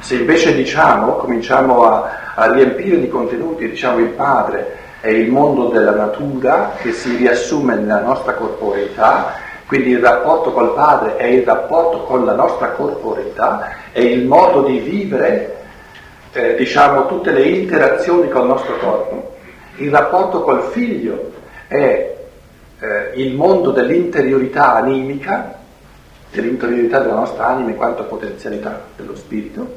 Se 0.00 0.14
invece 0.16 0.54
diciamo, 0.54 1.16
cominciamo 1.16 1.84
a, 1.84 2.32
a 2.34 2.52
riempire 2.52 3.00
di 3.00 3.08
contenuti, 3.08 3.68
diciamo 3.68 3.98
il 3.98 4.08
Padre 4.08 4.82
è 5.00 5.08
il 5.08 5.30
mondo 5.30 5.68
della 5.68 5.94
natura 5.94 6.72
che 6.80 6.92
si 6.92 7.16
riassume 7.16 7.74
nella 7.74 8.00
nostra 8.00 8.32
corporeità 8.34 9.42
quindi 9.66 9.90
il 9.90 9.98
rapporto 9.98 10.52
col 10.52 10.74
Padre 10.74 11.16
è 11.16 11.24
il 11.24 11.42
rapporto 11.42 12.02
con 12.02 12.24
la 12.24 12.34
nostra 12.34 12.70
corporeità, 12.72 13.72
è 13.92 14.00
il 14.00 14.26
modo 14.26 14.62
di 14.62 14.78
vivere, 14.78 15.56
eh, 16.32 16.54
diciamo, 16.54 17.06
tutte 17.06 17.32
le 17.32 17.42
interazioni 17.42 18.28
col 18.28 18.46
nostro 18.46 18.76
corpo. 18.76 19.36
Il 19.76 19.90
rapporto 19.90 20.42
col 20.42 20.64
Figlio 20.70 21.32
è 21.66 22.16
eh, 22.78 23.10
il 23.14 23.34
mondo 23.34 23.70
dell'interiorità 23.70 24.74
animica, 24.74 25.60
dell'interiorità 26.34 26.98
della 26.98 27.14
nostra 27.14 27.46
anima 27.46 27.70
in 27.70 27.76
quanto 27.76 28.04
potenzialità 28.04 28.82
dello 28.96 29.14
spirito, 29.14 29.76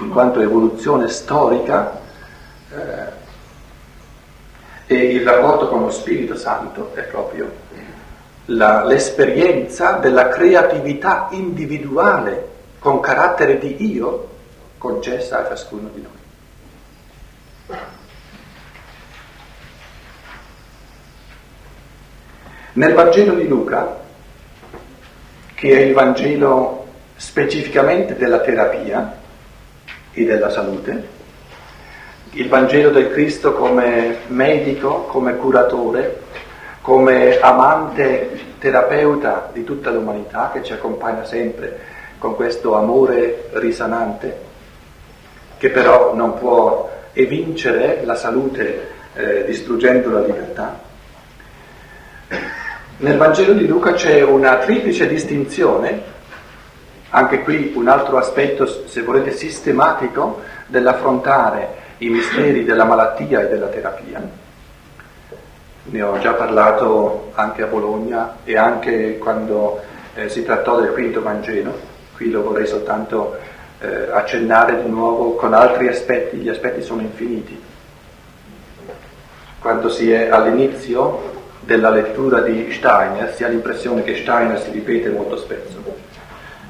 in 0.00 0.10
quanto 0.10 0.40
evoluzione 0.40 1.08
storica. 1.08 1.98
Eh, 2.70 3.18
e 4.86 4.96
il 5.14 5.24
rapporto 5.24 5.68
con 5.68 5.82
lo 5.82 5.90
Spirito 5.90 6.36
Santo 6.36 6.92
è 6.94 7.02
proprio 7.02 7.50
la, 8.46 8.84
l'esperienza 8.84 9.92
della 9.92 10.28
creatività 10.28 11.28
individuale 11.30 12.48
con 12.78 13.00
carattere 13.00 13.58
di 13.58 13.92
io 13.92 14.28
concessa 14.78 15.44
a 15.44 15.48
ciascuno 15.48 15.88
di 15.94 16.02
noi. 16.02 17.78
Nel 22.72 22.94
Vangelo 22.94 23.34
di 23.34 23.46
Luca, 23.46 24.00
che 25.60 25.76
è 25.76 25.80
il 25.80 25.92
Vangelo 25.92 26.86
specificamente 27.16 28.16
della 28.16 28.40
terapia 28.40 29.14
e 30.10 30.24
della 30.24 30.48
salute, 30.48 31.04
il 32.30 32.48
Vangelo 32.48 32.88
del 32.88 33.10
Cristo 33.10 33.52
come 33.52 34.20
medico, 34.28 35.02
come 35.02 35.36
curatore, 35.36 36.22
come 36.80 37.38
amante 37.40 38.54
terapeuta 38.58 39.50
di 39.52 39.62
tutta 39.62 39.90
l'umanità 39.90 40.48
che 40.50 40.62
ci 40.62 40.72
accompagna 40.72 41.26
sempre 41.26 41.78
con 42.16 42.34
questo 42.36 42.74
amore 42.74 43.50
risanante, 43.52 44.38
che 45.58 45.68
però 45.68 46.14
non 46.14 46.38
può 46.38 46.90
evincere 47.12 48.00
la 48.04 48.14
salute 48.14 48.88
eh, 49.12 49.44
distruggendo 49.44 50.08
la 50.08 50.20
libertà. 50.20 50.80
Nel 53.00 53.16
Vangelo 53.16 53.52
di 53.52 53.66
Luca 53.66 53.92
c'è 53.92 54.22
una 54.22 54.56
triplice 54.56 55.06
distinzione, 55.08 56.02
anche 57.10 57.42
qui 57.42 57.72
un 57.74 57.88
altro 57.88 58.18
aspetto, 58.18 58.66
se 58.86 59.02
volete, 59.02 59.32
sistematico 59.32 60.40
dell'affrontare 60.66 61.68
i 61.98 62.08
misteri 62.08 62.64
della 62.64 62.84
malattia 62.84 63.40
e 63.40 63.48
della 63.48 63.66
terapia 63.66 64.48
ne 65.82 66.02
ho 66.02 66.18
già 66.18 66.34
parlato 66.34 67.30
anche 67.34 67.62
a 67.62 67.66
Bologna 67.66 68.36
e 68.44 68.56
anche 68.56 69.18
quando 69.18 69.80
eh, 70.14 70.28
si 70.28 70.44
trattò 70.44 70.80
del 70.80 70.92
quinto 70.92 71.22
Vangelo, 71.22 71.78
qui 72.14 72.30
lo 72.30 72.42
vorrei 72.42 72.66
soltanto 72.66 73.38
eh, 73.80 74.08
accennare 74.10 74.82
di 74.82 74.88
nuovo 74.88 75.34
con 75.34 75.52
altri 75.52 75.88
aspetti, 75.88 76.36
gli 76.36 76.48
aspetti 76.48 76.82
sono 76.82 77.00
infiniti. 77.00 77.60
Quando 79.58 79.88
si 79.88 80.10
è 80.10 80.28
all'inizio 80.28 81.29
della 81.70 81.90
lettura 81.90 82.40
di 82.40 82.72
Steiner 82.72 83.32
si 83.32 83.44
ha 83.44 83.48
l'impressione 83.48 84.02
che 84.02 84.16
Steiner 84.16 84.60
si 84.60 84.72
ripete 84.72 85.08
molto 85.08 85.36
spesso, 85.36 85.80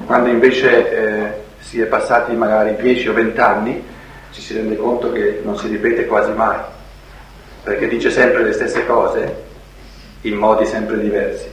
quando 0.04 0.28
invece 0.28 0.92
eh, 0.92 1.32
si 1.58 1.80
è 1.80 1.86
passati 1.86 2.34
magari 2.34 2.76
10 2.76 3.08
o 3.08 3.14
20 3.14 3.40
anni 3.40 3.82
ci 4.30 4.42
si 4.42 4.52
rende 4.52 4.76
conto 4.76 5.10
che 5.10 5.40
non 5.42 5.56
si 5.56 5.68
ripete 5.68 6.04
quasi 6.04 6.32
mai 6.32 6.58
perché 7.62 7.88
dice 7.88 8.10
sempre 8.10 8.42
le 8.42 8.52
stesse 8.52 8.84
cose 8.84 9.48
in 10.22 10.36
modi 10.36 10.66
sempre 10.66 10.98
diversi. 10.98 11.48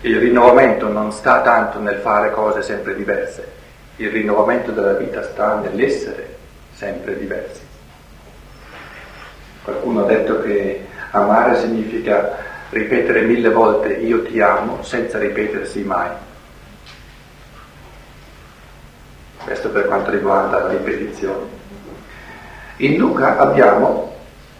Il 0.00 0.18
rinnovamento 0.18 0.88
non 0.88 1.12
sta 1.12 1.42
tanto 1.42 1.78
nel 1.78 1.98
fare 1.98 2.32
cose 2.32 2.62
sempre 2.62 2.96
diverse, 2.96 3.52
il 3.96 4.10
rinnovamento 4.10 4.72
della 4.72 4.94
vita 4.94 5.22
sta 5.22 5.60
nell'essere 5.60 6.38
sempre 6.74 7.16
diversi. 7.16 7.70
Qualcuno 9.62 10.02
ha 10.02 10.06
detto 10.06 10.40
che 10.40 10.86
amare 11.10 11.58
significa 11.60 12.36
ripetere 12.70 13.22
mille 13.22 13.50
volte 13.50 13.92
io 13.94 14.22
ti 14.22 14.40
amo 14.40 14.82
senza 14.82 15.18
ripetersi 15.18 15.82
mai. 15.82 16.08
Questo 19.44 19.70
per 19.70 19.86
quanto 19.86 20.10
riguarda 20.10 20.60
la 20.60 20.68
ripetizione. 20.68 21.60
In 22.76 22.96
Luca 22.96 23.38
abbiamo 23.38 24.14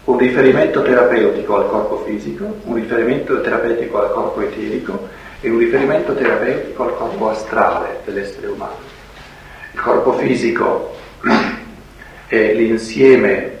un 0.05 0.17
riferimento 0.17 0.83
terapeutico 0.83 1.55
al 1.55 1.69
corpo 1.69 2.03
fisico, 2.05 2.57
un 2.63 2.75
riferimento 2.75 3.41
terapeutico 3.41 4.01
al 4.01 4.11
corpo 4.11 4.41
eterico 4.41 5.07
e 5.39 5.49
un 5.49 5.57
riferimento 5.57 6.13
terapeutico 6.13 6.83
al 6.83 6.95
corpo 6.95 7.29
astrale 7.29 7.99
dell'essere 8.05 8.47
umano. 8.47 8.77
Il 9.73 9.81
corpo 9.81 10.13
fisico 10.13 10.95
è 12.27 12.53
l'insieme, 12.53 13.59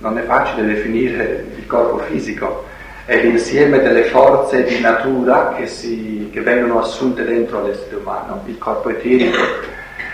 non 0.00 0.18
è 0.18 0.22
facile 0.22 0.66
definire 0.66 1.46
il 1.56 1.66
corpo 1.66 1.98
fisico, 1.98 2.66
è 3.04 3.20
l'insieme 3.22 3.80
delle 3.80 4.04
forze 4.04 4.64
di 4.64 4.80
natura 4.80 5.54
che, 5.56 5.66
si, 5.66 6.30
che 6.32 6.40
vengono 6.40 6.80
assunte 6.80 7.24
dentro 7.24 7.62
l'essere 7.62 7.96
umano. 7.96 8.42
Il 8.46 8.56
corpo 8.56 8.88
eterico 8.88 9.38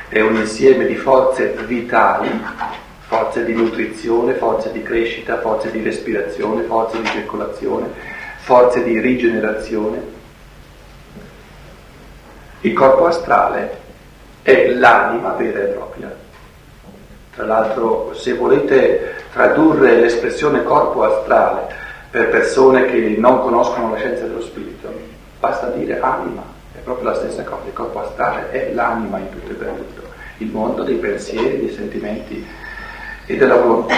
è 0.09 0.20
un 0.20 0.37
insieme 0.37 0.87
di 0.87 0.97
forze 0.97 1.55
vitali, 1.66 2.28
forze 3.07 3.45
di 3.45 3.53
nutrizione, 3.53 4.34
forze 4.34 4.72
di 4.72 4.82
crescita, 4.82 5.41
forze 5.41 5.70
di 5.70 5.82
respirazione, 5.82 6.62
forze 6.62 7.01
di 7.01 7.07
circolazione, 7.09 7.89
forze 8.39 8.82
di 8.82 8.99
rigenerazione. 8.99 10.14
Il 12.62 12.72
corpo 12.72 13.07
astrale 13.07 13.78
è 14.43 14.68
l'anima 14.70 15.32
vera 15.32 15.61
e 15.61 15.66
propria. 15.66 16.16
Tra 17.34 17.45
l'altro, 17.45 18.14
se 18.14 18.32
volete 18.32 19.15
tradurre 19.37 20.01
l'espressione 20.01 20.64
corpo 20.64 21.03
astrale 21.05 21.66
per 22.09 22.30
persone 22.30 22.87
che 22.87 23.16
non 23.18 23.43
conoscono 23.43 23.91
la 23.91 23.99
scienza 23.99 24.24
dello 24.24 24.41
spirito, 24.41 24.91
basta 25.39 25.66
dire 25.68 26.01
anima, 26.01 26.43
è 26.74 26.78
proprio 26.78 27.11
la 27.11 27.16
stessa 27.16 27.45
cosa, 27.45 27.66
il 27.66 27.74
corpo 27.74 28.01
astrale 28.01 28.51
è 28.51 28.72
l'anima 28.72 29.18
in 29.18 29.28
tutto 29.28 29.51
e 29.51 29.55
per 29.55 29.68
tutto, 29.76 30.09
il 30.39 30.49
mondo 30.49 30.84
dei 30.84 30.95
pensieri, 30.95 31.59
dei 31.59 31.70
sentimenti 31.70 32.47
e 33.26 33.37
della 33.37 33.57
volontà. 33.57 33.95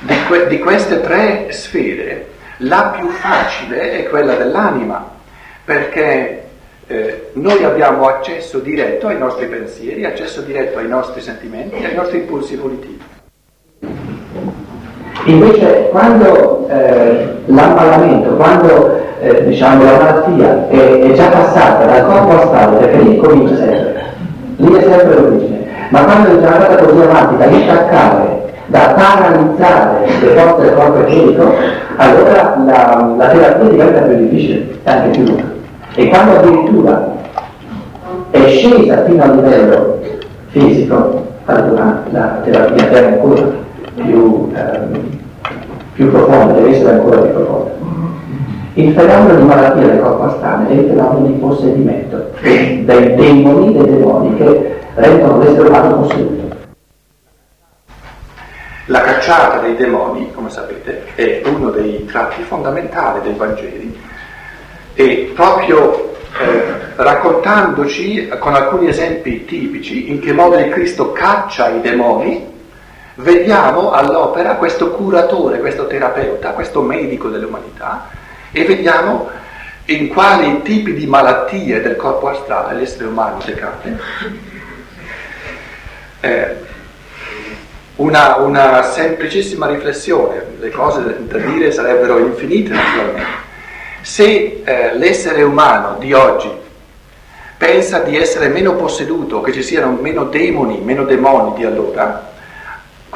Di, 0.00 0.14
que- 0.26 0.48
di 0.48 0.58
queste 0.58 1.00
tre 1.00 1.52
sfere, 1.52 2.26
la 2.58 2.92
più 2.96 3.08
facile 3.08 3.92
è 3.92 4.08
quella 4.08 4.34
dell'anima, 4.34 5.08
perché 5.64 6.48
eh, 6.88 7.30
noi 7.34 7.62
abbiamo 7.62 8.08
accesso 8.08 8.58
diretto 8.58 9.06
ai 9.06 9.16
nostri 9.18 9.46
pensieri, 9.46 10.04
accesso 10.04 10.40
diretto 10.40 10.78
ai 10.78 10.88
nostri 10.88 11.20
sentimenti, 11.20 11.84
ai 11.84 11.94
nostri 11.94 12.18
impulsi 12.18 12.56
volitivi. 12.56 13.14
Invece 15.24 15.88
quando 15.90 16.68
eh, 16.68 17.36
l'ammalamento, 17.46 18.36
quando 18.36 19.00
eh, 19.20 19.44
diciamo, 19.46 19.82
la 19.82 19.96
malattia 19.98 20.68
è, 20.68 21.00
è, 21.00 21.12
già 21.12 21.26
passata 21.28 21.84
dal 21.84 22.06
corpo 22.06 22.42
astrale, 22.42 22.76
perché 22.76 22.98
lì 22.98 23.16
comincia 23.16 23.56
sempre, 23.56 24.04
lì 24.56 24.74
è 24.74 24.82
sempre 24.82 25.14
l'origine, 25.14 25.66
ma 25.90 26.04
quando 26.04 26.36
è 26.36 26.40
già 26.40 26.52
andata 26.52 26.84
così 26.84 27.00
avanti 27.00 27.36
da 27.38 27.44
intaccare, 27.46 28.52
da 28.66 28.94
paralizzare 28.96 30.06
le 30.20 30.28
forze 30.28 30.62
del 30.62 30.74
corpo 30.74 30.98
eterico, 31.00 31.54
allora 31.96 32.56
la, 32.64 33.14
la 33.16 33.28
terapia 33.28 33.68
diventa 33.68 34.00
più 34.02 34.16
difficile 34.16 34.78
e 34.84 34.90
anche 34.90 35.08
più 35.08 35.24
lunga. 35.24 35.44
E 35.94 36.08
quando 36.08 36.36
addirittura 36.36 37.14
è 38.30 38.46
scesa 38.48 39.04
fino 39.04 39.22
a 39.22 39.26
livello 39.32 39.98
fisico, 40.48 41.24
allora 41.46 42.02
la 42.10 42.40
terapia 42.44 42.90
è 42.90 43.04
ancora 43.04 43.64
più, 43.96 44.52
ehm, 44.54 45.18
più 45.94 46.10
profonda, 46.10 46.52
deve 46.52 46.70
essere 46.70 46.92
ancora 46.92 47.20
più 47.22 47.32
profonda. 47.32 47.74
Il 48.74 48.92
fenomeno 48.92 49.38
di 49.38 49.44
malattia 49.44 49.86
del 49.86 50.00
corpo 50.00 50.22
astrale 50.24 50.68
è 50.68 50.72
il 50.72 50.86
fenomeno 50.86 51.26
di 51.26 51.32
possedimento 51.32 52.30
dei 52.40 52.84
demoni, 52.84 53.72
dei 53.72 53.86
demoni 53.86 54.36
che 54.36 54.78
rendono 54.94 55.38
l'essere 55.38 55.68
umano 55.68 56.00
posseduto. 56.00 56.56
La 58.88 59.00
cacciata 59.00 59.58
dei 59.60 59.74
demoni, 59.76 60.30
come 60.32 60.50
sapete, 60.50 61.06
è 61.14 61.42
uno 61.46 61.70
dei 61.70 62.04
tratti 62.04 62.42
fondamentali 62.42 63.20
dei 63.22 63.32
Vangeli 63.32 63.98
e 64.94 65.32
proprio 65.34 66.14
eh, 66.40 66.62
raccontandoci 66.96 68.28
con 68.38 68.54
alcuni 68.54 68.88
esempi 68.88 69.44
tipici 69.44 70.10
in 70.10 70.20
che 70.20 70.32
modo 70.32 70.58
il 70.58 70.68
Cristo 70.68 71.12
caccia 71.12 71.70
i 71.70 71.80
demoni, 71.80 72.55
vediamo 73.16 73.90
all'opera 73.92 74.54
questo 74.56 74.90
curatore, 74.90 75.58
questo 75.58 75.86
terapeuta, 75.86 76.50
questo 76.50 76.82
medico 76.82 77.28
dell'umanità 77.28 78.08
e 78.50 78.64
vediamo 78.64 79.28
in 79.86 80.08
quali 80.08 80.62
tipi 80.62 80.94
di 80.94 81.06
malattie 81.06 81.80
del 81.80 81.96
corpo 81.96 82.28
astrale 82.28 82.74
l'essere 82.74 83.04
umano 83.06 83.38
decade. 83.44 83.98
Eh, 86.20 86.64
una, 87.96 88.36
una, 88.36 88.82
semplicissima 88.82 89.66
riflessione, 89.66 90.44
le 90.58 90.70
cose 90.70 91.24
da 91.26 91.38
dire 91.38 91.70
sarebbero 91.70 92.18
infinite 92.18 92.70
naturalmente. 92.70 93.44
Se 94.02 94.62
eh, 94.64 94.96
l'essere 94.96 95.42
umano 95.42 95.96
di 95.98 96.12
oggi 96.12 96.50
pensa 97.56 98.00
di 98.00 98.16
essere 98.16 98.48
meno 98.48 98.74
posseduto, 98.74 99.40
che 99.40 99.52
ci 99.52 99.62
siano 99.62 99.96
meno 100.00 100.24
demoni, 100.24 100.78
meno 100.80 101.04
demoni 101.04 101.54
di 101.54 101.64
allora, 101.64 102.34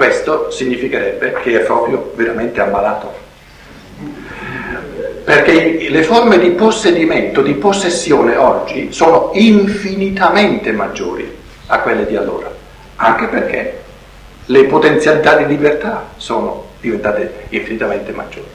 questo 0.01 0.51
significherebbe 0.51 1.32
che 1.42 1.61
è 1.61 1.64
proprio 1.64 2.12
veramente 2.14 2.59
ammalato. 2.59 3.12
Perché 5.24 5.88
le 5.90 6.03
forme 6.05 6.38
di 6.38 6.53
possedimento, 6.53 7.42
di 7.42 7.53
possessione 7.53 8.34
oggi 8.34 8.94
sono 8.94 9.28
infinitamente 9.34 10.72
maggiori 10.72 11.30
a 11.66 11.80
quelle 11.80 12.07
di 12.07 12.16
allora, 12.16 12.51
anche 12.96 13.26
perché 13.26 13.82
le 14.46 14.64
potenzialità 14.64 15.36
di 15.36 15.46
libertà 15.46 16.07
sono 16.16 16.68
diventate 16.80 17.44
infinitamente 17.51 18.12
maggiori. 18.12 18.48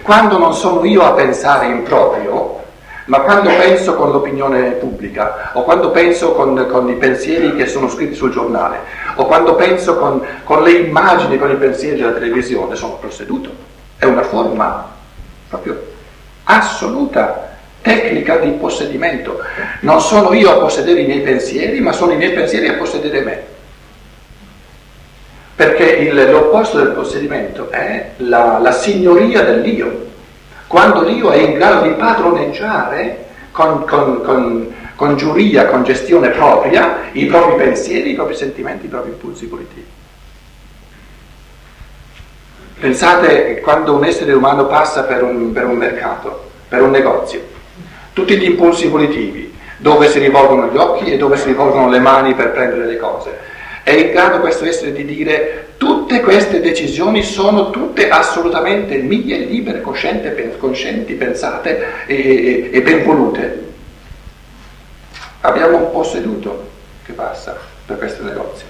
Quando 0.00 0.38
non 0.38 0.54
sono 0.54 0.82
io 0.86 1.02
a 1.02 1.12
pensare 1.12 1.66
in 1.66 1.82
proprio, 1.82 2.63
ma 3.06 3.20
quando 3.20 3.50
penso 3.50 3.94
con 3.94 4.10
l'opinione 4.10 4.70
pubblica, 4.72 5.50
o 5.52 5.62
quando 5.62 5.90
penso 5.90 6.32
con, 6.32 6.66
con 6.70 6.88
i 6.88 6.96
pensieri 6.96 7.54
che 7.54 7.66
sono 7.66 7.88
scritti 7.88 8.14
sul 8.14 8.30
giornale, 8.30 8.78
o 9.16 9.26
quando 9.26 9.54
penso 9.54 9.96
con, 9.98 10.24
con 10.44 10.62
le 10.62 10.72
immagini, 10.72 11.38
con 11.38 11.50
i 11.50 11.56
pensieri 11.56 12.00
della 12.00 12.12
televisione, 12.12 12.74
sono 12.76 12.94
posseduto. 12.94 13.50
È 13.96 14.06
una 14.06 14.22
forma 14.22 14.90
proprio 15.48 15.92
assoluta, 16.44 17.56
tecnica 17.82 18.38
di 18.38 18.50
possedimento. 18.52 19.38
Non 19.80 20.00
sono 20.00 20.32
io 20.32 20.50
a 20.50 20.58
possedere 20.58 21.00
i 21.00 21.06
miei 21.06 21.20
pensieri, 21.20 21.80
ma 21.80 21.92
sono 21.92 22.12
i 22.12 22.16
miei 22.16 22.32
pensieri 22.32 22.68
a 22.68 22.74
possedere 22.74 23.20
me. 23.20 23.42
Perché 25.54 25.84
il, 25.84 26.30
l'opposto 26.30 26.78
del 26.78 26.88
possedimento 26.88 27.70
è 27.70 28.12
la, 28.16 28.58
la 28.58 28.72
signoria 28.72 29.42
dell'io. 29.42 30.12
Quando 30.66 31.02
l'io 31.02 31.30
è 31.30 31.36
in 31.36 31.54
grado 31.54 31.86
di 31.86 31.94
padroneggiare 31.94 33.26
con, 33.52 33.84
con, 33.84 34.22
con, 34.22 34.74
con 34.96 35.16
giuria, 35.16 35.66
con 35.66 35.84
gestione 35.84 36.30
propria, 36.30 37.10
i 37.12 37.26
propri 37.26 37.56
pensieri, 37.56 38.10
i 38.10 38.14
propri 38.14 38.34
sentimenti, 38.34 38.86
i 38.86 38.88
propri 38.88 39.10
impulsi 39.10 39.46
positivi. 39.46 39.86
Pensate 42.80 43.60
quando 43.60 43.94
un 43.94 44.04
essere 44.04 44.32
umano 44.32 44.66
passa 44.66 45.04
per 45.04 45.22
un, 45.22 45.52
per 45.52 45.66
un 45.66 45.76
mercato, 45.76 46.50
per 46.68 46.82
un 46.82 46.90
negozio, 46.90 47.40
tutti 48.12 48.36
gli 48.36 48.44
impulsi 48.44 48.88
volitivi, 48.88 49.54
dove 49.78 50.08
si 50.08 50.18
rivolgono 50.18 50.70
gli 50.70 50.76
occhi 50.76 51.12
e 51.12 51.16
dove 51.16 51.36
si 51.36 51.46
rivolgono 51.46 51.88
le 51.88 52.00
mani 52.00 52.34
per 52.34 52.50
prendere 52.50 52.86
le 52.86 52.96
cose 52.96 53.52
è 53.84 53.92
in 53.92 54.12
grado 54.12 54.40
questo 54.40 54.64
essere 54.64 54.92
di 54.92 55.04
dire 55.04 55.74
tutte 55.76 56.20
queste 56.20 56.62
decisioni 56.62 57.22
sono 57.22 57.68
tutte 57.68 58.08
assolutamente 58.08 58.96
mie, 58.96 59.36
libere, 59.36 59.82
coscienti, 59.82 61.12
pensate 61.12 62.06
e, 62.06 62.70
e, 62.72 62.80
ben 62.80 63.04
volute. 63.04 63.62
Abbiamo 65.42 65.76
un 65.76 65.90
posseduto 65.90 66.70
che 67.04 67.12
passa 67.12 67.58
per 67.84 67.98
questo 67.98 68.22
negozio 68.22 68.66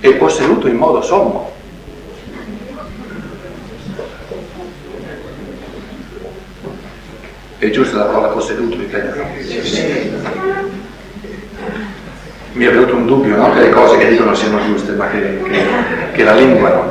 e 0.00 0.14
posseduto 0.14 0.66
in 0.66 0.76
modo 0.76 1.02
sommo. 1.02 1.52
È 7.58 7.68
giusta 7.68 7.98
la 7.98 8.04
parola 8.04 8.28
posseduto 8.28 8.76
in 8.76 8.82
italiano? 8.82 10.36
Mi 12.58 12.64
è 12.64 12.70
venuto 12.72 12.96
un 12.96 13.06
dubbio 13.06 13.36
no? 13.36 13.52
che 13.52 13.60
le 13.60 13.70
cose 13.70 13.96
che 13.98 14.08
dicono 14.08 14.34
siano 14.34 14.60
giuste, 14.64 14.90
ma 14.92 15.08
che, 15.08 15.40
che, 15.44 15.66
che 16.12 16.24
la 16.24 16.34
lingua 16.34 16.68
non. 16.70 16.86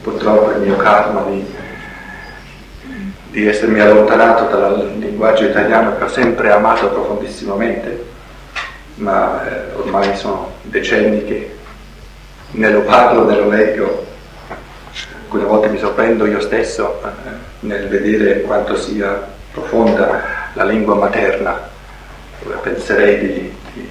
Purtroppo 0.00 0.52
il 0.52 0.60
mio 0.62 0.76
karma 0.76 1.24
di, 1.28 1.44
di 3.32 3.46
essermi 3.46 3.78
allontanato 3.80 4.46
dal 4.46 4.94
linguaggio 4.96 5.44
italiano 5.44 5.98
che 5.98 6.04
ho 6.04 6.08
sempre 6.08 6.50
amato 6.50 6.88
profondissimamente, 6.88 8.06
ma 8.94 9.46
eh, 9.46 9.74
ormai 9.74 10.16
sono 10.16 10.52
decenni 10.62 11.22
che 11.24 11.54
ne 12.52 12.70
lo 12.70 12.80
parlo, 12.80 13.28
ne 13.28 13.36
lo 13.36 13.50
leggo, 13.50 14.06
alcune 15.22 15.44
volte 15.44 15.68
mi 15.68 15.78
sorprendo 15.78 16.24
io 16.24 16.40
stesso 16.40 16.98
eh, 17.04 17.10
nel 17.60 17.88
vedere 17.88 18.40
quanto 18.40 18.74
sia 18.74 19.22
profonda 19.52 20.35
la 20.56 20.64
lingua 20.64 20.94
materna, 20.94 21.68
penserei 22.62 23.18
di, 23.18 23.54
di, 23.74 23.90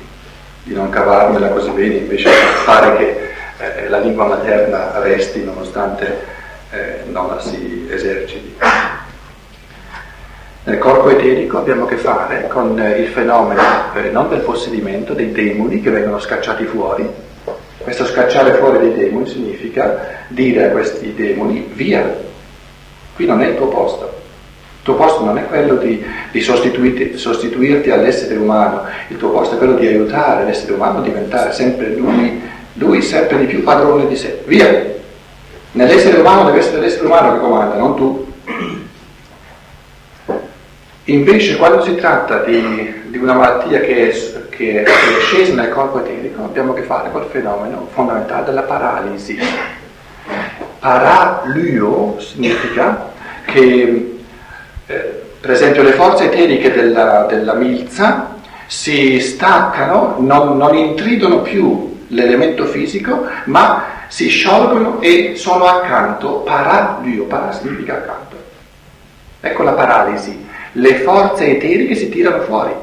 di 0.63 0.73
non 0.73 0.89
cavarmela 0.89 1.49
così 1.49 1.69
bene, 1.69 1.95
invece 1.95 2.29
pare 2.65 2.97
che 2.97 3.29
eh, 3.59 3.87
la 3.87 3.99
lingua 3.99 4.25
materna 4.25 4.99
resti 4.99 5.43
nonostante 5.43 6.25
eh, 6.71 7.03
non 7.05 7.27
la 7.27 7.39
si 7.39 7.87
eserciti. 7.89 8.55
Nel 10.63 10.79
corpo 10.79 11.11
eterico 11.11 11.59
abbiamo 11.59 11.85
a 11.85 11.87
che 11.87 11.97
fare 11.97 12.47
con 12.47 12.79
il 12.79 13.09
fenomeno 13.09 13.61
eh, 13.93 14.09
non 14.09 14.29
del 14.29 14.39
possedimento 14.39 15.13
dei 15.13 15.31
demoni 15.31 15.79
che 15.81 15.91
vengono 15.91 16.19
scacciati 16.19 16.65
fuori. 16.65 17.07
Questo 17.77 18.05
scacciare 18.05 18.53
fuori 18.53 18.79
dei 18.79 18.95
demoni 18.95 19.27
significa 19.27 20.23
dire 20.29 20.65
a 20.65 20.71
questi 20.71 21.13
demoni 21.13 21.69
via, 21.73 22.11
qui 23.15 23.27
non 23.27 23.43
è 23.43 23.49
il 23.49 23.55
tuo 23.55 23.67
posto, 23.67 24.23
il 24.87 24.93
tuo 24.93 25.03
posto 25.03 25.23
non 25.23 25.39
è 25.39 25.47
quello 25.47 25.77
di, 25.77 26.05
di 26.29 26.41
sostituirti, 26.41 27.89
all'essere 27.89 28.35
umano, 28.35 28.83
il 29.07 29.17
tuo 29.17 29.31
posto 29.31 29.55
è 29.55 29.57
quello 29.57 29.73
di 29.73 29.87
aiutare 29.87 30.45
l'essere 30.45 30.73
umano 30.73 30.99
a 30.99 31.01
diventare 31.01 31.51
sempre 31.53 31.87
lui, 31.95 32.39
lui 32.73 33.01
sempre 33.01 33.39
di 33.39 33.47
più 33.47 33.63
padrone 33.63 34.07
di 34.07 34.15
sé. 34.15 34.43
Via! 34.45 34.93
Nell'essere 35.71 36.19
umano 36.19 36.43
deve 36.43 36.59
essere 36.59 36.81
l'essere 36.81 37.07
umano 37.07 37.33
che 37.33 37.39
comanda, 37.39 37.77
non 37.77 37.95
tu. 37.95 38.31
Invece 41.05 41.57
quando 41.57 41.81
si 41.81 41.95
tratta 41.95 42.43
di, 42.43 42.93
di 43.07 43.17
una 43.17 43.33
malattia 43.33 43.79
che 43.79 44.11
è, 44.11 44.49
che 44.49 44.83
è 44.83 44.87
scesa 45.21 45.55
nel 45.55 45.69
corpo 45.69 45.97
eterico, 45.97 46.43
abbiamo 46.43 46.73
a 46.73 46.75
che 46.75 46.83
fare 46.83 47.09
col 47.11 47.25
fenomeno 47.31 47.87
fondamentale 47.91 48.45
della 48.45 48.61
paralisi. 48.61 49.35
Paralio 50.77 52.19
significa 52.19 53.13
che 53.45 54.14
eh, 54.87 55.23
per 55.39 55.51
esempio 55.51 55.83
le 55.83 55.93
forze 55.93 56.25
eteriche 56.25 56.71
della, 56.71 57.25
della 57.29 57.53
milza 57.53 58.33
si 58.67 59.19
staccano, 59.19 60.15
non, 60.19 60.57
non 60.57 60.75
intridono 60.75 61.41
più 61.41 62.05
l'elemento 62.07 62.65
fisico, 62.65 63.27
ma 63.45 63.83
si 64.07 64.27
sciolgono 64.27 65.01
e 65.01 65.33
sono 65.35 65.65
accanto, 65.65 66.39
paralio, 66.39 67.25
para 67.25 67.51
significa 67.51 67.95
accanto. 67.95 68.35
Ecco 69.39 69.63
la 69.63 69.73
paralisi, 69.73 70.47
le 70.73 70.95
forze 70.95 71.47
eteriche 71.47 71.95
si 71.95 72.09
tirano 72.09 72.41
fuori 72.43 72.73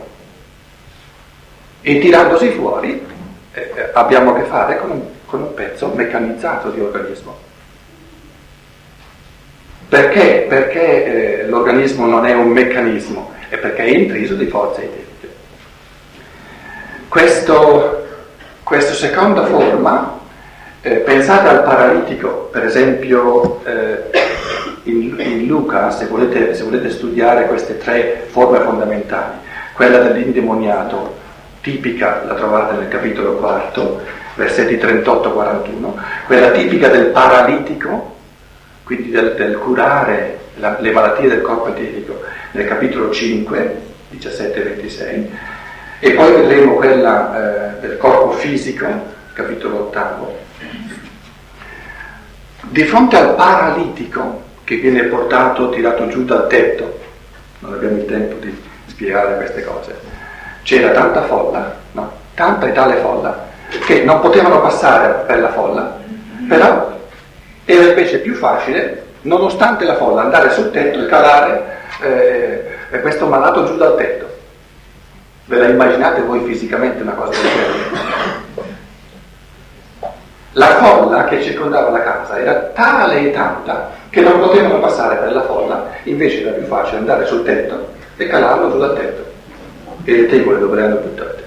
e 1.80 1.98
tirandosi 1.98 2.50
fuori 2.50 3.04
eh, 3.52 3.90
abbiamo 3.92 4.32
a 4.32 4.36
che 4.38 4.44
fare 4.44 4.78
con 4.78 4.90
un, 4.90 5.02
con 5.26 5.42
un 5.42 5.54
pezzo 5.54 5.88
meccanizzato 5.88 6.70
di 6.70 6.80
organismo. 6.80 7.41
Perché? 9.92 10.46
Perché 10.48 11.42
eh, 11.42 11.46
l'organismo 11.48 12.06
non 12.06 12.24
è 12.24 12.32
un 12.32 12.48
meccanismo, 12.48 13.30
è 13.50 13.58
perché 13.58 13.82
è 13.82 13.88
intriso 13.88 14.32
di 14.32 14.46
forze 14.46 14.84
identiche. 14.84 15.34
Questo, 17.08 18.06
questa 18.62 18.94
seconda 18.94 19.44
forma, 19.44 20.18
eh, 20.80 20.94
pensate 20.94 21.48
al 21.48 21.62
paralitico, 21.64 22.48
per 22.50 22.64
esempio, 22.64 23.62
eh, 23.66 24.10
in, 24.84 25.14
in 25.18 25.46
Luca, 25.46 25.90
se 25.90 26.06
volete, 26.06 26.54
se 26.54 26.62
volete 26.62 26.88
studiare 26.88 27.46
queste 27.46 27.76
tre 27.76 28.28
forme 28.30 28.60
fondamentali, 28.60 29.34
quella 29.74 29.98
dell'indemoniato, 29.98 31.16
tipica, 31.60 32.22
la 32.24 32.32
trovate 32.32 32.76
nel 32.76 32.88
capitolo 32.88 33.34
quarto, 33.34 34.00
versetti 34.36 34.76
38-41, 34.76 35.92
quella 36.24 36.50
tipica 36.50 36.88
del 36.88 37.08
paralitico, 37.08 38.20
quindi 38.84 39.10
del, 39.10 39.34
del 39.34 39.58
curare 39.58 40.38
la, 40.56 40.76
le 40.80 40.90
malattie 40.90 41.28
del 41.28 41.42
corpo 41.42 41.68
eterico, 41.68 42.20
nel 42.52 42.66
capitolo 42.66 43.10
5, 43.10 43.80
17-26, 44.12 45.26
e 46.00 46.12
poi 46.12 46.32
vedremo 46.32 46.74
quella 46.74 47.76
eh, 47.76 47.80
del 47.80 47.96
corpo 47.96 48.32
fisico, 48.32 48.86
capitolo 49.32 49.88
8. 49.94 50.40
Di 52.62 52.84
fronte 52.84 53.16
al 53.16 53.34
paralitico 53.34 54.42
che 54.64 54.76
viene 54.76 55.04
portato, 55.04 55.70
tirato 55.70 56.06
giù 56.08 56.24
dal 56.24 56.48
tetto, 56.48 57.00
non 57.60 57.74
abbiamo 57.74 57.96
il 57.96 58.06
tempo 58.06 58.34
di 58.36 58.54
spiegare 58.86 59.36
queste 59.36 59.64
cose, 59.64 59.94
c'era 60.62 60.90
tanta 60.90 61.22
folla, 61.24 61.76
no? 61.92 62.12
tanta 62.34 62.66
e 62.66 62.72
tale 62.72 62.96
folla, 62.96 63.48
che 63.86 64.02
non 64.04 64.20
potevano 64.20 64.60
passare 64.60 65.24
per 65.26 65.40
la 65.40 65.52
folla, 65.52 65.98
però 66.48 67.00
era 67.64 67.84
invece 67.84 68.18
più 68.18 68.34
facile, 68.34 69.04
nonostante 69.22 69.84
la 69.84 69.96
folla, 69.96 70.22
andare 70.22 70.50
sul 70.50 70.70
tetto 70.70 71.00
e 71.00 71.06
calare 71.06 71.78
eh, 72.00 73.00
questo 73.00 73.26
malato 73.26 73.64
giù 73.64 73.76
dal 73.76 73.96
tetto. 73.96 74.26
Ve 75.46 75.58
la 75.58 75.68
immaginate 75.68 76.22
voi 76.22 76.44
fisicamente 76.44 77.02
una 77.02 77.12
cosa 77.12 77.30
del 77.30 77.40
genere? 77.40 78.00
La 80.54 80.76
folla 80.76 81.24
che 81.24 81.42
circondava 81.42 81.90
la 81.90 82.02
casa 82.02 82.38
era 82.38 82.54
tale 82.74 83.20
e 83.20 83.30
tanta 83.30 83.90
che 84.10 84.20
non 84.20 84.38
potevano 84.38 84.80
passare 84.80 85.16
per 85.16 85.32
la 85.32 85.42
folla, 85.42 85.86
invece 86.04 86.42
era 86.42 86.52
più 86.52 86.66
facile 86.66 86.98
andare 86.98 87.24
sul 87.26 87.44
tetto 87.44 87.92
e 88.16 88.26
calarlo 88.26 88.70
giù 88.70 88.78
dal 88.78 88.94
tetto. 88.94 89.30
E 90.04 90.12
le 90.12 90.26
tegole 90.26 90.58
dove 90.58 90.82
hanno 90.82 90.96
buttate 90.96 91.41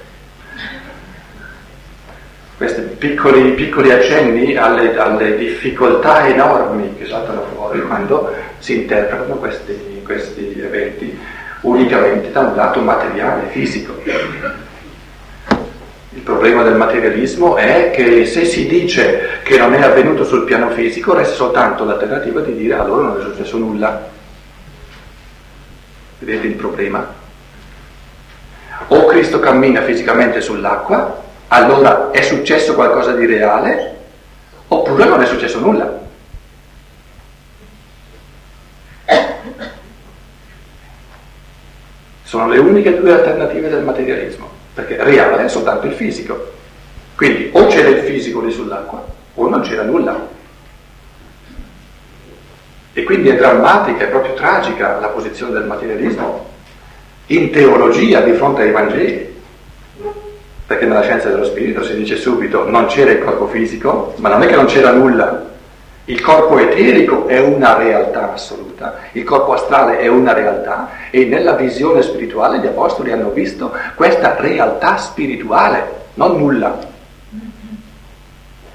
questi 2.57 2.81
piccoli, 2.81 3.51
piccoli 3.51 3.91
accenni 3.91 4.55
alle, 4.55 4.97
alle, 4.97 5.35
difficoltà 5.37 6.25
enormi 6.27 6.95
che 6.97 7.05
saltano 7.05 7.43
fuori 7.53 7.81
quando 7.81 8.33
si 8.59 8.77
interpretano 8.77 9.35
questi, 9.35 10.01
questi 10.03 10.59
eventi 10.59 11.17
unicamente 11.61 12.31
da 12.31 12.41
un 12.41 12.55
lato 12.55 12.79
materiale, 12.79 13.49
fisico. 13.49 13.93
Il 16.11 16.21
problema 16.21 16.63
del 16.63 16.75
materialismo 16.75 17.57
è 17.57 17.91
che 17.91 18.25
se 18.25 18.45
si 18.45 18.67
dice 18.67 19.41
che 19.43 19.57
non 19.57 19.73
è 19.73 19.81
avvenuto 19.81 20.23
sul 20.23 20.45
piano 20.45 20.69
fisico, 20.69 21.13
resta 21.13 21.35
soltanto 21.35 21.83
l'alternativa 21.83 22.39
di 22.39 22.55
dire 22.55 22.75
allora 22.75 23.07
non 23.07 23.19
è 23.19 23.21
successo 23.21 23.57
nulla. 23.57 24.13
Vedete 26.19 26.47
il 26.47 26.53
problema? 26.53 27.13
O 28.87 29.05
Cristo 29.05 29.39
cammina 29.39 29.81
fisicamente 29.81 30.39
sull'acqua, 30.39 31.24
allora 31.47 32.11
è 32.11 32.21
successo 32.21 32.73
qualcosa 32.73 33.13
di 33.13 33.25
reale 33.25 33.95
oppure 34.67 35.05
non 35.05 35.21
è 35.21 35.25
successo 35.25 35.59
nulla. 35.59 36.03
Sono 42.23 42.47
le 42.47 42.57
uniche 42.57 42.99
due 42.99 43.13
alternative 43.13 43.69
del 43.69 43.83
materialismo, 43.83 44.49
perché 44.73 45.01
reale 45.01 45.45
è 45.45 45.47
soltanto 45.47 45.85
il 45.85 45.93
fisico. 45.93 46.53
Quindi 47.15 47.49
o 47.53 47.67
c'era 47.67 47.89
il 47.89 48.03
fisico 48.03 48.41
lì 48.41 48.51
sull'acqua 48.51 49.05
o 49.35 49.47
non 49.47 49.61
c'era 49.61 49.83
nulla. 49.83 50.33
E 52.91 53.03
quindi 53.03 53.29
è 53.29 53.35
drammatica, 53.35 54.05
è 54.05 54.07
proprio 54.07 54.33
tragica 54.33 54.99
la 54.99 55.07
posizione 55.07 55.53
del 55.53 55.65
materialismo 55.65 56.53
in 57.27 57.51
teologia 57.51 58.21
di 58.21 58.33
fronte 58.33 58.63
ai 58.63 58.71
Vangeli 58.71 59.34
perché 60.65 60.85
nella 60.85 61.03
scienza 61.03 61.29
dello 61.29 61.45
spirito 61.45 61.83
si 61.83 61.95
dice 61.95 62.15
subito 62.15 62.67
non 62.67 62.87
c'era 62.87 63.11
il 63.11 63.19
corpo 63.19 63.47
fisico, 63.47 64.13
ma 64.17 64.29
non 64.29 64.41
è 64.41 64.47
che 64.47 64.55
non 64.55 64.65
c'era 64.65 64.91
nulla. 64.91 65.53
Il 66.05 66.21
corpo 66.21 66.59
eterico 66.59 67.27
è 67.27 67.39
una 67.39 67.77
realtà 67.77 68.33
assoluta, 68.33 68.99
il 69.13 69.23
corpo 69.23 69.53
astrale 69.53 69.99
è 69.99 70.07
una 70.07 70.33
realtà 70.33 70.89
e 71.09 71.25
nella 71.25 71.53
visione 71.53 72.03
spirituale 72.03 72.59
gli 72.59 72.67
apostoli 72.67 73.11
hanno 73.11 73.29
visto 73.31 73.73
questa 73.95 74.35
realtà 74.39 74.97
spirituale, 74.97 76.03
non 76.15 76.37
nulla. 76.37 76.93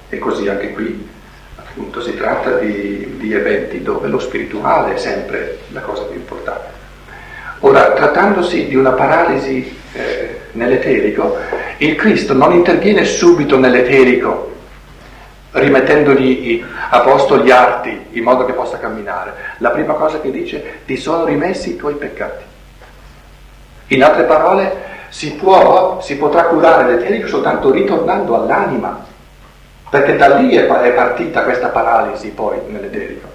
E 0.08 0.18
così 0.18 0.48
anche 0.48 0.72
qui, 0.72 1.08
appunto, 1.56 2.02
si 2.02 2.16
tratta 2.16 2.56
di, 2.56 3.16
di 3.18 3.32
eventi 3.32 3.80
dove 3.80 4.08
lo 4.08 4.18
spirituale 4.18 4.94
è 4.94 4.98
sempre 4.98 5.58
la 5.68 5.80
cosa 5.82 6.02
più 6.02 6.16
importante. 6.16 6.69
Ora, 7.60 7.92
trattandosi 7.92 8.68
di 8.68 8.74
una 8.74 8.92
paralisi 8.92 9.78
eh, 9.92 10.40
nell'eterico, 10.52 11.36
il 11.76 11.94
Cristo 11.94 12.32
non 12.32 12.52
interviene 12.52 13.04
subito 13.04 13.58
nell'eterico, 13.58 14.50
rimettendogli 15.52 16.64
a 16.90 17.00
posto 17.00 17.38
gli 17.38 17.50
arti 17.50 18.06
in 18.12 18.22
modo 18.22 18.46
che 18.46 18.52
possa 18.52 18.78
camminare. 18.78 19.34
La 19.58 19.70
prima 19.70 19.92
cosa 19.94 20.20
che 20.20 20.30
dice, 20.30 20.80
ti 20.86 20.96
sono 20.96 21.24
rimessi 21.24 21.70
i 21.70 21.76
tuoi 21.76 21.94
peccati. 21.94 22.44
In 23.88 24.04
altre 24.04 24.24
parole, 24.24 24.88
si, 25.10 25.32
può, 25.34 26.00
si 26.00 26.16
potrà 26.16 26.44
curare 26.44 26.94
l'eterico 26.94 27.26
soltanto 27.28 27.70
ritornando 27.70 28.36
all'anima, 28.36 29.04
perché 29.90 30.16
da 30.16 30.36
lì 30.36 30.54
è 30.54 30.64
partita 30.64 31.42
questa 31.42 31.68
paralisi 31.68 32.28
poi 32.28 32.58
nell'eterico. 32.68 33.29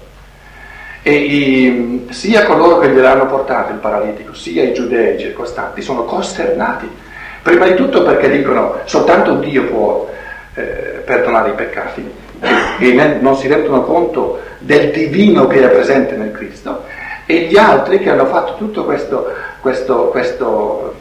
E 1.06 1.12
i, 1.12 2.08
sia 2.10 2.44
coloro 2.46 2.78
che 2.78 2.88
gliel'hanno 2.88 3.26
portato 3.26 3.70
il 3.70 3.78
paralitico, 3.78 4.34
sia 4.34 4.64
i 4.64 4.74
giudei 4.74 5.16
circostanti 5.20 5.80
sono 5.80 6.02
costernati. 6.02 6.90
Prima 7.42 7.64
di 7.66 7.76
tutto 7.76 8.02
perché 8.02 8.28
dicono 8.28 8.80
soltanto 8.86 9.34
Dio 9.34 9.66
può 9.66 10.10
eh, 10.54 11.02
perdonare 11.04 11.50
i 11.50 11.52
peccati 11.52 12.12
e 12.80 13.18
non 13.20 13.36
si 13.36 13.46
rendono 13.46 13.82
conto 13.84 14.40
del 14.58 14.90
divino 14.90 15.46
che 15.46 15.62
è 15.62 15.68
presente 15.68 16.16
nel 16.16 16.32
Cristo 16.32 16.82
e 17.24 17.42
gli 17.42 17.56
altri 17.56 18.00
che 18.00 18.10
hanno 18.10 18.26
fatto 18.26 18.56
tutto 18.56 18.84
questo, 18.84 19.32
questo, 19.60 20.08
questo, 20.08 20.94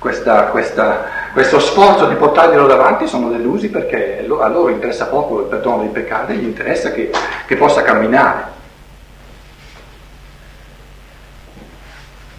questa, 0.00 0.46
questa, 0.46 1.04
questo 1.32 1.60
sforzo 1.60 2.06
di 2.06 2.16
portarglielo 2.16 2.66
davanti 2.66 3.06
sono 3.06 3.30
delusi 3.30 3.68
perché 3.68 4.26
a 4.26 4.48
loro 4.48 4.68
interessa 4.68 5.06
poco 5.06 5.42
il 5.42 5.46
perdono 5.46 5.82
dei 5.82 5.90
peccati, 5.90 6.34
gli 6.34 6.42
interessa 6.42 6.90
che, 6.90 7.12
che 7.46 7.54
possa 7.54 7.82
camminare. 7.82 8.58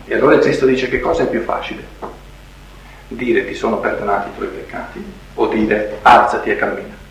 E 0.05 0.15
allora 0.15 0.35
il 0.35 0.41
Cristo 0.41 0.65
dice 0.65 0.89
che 0.89 0.99
cosa 0.99 1.23
è 1.23 1.27
più 1.27 1.41
facile? 1.43 1.83
Dire 3.07 3.45
ti 3.45 3.53
sono 3.53 3.77
perdonati 3.77 4.29
i 4.29 4.35
tuoi 4.35 4.47
peccati 4.47 5.03
o 5.35 5.47
dire 5.47 5.99
alzati 6.01 6.49
e 6.49 6.55
cammina? 6.55 7.01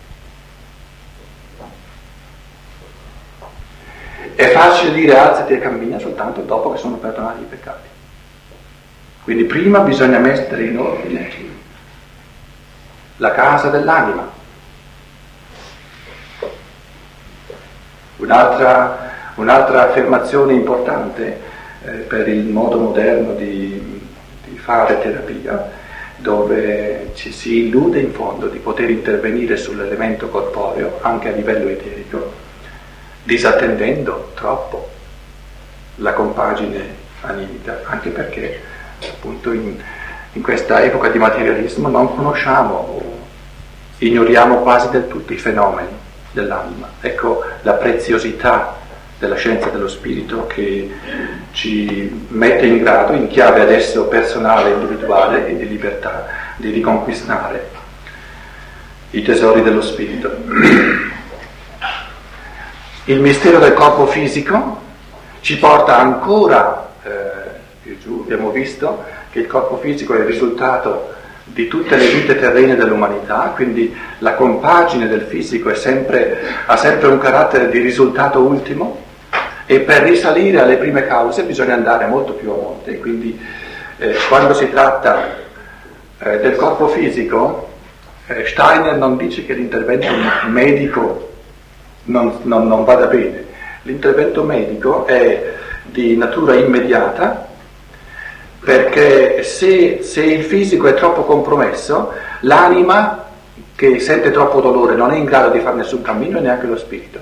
È 4.35 4.49
facile 4.51 4.93
dire 4.93 5.17
alzati 5.17 5.53
e 5.53 5.59
cammina 5.59 5.99
soltanto 5.99 6.41
dopo 6.41 6.71
che 6.71 6.77
sono 6.77 6.97
perdonati 6.97 7.41
i 7.41 7.45
peccati. 7.45 7.87
Quindi 9.23 9.45
prima 9.45 9.79
bisogna 9.79 10.19
mettere 10.19 10.65
in 10.65 10.77
ordine 10.77 11.23
la 13.17 13.31
casa 13.31 13.69
dell'anima. 13.69 14.29
Un'altra, 18.17 19.11
un'altra 19.35 19.89
affermazione 19.89 20.53
importante 20.53 21.51
eh, 21.85 21.91
per 21.91 22.27
il 22.27 22.45
modo 22.45 22.79
moderno 22.79 23.33
di, 23.33 24.01
di 24.45 24.57
fare 24.57 25.01
terapia, 25.01 25.71
dove 26.17 27.11
ci 27.15 27.31
si 27.31 27.65
illude 27.65 27.99
in 27.99 28.11
fondo 28.11 28.47
di 28.47 28.59
poter 28.59 28.89
intervenire 28.89 29.57
sull'elemento 29.57 30.29
corporeo 30.29 30.99
anche 31.01 31.29
a 31.29 31.31
livello 31.31 31.67
eterico, 31.69 32.31
disattendendo 33.23 34.31
troppo 34.33 34.89
la 35.95 36.13
compagine 36.13 37.01
animica, 37.21 37.81
anche 37.83 38.09
perché 38.09 38.59
appunto 39.11 39.51
in, 39.51 39.75
in 40.33 40.41
questa 40.41 40.83
epoca 40.83 41.09
di 41.09 41.19
materialismo 41.19 41.87
non 41.89 42.15
conosciamo 42.15 43.21
ignoriamo 43.97 44.57
quasi 44.57 44.89
del 44.89 45.07
tutto 45.07 45.33
i 45.33 45.37
fenomeni 45.37 45.97
dell'anima. 46.31 46.89
Ecco 46.99 47.43
la 47.61 47.73
preziosità 47.73 48.77
della 49.23 49.35
scienza 49.35 49.69
dello 49.69 49.87
spirito 49.87 50.47
che 50.47 50.91
ci 51.51 52.25
mette 52.27 52.65
in 52.65 52.79
grado, 52.79 53.13
in 53.13 53.27
chiave 53.27 53.61
adesso 53.61 54.07
personale, 54.07 54.71
individuale 54.71 55.47
e 55.47 55.55
di 55.55 55.65
libertà, 55.65 56.27
di 56.57 56.69
riconquistare 56.71 57.69
i 59.11 59.21
tesori 59.21 59.61
dello 59.61 59.81
spirito. 59.81 60.29
Il 63.05 63.21
mistero 63.21 63.59
del 63.59 63.73
corpo 63.73 64.07
fisico 64.07 64.81
ci 65.39 65.57
porta 65.57 65.97
ancora 65.97 66.89
eh, 67.03 67.09
più 67.81 67.97
giù, 67.99 68.21
abbiamo 68.23 68.49
visto 68.51 69.05
che 69.29 69.39
il 69.39 69.47
corpo 69.47 69.77
fisico 69.77 70.15
è 70.15 70.19
il 70.19 70.25
risultato 70.25 71.11
di 71.43 71.67
tutte 71.67 71.97
le 71.97 72.07
vite 72.09 72.39
terrene 72.39 72.75
dell'umanità, 72.75 73.51
quindi 73.55 73.93
la 74.19 74.33
compagine 74.35 75.07
del 75.07 75.21
fisico 75.21 75.73
sempre, 75.75 76.39
ha 76.65 76.77
sempre 76.77 77.07
un 77.07 77.19
carattere 77.19 77.69
di 77.69 77.79
risultato 77.79 78.39
ultimo 78.39 79.02
E 79.65 79.79
per 79.79 80.03
risalire 80.03 80.59
alle 80.59 80.75
prime 80.75 81.07
cause 81.07 81.43
bisogna 81.43 81.73
andare 81.73 82.05
molto 82.07 82.33
più 82.33 82.51
a 82.51 82.55
monte, 82.55 82.97
quindi 82.99 83.39
eh, 83.97 84.15
quando 84.27 84.53
si 84.53 84.69
tratta 84.69 85.35
eh, 86.19 86.39
del 86.39 86.55
corpo 86.55 86.87
fisico, 86.87 87.69
eh, 88.27 88.45
Steiner 88.45 88.97
non 88.97 89.15
dice 89.15 89.45
che 89.45 89.53
l'intervento 89.53 90.07
medico 90.47 91.31
non, 92.05 92.39
non, 92.43 92.67
non 92.67 92.83
vada 92.83 93.05
bene, 93.05 93.45
l'intervento 93.83 94.43
medico 94.43 95.05
è 95.05 95.53
di 95.83 96.17
natura 96.17 96.55
immediata 96.55 97.47
perché 98.59 99.43
se, 99.43 99.99
se 100.01 100.23
il 100.23 100.43
fisico 100.43 100.87
è 100.87 100.93
troppo 100.93 101.23
compromesso, 101.23 102.13
l'anima 102.41 103.25
che 103.75 103.99
sente 103.99 104.31
troppo 104.31 104.61
dolore 104.61 104.95
non 104.95 105.11
è 105.11 105.17
in 105.17 105.25
grado 105.25 105.49
di 105.49 105.59
fare 105.59 105.75
nessun 105.75 106.01
cammino 106.01 106.37
e 106.37 106.41
neanche 106.41 106.67
lo 106.67 106.77
spirito. 106.77 107.19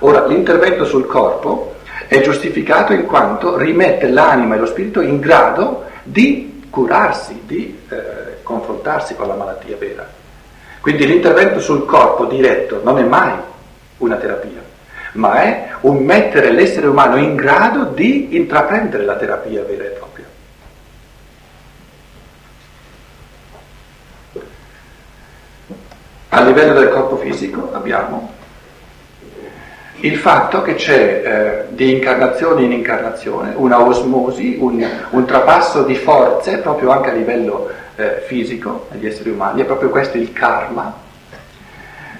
Ora, 0.00 0.26
l'intervento 0.26 0.84
sul 0.84 1.06
corpo 1.06 1.76
è 2.10 2.20
giustificato 2.22 2.92
in 2.92 3.06
quanto 3.06 3.56
rimette 3.56 4.08
l'anima 4.08 4.56
e 4.56 4.58
lo 4.58 4.66
spirito 4.66 5.00
in 5.00 5.20
grado 5.20 5.84
di 6.02 6.66
curarsi, 6.68 7.42
di 7.46 7.82
eh, 7.88 8.42
confrontarsi 8.42 9.14
con 9.14 9.28
la 9.28 9.34
malattia 9.34 9.76
vera. 9.76 10.04
Quindi 10.80 11.06
l'intervento 11.06 11.60
sul 11.60 11.84
corpo 11.84 12.24
diretto 12.24 12.80
non 12.82 12.98
è 12.98 13.04
mai 13.04 13.32
una 13.98 14.16
terapia, 14.16 14.60
ma 15.12 15.40
è 15.40 15.68
un 15.82 15.98
mettere 15.98 16.50
l'essere 16.50 16.88
umano 16.88 17.14
in 17.14 17.36
grado 17.36 17.84
di 17.84 18.34
intraprendere 18.34 19.04
la 19.04 19.14
terapia 19.14 19.62
vera 19.62 19.84
e 19.84 19.88
propria. 19.90 20.26
A 26.30 26.42
livello 26.42 26.72
del 26.72 26.88
corpo 26.88 27.18
fisico 27.18 27.70
abbiamo 27.72 28.38
il 30.00 30.16
fatto 30.16 30.62
che 30.62 30.74
c'è 30.74 31.22
eh, 31.24 31.74
di 31.74 31.92
incarnazione 31.92 32.62
in 32.62 32.72
incarnazione 32.72 33.52
una 33.54 33.80
osmosi, 33.80 34.56
un, 34.58 34.86
un, 35.10 35.24
trapasso 35.26 35.82
di 35.82 35.94
forze 35.94 36.58
proprio 36.58 36.90
anche 36.90 37.10
a 37.10 37.12
livello 37.12 37.68
eh, 37.96 38.22
fisico 38.26 38.86
negli 38.90 39.06
esseri 39.06 39.30
umani, 39.30 39.60
è 39.60 39.64
proprio 39.64 39.90
questo 39.90 40.16
il 40.16 40.32
karma, 40.32 40.94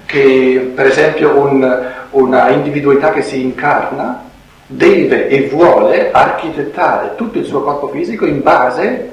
che 0.05 0.72
per 0.74 0.87
esempio 0.87 1.39
un, 1.39 1.89
una 2.11 2.51
individualità 2.51 3.12
che 3.12 3.22
si 3.22 3.41
incarna 3.41 4.24
deve 4.66 5.28
e 5.28 5.49
vuole 5.49 6.11
architettare 6.12 7.14
tutto 7.16 7.39
il 7.39 7.45
suo 7.45 7.62
corpo 7.62 7.89
fisico 7.89 8.26
in 8.26 8.43
base 8.43 9.12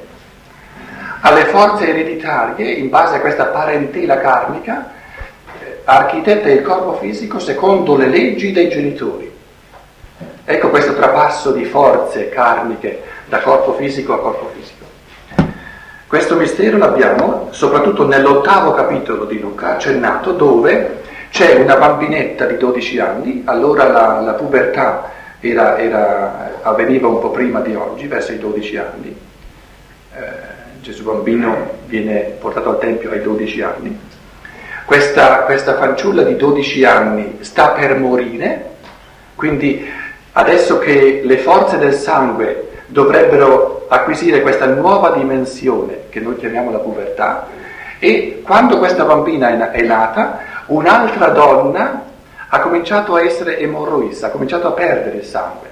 alle 1.21 1.45
forze 1.45 1.87
ereditarie, 1.87 2.69
in 2.73 2.89
base 2.89 3.15
a 3.15 3.19
questa 3.21 3.45
parentela 3.45 4.19
karmica, 4.19 4.91
architetta 5.89 6.49
il 6.49 6.63
corpo 6.63 6.97
fisico 6.97 7.39
secondo 7.39 7.95
le 7.95 8.07
leggi 8.07 8.51
dei 8.51 8.67
genitori. 8.67 9.31
Ecco 10.43 10.69
questo 10.69 10.93
trapasso 10.93 11.51
di 11.51 11.63
forze 11.63 12.27
karmiche 12.27 13.03
da 13.27 13.39
corpo 13.39 13.73
fisico 13.73 14.13
a 14.13 14.19
corpo 14.19 14.51
fisico. 14.53 14.83
Questo 16.05 16.35
mistero 16.35 16.77
l'abbiamo 16.77 17.47
soprattutto 17.51 18.05
nell'ottavo 18.05 18.73
capitolo 18.73 19.23
di 19.25 19.39
Luca, 19.39 19.75
accennato, 19.75 20.33
dove 20.33 21.03
c'è 21.29 21.55
una 21.55 21.77
bambinetta 21.77 22.45
di 22.45 22.57
12 22.57 22.99
anni, 22.99 23.41
allora 23.45 23.87
la, 23.87 24.19
la 24.19 24.33
pubertà 24.33 25.11
era, 25.39 25.77
era, 25.77 26.59
avveniva 26.63 27.07
un 27.07 27.19
po' 27.19 27.29
prima 27.29 27.61
di 27.61 27.75
oggi, 27.75 28.07
verso 28.07 28.33
i 28.33 28.39
12 28.39 28.77
anni. 28.77 29.17
Eh, 30.15 30.55
Gesù 30.81 31.03
bambino 31.03 31.71
viene 31.85 32.35
portato 32.39 32.69
al 32.69 32.79
Tempio 32.79 33.11
ai 33.11 33.21
12 33.21 33.61
anni. 33.61 33.99
Questa, 34.87 35.39
questa 35.39 35.75
fanciulla 35.75 36.23
di 36.23 36.37
12 36.37 36.85
anni 36.85 37.39
sta 37.41 37.71
per 37.71 37.97
morire, 37.99 38.75
quindi 39.35 39.85
adesso 40.31 40.79
che 40.79 41.23
le 41.25 41.37
forze 41.39 41.77
del 41.77 41.93
sangue 41.93 42.83
dovrebbero 42.85 43.87
acquisire 43.89 44.41
questa 44.41 44.65
nuova 44.65 45.09
dimensione 45.09 46.03
che 46.07 46.21
noi 46.21 46.37
chiamiamo 46.37 46.71
la 46.71 46.77
pubertà, 46.77 47.47
e 47.99 48.41
quando 48.45 48.77
questa 48.77 49.03
bambina 49.03 49.71
è 49.71 49.81
nata, 49.81 50.39
un'altra 50.67 51.27
donna 51.31 52.05
ha 52.47 52.59
cominciato 52.61 53.15
a 53.15 53.21
essere 53.21 53.59
emorroissa, 53.59 54.27
ha 54.27 54.29
cominciato 54.29 54.67
a 54.67 54.71
perdere 54.71 55.17
il 55.17 55.25
sangue. 55.25 55.69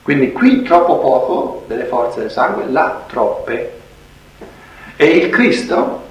Quindi 0.00 0.30
qui 0.30 0.62
troppo 0.62 1.00
poco 1.00 1.64
delle 1.66 1.86
forze 1.86 2.20
del 2.20 2.30
sangue, 2.30 2.66
là 2.68 3.02
troppe. 3.08 3.80
E 4.94 5.06
il 5.06 5.28
Cristo 5.30 6.02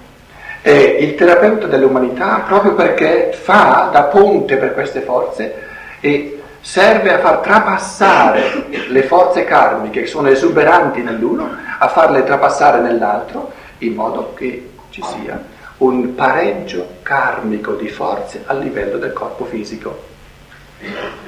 è 0.64 0.70
il 0.70 1.16
terapeuta 1.16 1.68
dell'umanità 1.68 2.42
proprio 2.48 2.74
perché 2.74 3.32
fa 3.34 3.90
da 3.92 4.04
ponte 4.04 4.56
per 4.56 4.74
queste 4.74 5.02
forze 5.02 5.54
e 6.00 6.42
serve 6.62 7.14
a 7.14 7.20
far 7.20 7.40
trapassare 7.40 8.68
le 8.88 9.04
forze 9.04 9.44
karmiche 9.44 10.04
che 10.04 10.08
sono 10.08 10.30
esuberanti 10.30 11.02
nell'uno, 11.02 11.50
a 11.78 11.88
farle 11.90 12.24
trapassare 12.24 12.80
nell'altro, 12.80 13.52
in 13.80 13.94
modo 13.94 14.34
che 14.34 14.70
ci 14.90 15.04
sia 15.04 15.38
un 15.80 16.16
pareggio 16.16 16.88
karmico 17.04 17.74
di 17.74 17.90
forze 17.90 18.44
a 18.46 18.54
livello 18.54 18.98
del 18.98 19.12
corpo 19.12 19.44
fisico. 19.44 20.12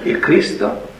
Il 0.04 0.20
Cristo 0.20 0.94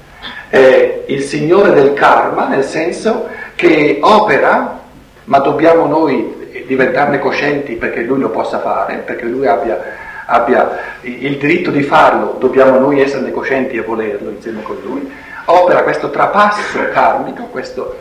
è 0.50 1.04
il 1.08 1.22
Signore 1.22 1.72
del 1.72 1.94
karma 1.94 2.48
nel 2.48 2.66
senso 2.66 3.30
che 3.56 4.00
opera, 4.02 4.82
ma 5.24 5.40
dobbiamo 5.40 5.86
noi 5.86 6.45
diventarne 6.66 7.20
coscienti 7.20 7.76
perché 7.76 8.01
lui 8.01 8.20
lo 8.20 8.30
possa 8.30 8.59
fare, 8.59 8.97
perché 8.97 9.26
lui 9.26 9.47
abbia, 9.47 9.80
abbia 10.26 10.78
il 11.01 11.38
diritto 11.38 11.72
di 11.72 11.84
farlo, 11.84 12.36
dobbiamo 12.39 12.78
noi 12.80 13.01
esserne 13.01 13.32
coscienti 13.32 13.76
e 13.76 13.82
volerlo 13.82 14.30
insieme 14.30 14.61
con 14.61 14.78
lui, 14.84 15.11
opera 15.45 15.84
questo 15.84 16.09
trapasso 16.09 16.80
karmico, 16.91 17.43
questo, 17.45 17.97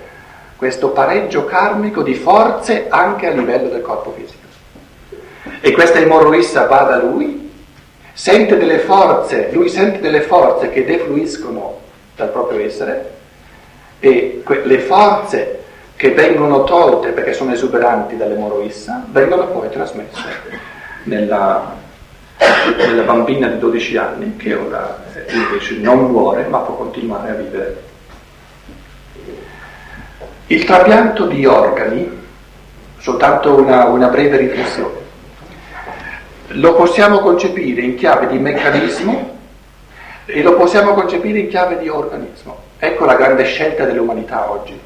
questo 0.56 0.88
pareggio 0.90 1.44
karmico 1.44 2.02
di 2.02 2.14
forze 2.14 2.86
anche 2.88 3.26
a 3.26 3.30
livello 3.30 3.68
del 3.68 3.82
corpo 3.82 4.12
fisico. 4.16 4.42
E 5.60 5.72
questa 5.72 5.98
emorroissa 5.98 6.66
va 6.66 6.82
da 6.82 6.98
lui, 6.98 7.50
sente 8.12 8.56
delle 8.56 8.78
forze, 8.78 9.50
lui 9.52 9.68
sente 9.68 10.00
delle 10.00 10.22
forze 10.22 10.70
che 10.70 10.84
defluiscono 10.84 11.80
dal 12.16 12.28
proprio 12.28 12.60
essere 12.60 13.12
e 13.98 14.42
que- 14.44 14.62
le 14.64 14.78
forze 14.78 15.63
che 15.97 16.11
vengono 16.11 16.64
tolte 16.64 17.11
perché 17.11 17.32
sono 17.32 17.53
esuberanti 17.53 18.16
dall'emorroissa, 18.16 19.07
vengono 19.11 19.47
poi 19.47 19.70
trasmesse 19.70 20.22
nella, 21.05 21.76
nella 22.78 23.03
bambina 23.03 23.47
di 23.49 23.59
12 23.59 23.97
anni 23.97 24.36
che 24.36 24.55
ora 24.55 25.05
eh, 25.14 25.32
invece 25.32 25.76
non 25.76 26.11
muore 26.11 26.47
ma 26.47 26.59
può 26.59 26.74
continuare 26.76 27.30
a 27.30 27.34
vivere. 27.34 27.82
Il 30.49 30.64
trapianto 30.64 31.26
di 31.26 31.47
organi, 31.47 32.22
soltanto 32.99 33.55
una, 33.55 33.84
una 33.86 34.09
breve 34.09 34.36
riflessione, 34.36 35.03
lo 36.49 36.74
possiamo 36.74 37.20
concepire 37.20 37.80
in 37.80 37.95
chiave 37.97 38.26
di 38.26 38.38
meccanismo 38.38 39.38
e 40.26 40.42
lo 40.42 40.55
possiamo 40.55 40.92
concepire 40.92 41.38
in 41.38 41.49
chiave 41.49 41.78
di 41.78 41.88
organismo. 41.88 42.59
Ecco 42.78 43.05
la 43.05 43.14
grande 43.14 43.45
scelta 43.45 43.84
dell'umanità 43.84 44.51
oggi. 44.51 44.78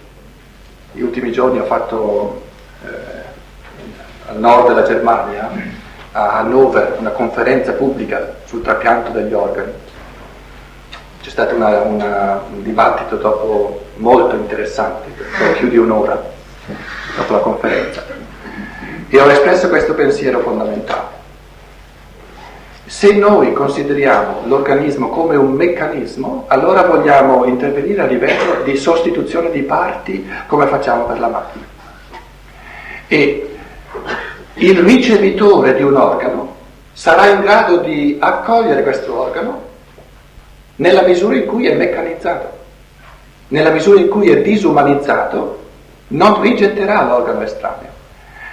Gli 0.92 1.02
ultimi 1.02 1.30
giorni 1.32 1.58
ho 1.58 1.64
fatto 1.64 2.42
eh, 2.84 2.88
al 4.28 4.38
nord 4.38 4.68
della 4.68 4.82
Germania, 4.82 5.50
a 6.12 6.38
Hannover, 6.38 6.96
una 6.98 7.10
conferenza 7.10 7.72
pubblica 7.72 8.36
sul 8.44 8.62
trapianto 8.62 9.10
degli 9.10 9.32
organi. 9.32 9.72
C'è 11.22 11.30
stato 11.30 11.54
una, 11.54 11.80
una, 11.80 12.42
un 12.50 12.62
dibattito 12.62 13.16
dopo 13.16 13.84
molto 13.96 14.34
interessante, 14.34 15.10
per 15.38 15.56
più 15.58 15.68
di 15.68 15.76
un'ora 15.76 16.20
dopo 17.16 17.32
la 17.32 17.40
conferenza. 17.40 18.02
E 19.08 19.20
ho 19.20 19.30
espresso 19.30 19.68
questo 19.68 19.94
pensiero 19.94 20.40
fondamentale. 20.40 21.17
Se 22.88 23.12
noi 23.12 23.52
consideriamo 23.52 24.44
l'organismo 24.46 25.10
come 25.10 25.36
un 25.36 25.52
meccanismo, 25.52 26.46
allora 26.48 26.84
vogliamo 26.84 27.44
intervenire 27.44 28.00
a 28.00 28.06
livello 28.06 28.62
di 28.64 28.78
sostituzione 28.78 29.50
di 29.50 29.60
parti 29.60 30.26
come 30.46 30.66
facciamo 30.68 31.04
per 31.04 31.20
la 31.20 31.28
macchina. 31.28 31.66
E 33.06 33.56
il 34.54 34.78
ricevitore 34.78 35.74
di 35.74 35.82
un 35.82 35.96
organo 35.96 36.54
sarà 36.94 37.26
in 37.26 37.42
grado 37.42 37.76
di 37.76 38.16
accogliere 38.18 38.82
questo 38.82 39.20
organo 39.20 39.62
nella 40.76 41.02
misura 41.02 41.36
in 41.36 41.44
cui 41.44 41.66
è 41.66 41.74
meccanizzato, 41.74 42.50
nella 43.48 43.70
misura 43.70 44.00
in 44.00 44.08
cui 44.08 44.30
è 44.30 44.40
disumanizzato, 44.40 45.62
non 46.08 46.40
rigetterà 46.40 47.04
l'organo 47.04 47.42
estraneo. 47.42 47.90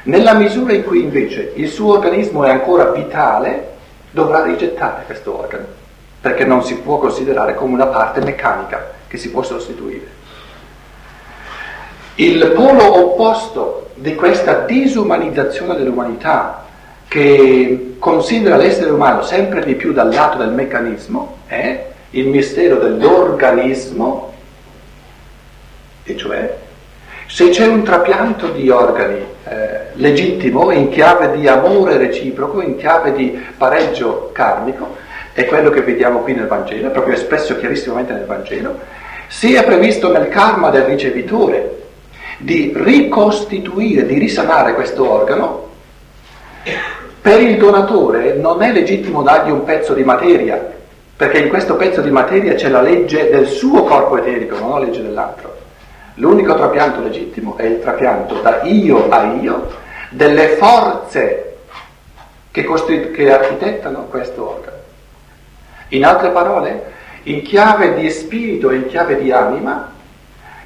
Nella 0.03 0.33
misura 0.33 0.73
in 0.73 0.83
cui 0.83 1.03
invece 1.03 1.53
il 1.55 1.69
suo 1.69 1.93
organismo 1.93 2.43
è 2.43 2.49
ancora 2.49 2.91
vitale, 2.91 3.74
dovrà 4.15 4.43
rigettare 4.43 5.03
questo 5.05 5.37
organo, 5.37 5.65
perché 6.21 6.45
non 6.45 6.63
si 6.63 6.77
può 6.77 6.97
considerare 6.99 7.53
come 7.53 7.73
una 7.73 7.87
parte 7.87 8.21
meccanica 8.21 8.93
che 9.07 9.17
si 9.17 9.29
può 9.29 9.43
sostituire. 9.43 10.23
Il 12.15 12.51
polo 12.55 13.11
opposto 13.11 13.89
di 13.95 14.15
questa 14.15 14.61
disumanizzazione 14.61 15.75
dell'umanità, 15.75 16.63
che 17.09 17.97
considera 17.99 18.55
l'essere 18.55 18.89
umano 18.89 19.21
sempre 19.21 19.65
di 19.65 19.75
più 19.75 19.91
dal 19.91 20.13
lato 20.13 20.37
del 20.37 20.51
meccanismo, 20.51 21.39
è 21.47 21.87
il 22.11 22.27
mistero 22.27 22.77
dell'organismo 22.77 24.33
E 26.05 26.15
cioè, 26.15 26.57
se 27.27 27.49
c'è 27.49 27.67
un 27.67 27.83
trapianto 27.83 28.49
di 28.49 28.69
organi 28.69 29.19
eh, 29.47 29.79
legittimo 29.93 30.71
in 30.71 30.89
chiave 30.89 31.37
di 31.37 31.47
amore 31.47 31.97
reciproco, 31.97 32.61
in 32.61 32.77
chiave 32.77 33.13
di 33.13 33.39
pareggio 33.57 34.29
karmico, 34.31 34.95
è 35.33 35.45
quello 35.45 35.69
che 35.69 35.81
vediamo 35.81 36.19
qui 36.19 36.33
nel 36.33 36.47
Vangelo, 36.47 36.87
è 36.87 36.91
proprio 36.91 37.15
espresso 37.15 37.57
chiarissimamente 37.57 38.13
nel 38.13 38.25
Vangelo, 38.25 38.79
è 39.27 39.63
previsto 39.63 40.11
nel 40.11 40.29
karma 40.29 40.69
del 40.69 40.83
ricevitore 40.83 41.83
di 42.37 42.71
ricostituire, 42.75 44.05
di 44.05 44.17
risanare 44.17 44.73
questo 44.73 45.09
organo, 45.09 45.69
per 47.21 47.41
il 47.41 47.57
donatore 47.57 48.33
non 48.35 48.61
è 48.61 48.71
legittimo 48.71 49.23
dargli 49.23 49.49
un 49.49 49.63
pezzo 49.63 49.93
di 49.93 50.03
materia, 50.03 50.73
perché 51.15 51.39
in 51.39 51.49
questo 51.49 51.75
pezzo 51.75 52.01
di 52.01 52.11
materia 52.11 52.53
c'è 52.53 52.69
la 52.69 52.81
legge 52.81 53.29
del 53.29 53.47
suo 53.47 53.83
corpo 53.83 54.17
eterico, 54.17 54.57
non 54.59 54.71
la 54.71 54.85
legge 54.85 55.01
dell'altro. 55.01 55.54
L'unico 56.15 56.55
trapianto 56.55 57.01
legittimo 57.01 57.57
è 57.57 57.63
il 57.63 57.81
trapianto 57.81 58.41
da 58.41 58.61
io 58.63 59.09
a 59.09 59.33
io 59.33 59.69
delle 60.09 60.49
forze 60.55 61.57
che, 62.51 62.63
costrit- 62.63 63.11
che 63.11 63.33
architettano 63.33 64.05
questo 64.05 64.49
organo. 64.49 64.77
In 65.89 66.05
altre 66.05 66.29
parole, 66.29 66.93
in 67.23 67.41
chiave 67.41 67.95
di 67.95 68.09
spirito 68.09 68.69
e 68.69 68.75
in 68.75 68.87
chiave 68.87 69.21
di 69.21 69.31
anima, 69.31 69.91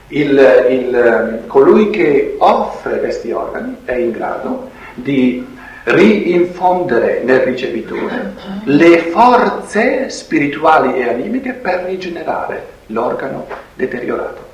il, 0.09 0.65
il, 0.69 1.43
colui 1.47 1.89
che 1.89 2.35
offre 2.37 2.99
questi 2.99 3.31
organi 3.31 3.77
è 3.85 3.93
in 3.93 4.11
grado 4.11 4.69
di 4.93 5.45
rinfondere 5.83 7.21
nel 7.23 7.39
ricevitore 7.39 8.33
le 8.65 8.97
forze 8.99 10.09
spirituali 10.09 10.99
e 10.99 11.09
animiche 11.09 11.53
per 11.53 11.85
rigenerare 11.87 12.67
l'organo 12.87 13.47
deteriorato. 13.73 14.48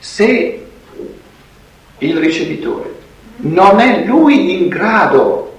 Se 0.00 0.66
il 1.98 2.16
ricevitore 2.18 2.98
non 3.36 3.78
è 3.78 4.04
lui 4.04 4.60
in 4.60 4.68
grado 4.68 5.58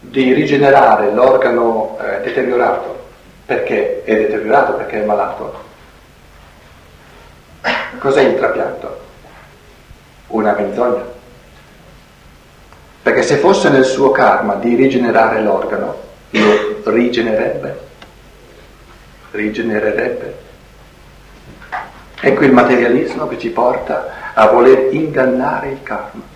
di 0.00 0.32
rigenerare 0.32 1.12
l'organo 1.12 1.98
eh, 2.00 2.20
deteriorato 2.20 3.00
perché 3.50 4.04
è 4.04 4.14
deteriorato, 4.14 4.74
perché 4.74 5.02
è 5.02 5.04
malato, 5.04 5.64
cos'è 7.98 8.22
il 8.22 8.36
trapianto? 8.36 9.00
Una 10.28 10.52
menzogna. 10.52 11.02
Perché 13.02 13.22
se 13.22 13.38
fosse 13.38 13.68
nel 13.70 13.84
suo 13.84 14.12
karma 14.12 14.54
di 14.54 14.76
rigenerare 14.76 15.42
l'organo, 15.42 15.96
lo 16.30 16.80
rigenererebbe, 16.84 17.80
rigenererebbe. 19.32 20.48
Ecco 22.22 22.44
il 22.44 22.52
materialismo 22.52 23.26
che 23.28 23.38
ci 23.38 23.48
porta 23.48 24.32
a 24.34 24.48
voler 24.48 24.92
ingannare 24.92 25.70
il 25.70 25.82
karma. 25.82 26.28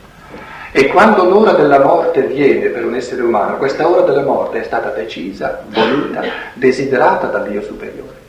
E 0.73 0.89
quando 0.89 1.25
l'ora 1.25 1.53
della 1.53 1.79
morte 1.79 2.23
viene 2.23 2.69
per 2.69 2.85
un 2.85 2.97
essere 2.97 3.23
umano, 3.23 3.59
questa 3.59 3.87
ora 3.87 4.03
della 4.03 4.25
morte 4.25 4.61
è 4.61 4.65
stata 4.65 4.89
decisa, 4.89 5.63
voluta, 5.69 6.23
desiderata 6.55 7.29
dal 7.29 7.47
Dio 7.49 7.63
superiore. 7.63 8.23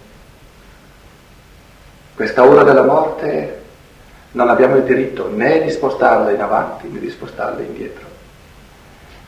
Questa 2.14 2.46
ora 2.46 2.64
della 2.64 2.84
morte 2.84 3.62
non 4.34 4.50
abbiamo 4.50 4.76
il 4.76 4.84
diritto 4.84 5.32
né 5.34 5.64
di 5.64 5.72
spostarla 5.72 6.32
in 6.32 6.42
avanti 6.42 6.88
né 6.88 7.00
di 7.00 7.10
spostarla 7.10 7.62
indietro. 7.62 8.06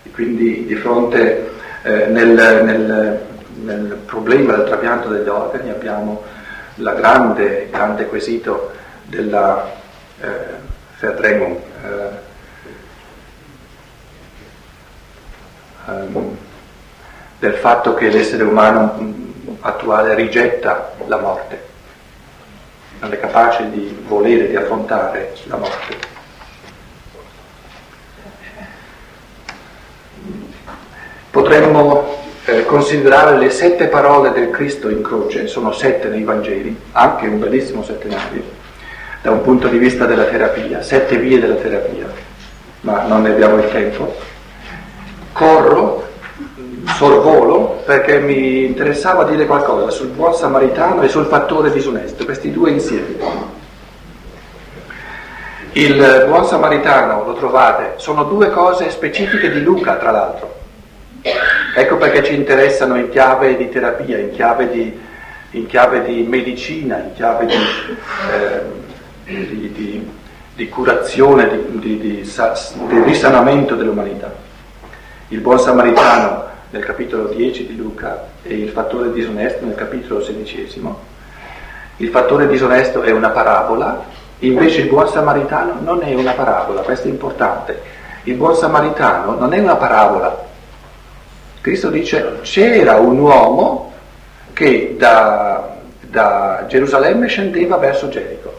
E 0.04 0.12
quindi 0.12 0.66
di 0.66 0.76
fronte 0.76 1.50
eh, 1.84 2.06
nel, 2.08 2.64
nel, 2.64 3.20
nel 3.64 3.98
problema 4.06 4.54
del 4.54 4.66
trapianto 4.66 5.08
degli 5.10 5.28
organi 5.28 5.70
abbiamo 5.70 6.22
il 6.78 6.94
grande, 6.96 7.70
grande 7.72 8.06
quesito 8.06 8.72
della 9.04 9.72
eh, 10.20 10.66
Verdrängung, 11.00 11.60
eh, 11.84 12.10
um, 15.86 16.38
del 17.40 17.54
fatto 17.56 17.94
che 17.94 18.10
l'essere 18.10 18.44
umano 18.44 18.96
mm, 19.00 19.56
attuale 19.62 20.14
rigetta 20.16 20.94
la 21.08 21.18
morte, 21.18 21.66
non 23.00 23.12
è 23.12 23.20
capace 23.20 23.70
di 23.72 24.04
volere, 24.08 24.48
di 24.48 24.56
affrontare 24.56 25.36
la 25.46 25.58
morte. 25.58 26.16
Potremmo 31.30 32.26
eh, 32.48 32.66
considerare 32.66 33.38
le 33.38 33.50
sette 33.50 33.88
parole 33.88 34.32
del 34.32 34.50
Cristo 34.52 34.90
in 34.90 35.02
croce, 35.02 35.48
sono 35.48 35.74
sette 35.74 36.08
nei 36.08 36.24
Vangeli, 36.24 36.74
anche 36.94 37.28
un 37.28 37.40
bellissimo 37.40 37.84
settenario, 37.84 38.42
da 39.22 39.32
un 39.32 39.42
punto 39.42 39.68
di 39.68 39.78
vista 39.78 40.06
della 40.06 40.24
terapia, 40.24 40.82
sette 40.82 41.18
vie 41.18 41.40
della 41.42 41.56
terapia, 41.56 42.08
ma 42.82 43.02
non 43.02 43.24
ne 43.24 43.32
abbiamo 43.32 43.58
il 43.58 43.70
tempo. 43.70 44.16
Corro, 45.34 46.08
sorvolo, 46.86 47.82
perché 47.84 48.20
mi 48.20 48.64
interessava 48.64 49.26
dire 49.26 49.46
qualcosa 49.46 49.90
sul 49.90 50.08
buon 50.08 50.34
samaritano 50.34 51.02
e 51.02 51.10
sul 51.10 51.26
fattore 51.26 51.70
disonesto, 51.70 52.24
questi 52.24 52.54
due 52.54 52.70
insieme. 52.70 53.16
Il 55.74 56.26
buon 56.30 56.46
samaritano, 56.46 57.26
lo 57.26 57.34
trovate, 57.34 57.96
sono 57.98 58.24
due 58.24 58.50
cose 58.52 58.90
specifiche 58.90 59.52
di 59.52 59.62
Luca, 59.62 59.96
tra 59.96 60.12
l'altro. 60.12 60.57
Ecco 61.76 61.98
perché 61.98 62.24
ci 62.24 62.34
interessano 62.34 62.98
in 62.98 63.10
chiave 63.10 63.56
di 63.56 63.70
terapia, 63.70 64.18
in 64.18 64.32
chiave 64.32 64.70
di, 64.70 65.00
in 65.52 65.66
chiave 65.68 66.04
di 66.04 66.24
medicina, 66.24 66.98
in 66.98 67.14
chiave 67.14 67.46
di, 67.46 67.56
eh, 69.26 69.72
di, 69.74 70.12
di 70.56 70.70
curazione, 70.70 71.50
di, 71.74 72.26
risanamento 73.04 73.76
dell'umanità. 73.76 74.34
Il 75.28 75.40
buon 75.40 75.60
samaritano 75.60 76.46
nel 76.72 76.84
capitolo 76.84 77.28
10 77.28 77.68
di 77.68 77.76
Luca 77.76 78.28
e 78.42 78.56
il 78.56 78.70
fattore 78.70 79.12
disonesto 79.12 79.66
nel 79.66 79.76
capitolo 79.76 80.22
sedicesimo. 80.22 81.00
Il 81.98 82.10
fattore 82.10 82.48
disonesto 82.48 83.02
è 83.02 83.12
una 83.12 83.30
parabola, 83.30 84.04
invece 84.40 84.82
il 84.82 84.88
buon 84.88 85.08
samaritano 85.08 85.80
non 85.82 86.02
è 86.02 86.14
una 86.14 86.32
parabola, 86.32 86.82
questo 86.82 87.08
è 87.08 87.12
importante. 87.12 87.82
Il 88.24 88.36
buon 88.36 88.56
samaritano 88.56 89.36
non 89.36 89.54
è 89.54 89.60
una 89.60 89.76
parabola, 89.76 90.47
Cristo 91.68 91.90
dice 91.90 92.40
c'era 92.44 92.96
un 92.96 93.20
uomo 93.20 93.92
che 94.54 94.96
da, 94.98 95.76
da 96.00 96.64
Gerusalemme 96.66 97.28
scendeva 97.28 97.76
verso 97.76 98.08
Gerico 98.08 98.54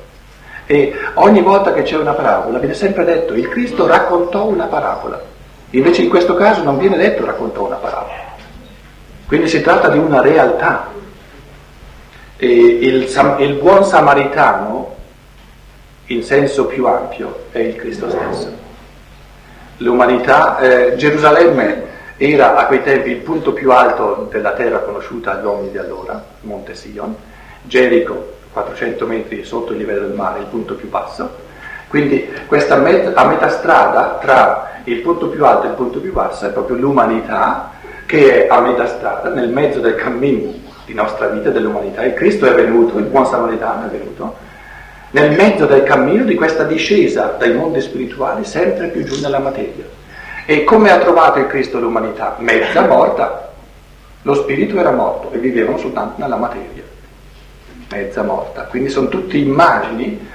e 0.67 0.93
ogni 1.15 1.41
volta 1.41 1.73
che 1.73 1.85
c'è 1.85 1.97
una 1.97 2.13
parabola 2.13 2.59
viene 2.59 2.75
sempre 2.75 3.07
detto 3.07 3.33
il 3.33 3.49
Cristo 3.49 3.87
raccontò 3.87 4.45
una 4.45 4.67
parabola, 4.67 5.23
invece 5.71 6.03
in 6.03 6.11
questo 6.11 6.35
caso 6.35 6.63
non 6.63 6.77
viene 6.77 6.99
detto 6.99 7.25
raccontò 7.25 7.65
una 7.65 7.77
parabola, 7.77 8.25
quindi 9.27 9.49
si 9.49 9.63
tratta 9.63 9.89
di 9.89 9.99
una 9.99 10.21
realtà. 10.21 10.97
Il, 12.37 13.09
il 13.39 13.55
buon 13.55 13.85
samaritano, 13.85 14.95
in 16.07 16.23
senso 16.23 16.67
più 16.67 16.87
ampio, 16.87 17.47
è 17.51 17.59
il 17.59 17.75
Cristo 17.75 18.09
stesso. 18.11 18.53
L'umanità, 19.79 20.59
eh, 20.59 20.95
Gerusalemme 20.97 21.88
era 22.19 22.57
a 22.57 22.67
quei 22.67 22.83
tempi 22.83 23.11
il 23.11 23.19
punto 23.19 23.53
più 23.53 23.71
alto 23.71 24.27
della 24.29 24.53
terra 24.53 24.81
conosciuta 24.81 25.39
agli 25.39 25.45
uomini 25.45 25.71
di 25.71 25.79
allora, 25.79 26.23
Monte 26.41 26.75
Sion, 26.75 27.15
Gerico 27.63 28.37
400 28.53 29.07
metri 29.07 29.45
sotto 29.45 29.73
il 29.73 29.79
livello 29.79 30.01
del 30.01 30.17
mare, 30.17 30.41
il 30.41 30.47
punto 30.47 30.75
più 30.75 30.89
basso, 30.89 31.31
quindi 31.87 32.29
questa 32.47 32.77
met- 32.77 33.17
a 33.17 33.25
metà 33.25 33.49
strada 33.49 34.19
tra 34.21 34.81
il 34.85 34.99
punto 34.99 35.29
più 35.29 35.45
alto 35.45 35.67
e 35.67 35.69
il 35.69 35.75
punto 35.75 36.01
più 36.01 36.13
basso 36.13 36.47
è 36.47 36.51
proprio 36.51 36.77
l'umanità 36.77 37.71
che 38.05 38.47
è 38.47 38.49
a 38.49 38.61
metà 38.61 38.87
strada, 38.87 39.29
nel 39.29 39.51
mezzo 39.51 39.79
del 39.79 39.95
cammino 39.95 40.53
di 40.87 40.95
nostra 40.95 41.29
vita, 41.29 41.51
dell'umanità. 41.51 42.03
Il 42.05 42.15
Cristo 42.15 42.47
è 42.47 42.55
venuto, 42.55 42.99
il 42.99 43.05
buon 43.05 43.27
samaritano 43.27 43.87
è 43.87 43.91
venuto, 43.91 44.37
nel 45.11 45.37
mezzo 45.37 45.67
del 45.67 45.85
cammino 45.85 46.25
di 46.25 46.35
questa 46.35 46.65
discesa 46.65 47.37
dai 47.39 47.53
mondi 47.55 47.81
spirituali 47.81 48.45
sempre 48.45 48.89
più 48.89 49.05
giù 49.05 49.21
nella 49.21 49.39
materia. 49.39 49.98
E 50.51 50.65
come 50.65 50.91
ha 50.91 50.97
trovato 50.97 51.41
il 51.41 51.47
Cristo 51.47 51.79
l'umanità? 51.79 52.37
Mezza 52.39 52.87
morta. 52.87 53.51
Lo 54.23 54.33
spirito 54.33 54.79
era 54.79 54.93
morto 54.93 55.31
e 55.31 55.37
vivevano 55.37 55.77
soltanto 55.77 56.23
nella 56.23 56.37
materia. 56.37 56.83
Mezza 57.91 58.23
morta. 58.23 58.63
Quindi 58.63 58.89
sono 58.89 59.09
tutte 59.09 59.37
immagini 59.37 60.27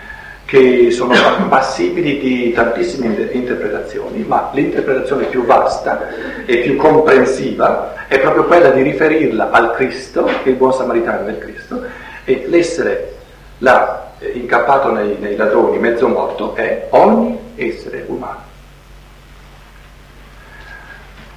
che 0.46 0.92
sono 0.92 1.16
passibili 1.50 2.20
di 2.20 2.52
tantissime 2.54 3.28
interpretazioni, 3.32 4.24
ma 4.24 4.52
l'interpretazione 4.54 5.26
più 5.26 5.46
vasta 5.46 6.08
e 6.46 6.58
più 6.58 6.76
comprensiva 6.76 8.06
è 8.08 8.20
proprio 8.20 8.44
quella 8.44 8.70
di 8.70 8.84
riferirla 8.84 9.50
al 9.50 9.74
Cristo, 9.74 10.30
il 10.44 10.54
buon 10.54 10.74
samaritano 10.74 11.24
del 11.24 11.40
Cristo, 11.40 11.82
e 12.24 12.46
l'essere 12.50 13.16
là 13.58 14.12
eh, 14.20 14.28
incappato 14.28 14.92
nei, 14.92 15.18
nei 15.20 15.36
ladroni, 15.36 15.80
mezzo 15.80 16.08
morto, 16.08 16.54
è 16.54 16.86
ogni 16.92 17.36
essere 17.56 18.04
umano. 18.06 18.52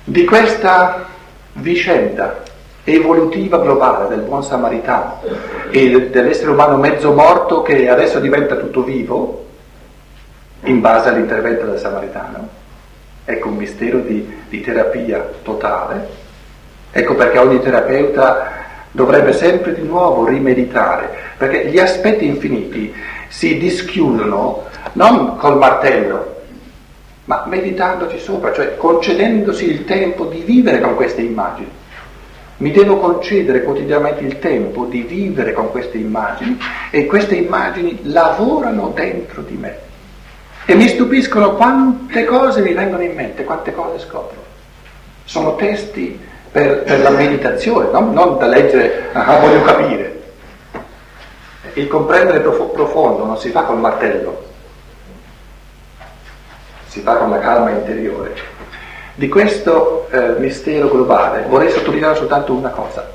Di 0.09 0.25
questa 0.25 1.05
vicenda 1.55 2.45
evolutiva 2.85 3.59
globale 3.59 4.07
del 4.07 4.21
buon 4.21 4.45
samaritano 4.45 5.21
e 5.69 6.11
dell'essere 6.11 6.53
umano 6.53 6.77
mezzo 6.77 7.13
morto 7.13 7.63
che 7.63 7.89
adesso 7.89 8.21
diventa 8.21 8.55
tutto 8.55 8.85
vivo 8.85 9.47
in 10.63 10.81
base 10.81 11.09
all'intervento 11.09 11.65
del 11.65 11.81
samaritano. 11.81 12.49
Ecco 13.25 13.49
un 13.49 13.57
mistero 13.57 13.99
di, 13.99 14.33
di 14.49 14.61
terapia 14.61 15.29
totale. 15.43 16.07
Ecco 16.93 17.17
perché 17.17 17.39
ogni 17.39 17.61
terapeuta 17.61 18.53
dovrebbe 18.93 19.33
sempre 19.33 19.75
di 19.75 19.83
nuovo 19.83 20.25
rimeditare, 20.25 21.11
perché 21.37 21.67
gli 21.67 21.81
aspetti 21.81 22.27
infiniti 22.27 22.95
si 23.27 23.59
dischiudono 23.59 24.67
non 24.93 25.37
col 25.37 25.59
martello, 25.59 26.36
ma 27.27 27.45
meditandoci 27.47 28.19
sopra, 28.19 28.53
cioè 28.53 28.77
concedendosi 28.77 29.71
il 29.71 29.85
tempo 29.85 30.25
di 30.25 30.41
vivere 30.41 30.81
con 30.81 30.97
queste 30.97 31.21
immagini. 31.21 31.71
Mi 32.59 32.71
devo 32.71 32.97
concedere 32.97 33.63
quotidianamente 33.63 34.25
il 34.25 34.39
tempo 34.39 34.87
di 34.87 35.03
vivere 35.03 35.53
con 35.53 35.71
queste 35.71 35.99
immagini 35.99 36.59
e 36.91 37.07
queste 37.07 37.35
immagini 37.35 37.99
lavorano 38.05 38.93
dentro 38.95 39.43
di 39.43 39.57
me 39.57 39.85
e 40.69 40.75
mi 40.75 40.89
stupiscono 40.89 41.55
quante 41.55 42.25
cose 42.25 42.61
mi 42.61 42.73
vengono 42.73 43.03
in 43.03 43.15
mente, 43.15 43.45
quante 43.45 43.73
cose 43.73 44.05
scopro. 44.05 44.45
Sono 45.25 45.55
testi 45.55 46.19
per, 46.51 46.83
per 46.83 47.03
la 47.03 47.11
meditazione, 47.11 47.89
no? 47.93 48.11
non 48.11 48.37
da 48.37 48.47
leggere, 48.47 49.11
ah, 49.13 49.39
voglio 49.39 49.63
capire. 49.63 50.23
Il 51.75 51.87
comprendere 51.87 52.41
profondo 52.41 53.25
non 53.25 53.39
si 53.39 53.51
fa 53.51 53.63
col 53.63 53.79
martello, 53.79 54.46
si 56.97 57.03
fa 57.03 57.17
con 57.17 57.29
la 57.29 57.39
calma 57.39 57.71
interiore. 57.71 58.35
Di 59.15 59.29
questo 59.29 60.09
eh, 60.11 60.37
mistero 60.39 60.89
globale 60.89 61.45
vorrei 61.47 61.71
sottolineare 61.71 62.15
soltanto 62.17 62.55
una 62.55 62.71
cosa. 62.71 63.07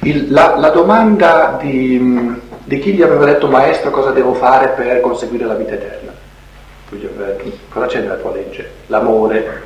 Il, 0.00 0.30
la, 0.30 0.58
la, 0.58 0.68
domanda 0.68 1.56
di, 1.58 2.38
di, 2.64 2.78
chi 2.80 2.92
gli 2.92 3.00
aveva 3.00 3.24
detto 3.24 3.48
maestro 3.48 3.90
cosa 3.90 4.10
devo 4.10 4.34
fare 4.34 4.68
per 4.68 5.00
conseguire 5.00 5.46
la 5.46 5.54
vita 5.54 5.72
eterna. 5.72 6.12
Detto, 6.90 7.50
cosa 7.70 7.86
c'è 7.86 8.00
nella 8.00 8.16
tua 8.16 8.32
legge? 8.32 8.70
L'amore, 8.88 9.62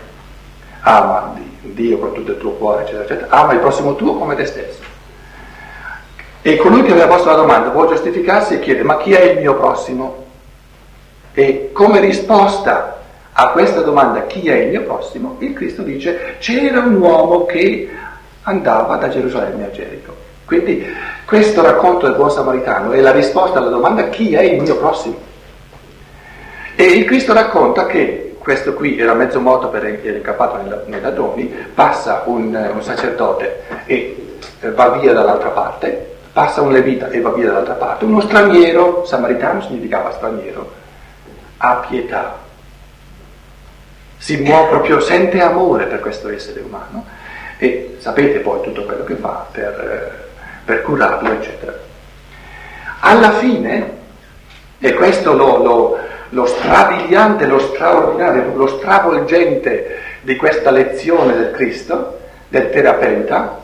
ama 0.82 1.34
Dio 1.62 1.98
con 1.98 2.12
tutto 2.12 2.30
il 2.30 2.38
tuo 2.38 2.52
cuore, 2.52 2.82
eccetera, 2.82 3.02
eccetera. 3.02 3.28
Ama 3.30 3.54
il 3.54 3.58
prossimo 3.58 3.96
tuo 3.96 4.14
come 4.16 4.36
te 4.36 4.46
stesso. 4.46 4.82
E 6.42 6.56
colui 6.58 6.84
che 6.84 6.92
aveva 6.92 7.08
posto 7.08 7.28
la 7.28 7.36
domanda 7.36 7.70
può 7.70 7.88
giustificarsi 7.88 8.54
e 8.54 8.60
chiede 8.60 8.84
ma 8.84 8.98
chi 8.98 9.14
è 9.14 9.32
il 9.32 9.38
mio 9.40 9.56
prossimo? 9.56 10.24
E 11.34 11.70
come 11.72 11.98
risposta 11.98 12.96
a 13.38 13.48
questa 13.48 13.82
domanda 13.82 14.22
chi 14.22 14.48
è 14.48 14.54
il 14.54 14.70
mio 14.70 14.82
prossimo, 14.82 15.36
il 15.40 15.52
Cristo 15.52 15.82
dice 15.82 16.36
c'era 16.38 16.80
un 16.80 16.94
uomo 16.94 17.44
che 17.44 17.86
andava 18.42 18.96
da 18.96 19.10
Gerusalemme 19.10 19.66
a 19.66 19.70
Gerico. 19.70 20.14
Quindi 20.46 20.86
questo 21.26 21.60
racconto 21.60 22.06
del 22.06 22.16
buon 22.16 22.30
samaritano 22.30 22.92
è 22.92 23.00
la 23.00 23.10
risposta 23.10 23.58
alla 23.58 23.68
domanda 23.68 24.08
chi 24.08 24.32
è 24.32 24.40
il 24.40 24.62
mio 24.62 24.76
prossimo. 24.76 25.16
E 26.76 26.82
il 26.82 27.04
Cristo 27.04 27.34
racconta 27.34 27.84
che 27.84 28.36
questo 28.38 28.72
qui 28.72 28.98
era 28.98 29.12
mezzo 29.12 29.38
morto 29.38 29.68
per 29.68 29.84
era 29.84 30.16
incappato 30.16 30.84
nei 30.86 31.00
ladroni, 31.00 31.52
passa 31.74 32.22
un, 32.26 32.70
un 32.72 32.82
sacerdote 32.82 33.62
e 33.84 34.38
va 34.74 34.90
via 34.90 35.12
dall'altra 35.12 35.50
parte, 35.50 36.14
passa 36.32 36.62
un 36.62 36.72
levita 36.72 37.10
e 37.10 37.20
va 37.20 37.32
via 37.32 37.46
dall'altra 37.46 37.74
parte, 37.74 38.04
uno 38.06 38.20
straniero, 38.22 39.04
samaritano 39.04 39.60
significava 39.60 40.10
straniero, 40.12 40.72
ha 41.58 41.84
pietà 41.88 42.44
si 44.26 44.38
muove 44.38 44.70
proprio, 44.70 44.98
sente 44.98 45.40
amore 45.40 45.84
per 45.84 46.00
questo 46.00 46.28
essere 46.28 46.58
umano 46.58 47.06
e 47.58 47.94
sapete 47.98 48.40
poi 48.40 48.60
tutto 48.60 48.84
quello 48.84 49.04
che 49.04 49.14
fa 49.14 49.46
per, 49.52 50.26
per 50.64 50.82
curarlo, 50.82 51.30
eccetera. 51.30 51.72
Alla 52.98 53.30
fine, 53.34 53.90
e 54.80 54.94
questo 54.94 55.32
lo, 55.32 55.62
lo, 55.62 55.98
lo 56.30 56.44
strabiliante, 56.44 57.46
lo 57.46 57.60
straordinario, 57.60 58.52
lo 58.56 58.66
stravolgente 58.66 60.00
di 60.22 60.34
questa 60.34 60.72
lezione 60.72 61.36
del 61.36 61.52
Cristo, 61.52 62.18
del 62.48 62.70
terapeuta, 62.70 63.60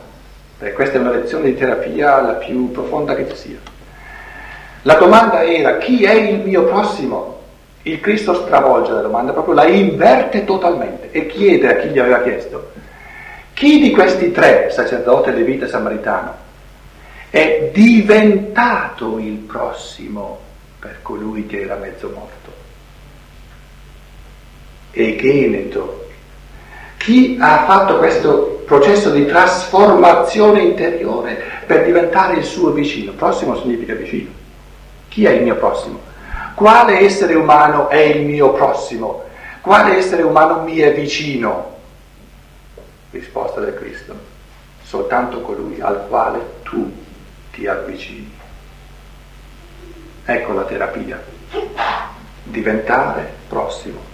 perché 0.59 0.75
questa 0.75 0.95
è 0.95 1.01
una 1.01 1.11
lezione 1.11 1.47
di 1.47 1.57
terapia 1.57 2.21
la 2.21 2.33
più 2.35 2.71
profonda 2.71 3.15
che 3.15 3.27
ci 3.31 3.35
sia. 3.35 3.57
La 4.83 4.93
domanda 4.93 5.43
era 5.43 5.77
chi 5.77 6.05
è 6.05 6.13
il 6.13 6.39
mio 6.39 6.63
prossimo? 6.63 7.32
Il 7.83 7.99
Cristo 7.99 8.33
stravolge 8.33 8.91
la 8.91 9.01
domanda, 9.01 9.33
proprio 9.33 9.55
la 9.55 9.67
inverte 9.67 10.45
totalmente 10.45 11.11
e 11.11 11.27
chiede 11.27 11.67
a 11.67 11.75
chi 11.81 11.89
gli 11.89 11.99
aveva 11.99 12.21
chiesto, 12.21 12.71
chi 13.53 13.79
di 13.79 13.91
questi 13.91 14.31
tre, 14.31 14.69
sacerdote, 14.71 15.31
levita 15.31 15.67
samaritano, 15.67 16.33
è 17.29 17.71
diventato 17.73 19.19
il 19.19 19.35
prossimo 19.35 20.39
per 20.79 20.99
colui 21.01 21.45
che 21.45 21.61
era 21.61 21.75
mezzo 21.75 22.09
morto? 22.13 22.51
E 24.91 25.15
Geneto, 25.15 26.07
chi 26.97 27.37
ha 27.39 27.65
fatto 27.65 27.97
questo 27.97 28.63
processo 28.65 29.09
di 29.09 29.25
trasformazione 29.25 30.61
interiore 30.61 31.41
per 31.65 31.83
diventare 31.83 32.37
il 32.37 32.43
suo 32.43 32.71
vicino? 32.71 33.11
Prossimo 33.13 33.57
significa 33.57 33.93
vicino. 33.93 34.29
Chi 35.09 35.25
è 35.25 35.31
il 35.31 35.43
mio 35.43 35.55
prossimo? 35.55 35.99
Quale 36.55 36.99
essere 36.99 37.33
umano 37.33 37.89
è 37.89 37.97
il 37.97 38.25
mio 38.25 38.51
prossimo? 38.53 39.23
Quale 39.61 39.97
essere 39.97 40.21
umano 40.21 40.61
mi 40.61 40.77
è 40.77 40.93
vicino? 40.93 41.77
Risposta 43.09 43.59
del 43.59 43.75
Cristo. 43.75 44.15
Soltanto 44.83 45.41
colui 45.41 45.81
al 45.81 46.05
quale 46.07 46.39
tu 46.63 46.91
ti 47.51 47.65
avvicini. 47.65 48.31
Ecco 50.25 50.53
la 50.53 50.63
terapia. 50.63 51.21
Diventare 52.43 53.33
prossimo. 53.47 54.11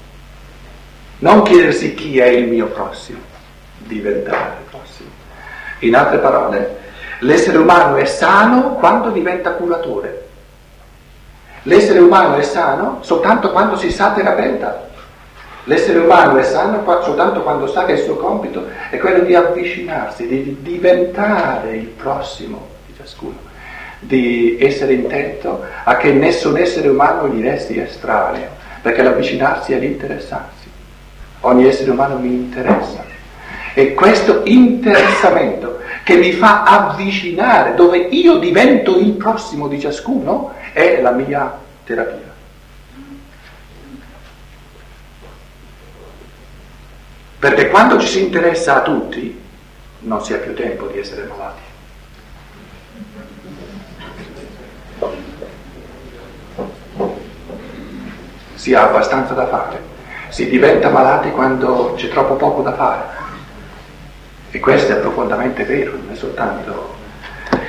Non 1.20 1.44
chiedersi 1.44 1.94
chi 1.95 2.20
è 2.20 2.28
il 2.28 2.48
mio 2.48 2.68
prossimo, 2.68 3.20
diventare 3.80 4.64
prossimo. 4.70 5.10
In 5.80 5.95
altre 5.95 6.20
parole, 6.20 6.80
l'essere 7.20 7.57
umano 7.57 7.98
è 7.98 8.06
sano 8.06 8.76
quando 8.76 9.10
diventa 9.10 9.52
curatore. 9.52 10.28
L'essere 11.64 11.99
umano 11.99 12.36
è 12.36 12.41
sano 12.41 12.99
soltanto 13.02 13.52
quando 13.52 13.76
si 13.76 13.91
sa 13.91 14.11
terapeuta. 14.11 14.88
L'essere 15.65 15.99
umano 15.99 16.38
è 16.38 16.44
sano 16.44 16.84
soltanto 17.03 17.41
quando 17.41 17.68
sa 17.68 17.86
che 17.86 17.94
il 17.94 17.99
suo 17.99 18.15
compito 18.15 18.65
è 18.90 18.98
quello 18.98 19.23
di 19.23 19.36
avvicinarsi, 19.36 20.26
di 20.26 20.57
diventare 20.61 21.76
il 21.76 21.88
prossimo 21.88 22.68
di 22.88 22.94
ciascuno, 22.95 23.36
di 23.99 24.57
essere 24.60 24.94
intento 24.94 25.64
a 25.84 25.98
che 25.98 26.11
nessun 26.14 26.57
essere 26.57 26.88
umano 26.88 27.27
gli 27.27 27.41
resti 27.44 27.77
estraneo, 27.77 28.48
perché 28.81 29.03
l'avvicinarsi 29.03 29.73
è 29.73 29.80
l'interessarsi. 29.80 30.68
Ogni 31.41 31.68
essere 31.68 31.91
umano 31.91 32.18
mi 32.18 32.30
interessa. 32.30 33.06
E 33.73 33.94
questo 33.94 34.41
interessamento 34.45 35.80
che 36.03 36.15
mi 36.15 36.31
fa 36.31 36.64
avvicinare, 36.64 37.76
dove 37.76 37.98
io 37.98 38.38
divento 38.40 38.98
il 38.98 39.11
prossimo 39.11 39.68
di 39.68 39.80
ciascuno, 39.80 40.53
è 40.73 41.01
la 41.01 41.11
mia 41.11 41.57
terapia. 41.83 42.27
Perché 47.39 47.69
quando 47.69 47.99
ci 47.99 48.07
si 48.07 48.23
interessa 48.23 48.77
a 48.77 48.81
tutti, 48.81 49.41
non 49.99 50.23
si 50.23 50.33
ha 50.33 50.37
più 50.37 50.53
tempo 50.53 50.87
di 50.87 50.99
essere 50.99 51.23
malati. 51.23 51.61
Si 58.55 58.73
ha 58.73 58.83
abbastanza 58.89 59.33
da 59.33 59.47
fare. 59.47 59.81
Si 60.27 60.49
diventa 60.49 60.89
malati 60.89 61.31
quando 61.31 61.93
c'è 61.95 62.09
troppo 62.09 62.35
poco 62.35 62.61
da 62.61 62.73
fare. 62.73 63.03
E 64.51 64.59
questo 64.59 64.91
è 64.91 64.97
profondamente 64.97 65.63
vero, 65.63 65.91
non 65.91 66.09
è 66.11 66.15
soltanto 66.15 66.98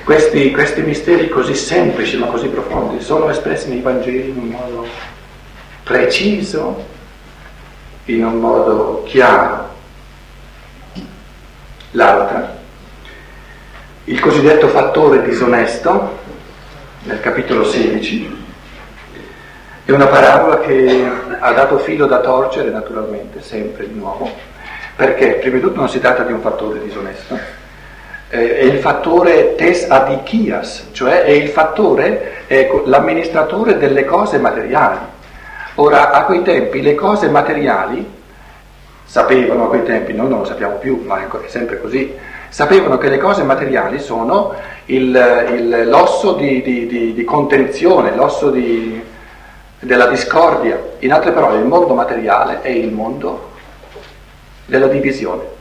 questi, 0.05 0.51
questi, 0.51 0.83
misteri 0.83 1.29
così 1.29 1.55
semplici 1.55 2.17
ma 2.17 2.27
così 2.27 2.49
profondi 2.49 3.03
sono 3.03 3.29
espressi 3.31 3.69
nei 3.69 3.81
Vangeli 3.81 4.31
in 4.31 4.37
un 4.37 4.49
modo 4.49 4.87
preciso, 5.83 6.87
in 8.05 8.25
un 8.25 8.39
modo 8.39 9.03
chiaro. 9.05 9.69
L'altra, 11.93 12.57
il 14.05 14.21
cosiddetto 14.21 14.69
fattore 14.69 15.23
disonesto, 15.23 16.19
nel 17.03 17.21
capitolo 17.21 17.65
16, 17.65 18.39
è 19.85 19.91
una 19.91 20.07
parabola 20.07 20.61
che 20.61 21.09
ha 21.41 21.53
dato 21.53 21.79
filo 21.79 22.07
da 22.07 22.21
torcere 22.21 22.71
naturalmente, 22.71 23.43
sempre 23.43 23.89
di 23.89 23.95
nuovo, 23.95 24.31
perché 24.95 25.35
prima 25.35 25.57
di 25.57 25.63
tutto 25.63 25.81
non 25.81 25.89
si 25.89 25.99
tratta 25.99 26.23
di 26.23 26.33
un 26.33 26.41
fattore 26.41 26.81
disonesto, 26.81 27.37
eh, 28.31 28.59
è 28.59 28.63
il 28.63 28.79
fattore 28.79 29.57
tes 29.57 29.91
adichias, 29.91 30.89
cioè 30.93 31.25
è 31.25 31.31
il 31.31 31.49
fattore, 31.49 32.47
è 32.47 32.71
l'amministratore 32.85 33.77
delle 33.77 34.05
cose 34.05 34.39
materiali. 34.39 34.99
Ora, 35.75 36.13
a 36.13 36.25
quei 36.25 36.43
tempi 36.43 36.81
le 36.81 36.95
cose 36.95 37.29
materiali, 37.29 38.19
sapevano 39.05 39.65
a 39.65 39.69
quei 39.69 39.83
tempi, 39.83 40.13
noi 40.13 40.29
non 40.29 40.39
lo 40.39 40.45
sappiamo 40.45 40.77
più, 40.77 41.03
ma 41.05 41.19
è 41.19 41.49
sempre 41.49 41.81
così, 41.81 42.15
sapevano 42.49 42.99
che 42.99 43.09
le 43.09 43.19
cose 43.19 43.43
materiali 43.43 43.99
sono 43.99 44.55
il, 44.87 45.49
il, 45.53 45.89
l'osso 45.89 46.35
di, 46.35 46.63
di, 46.63 46.87
di, 46.87 47.13
di, 47.13 47.25
contenzione, 47.25 48.15
l'osso 48.15 48.51
della 49.81 50.07
discordia. 50.07 50.81
In 51.01 51.13
altre 51.13 51.33
parole, 51.33 51.59
il 51.59 51.65
mondo 51.65 51.95
materiale 51.95 52.61
è 52.63 52.69
il 52.69 52.93
mondo 52.93 53.51
della 54.67 54.87
divisione. 54.87 55.59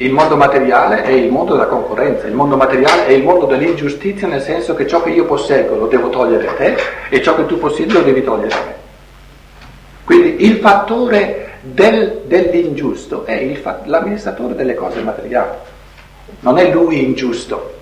Il 0.00 0.12
mondo 0.12 0.36
materiale 0.36 1.02
è 1.02 1.10
il 1.10 1.28
mondo 1.28 1.54
della 1.54 1.66
concorrenza, 1.66 2.28
il 2.28 2.32
mondo 2.32 2.56
materiale 2.56 3.06
è 3.06 3.10
il 3.10 3.24
mondo 3.24 3.46
dell'ingiustizia 3.46 4.28
nel 4.28 4.42
senso 4.42 4.76
che 4.76 4.86
ciò 4.86 5.02
che 5.02 5.10
io 5.10 5.24
posseggo 5.24 5.74
lo 5.74 5.88
devo 5.88 6.08
togliere 6.08 6.46
a 6.46 6.52
te 6.52 6.76
e 7.08 7.20
ciò 7.20 7.34
che 7.34 7.46
tu 7.46 7.58
possiedi 7.58 7.92
lo 7.92 8.02
devi 8.02 8.22
togliere 8.22 8.54
a 8.54 8.64
me. 8.64 8.74
Quindi 10.04 10.44
il 10.44 10.58
fattore 10.58 11.54
del, 11.62 12.22
dell'ingiusto 12.26 13.24
è 13.24 13.34
il, 13.34 13.60
l'amministratore 13.86 14.54
delle 14.54 14.74
cose 14.74 15.02
materiali. 15.02 15.56
Non 16.40 16.58
è 16.58 16.70
lui 16.70 17.02
ingiusto, 17.02 17.74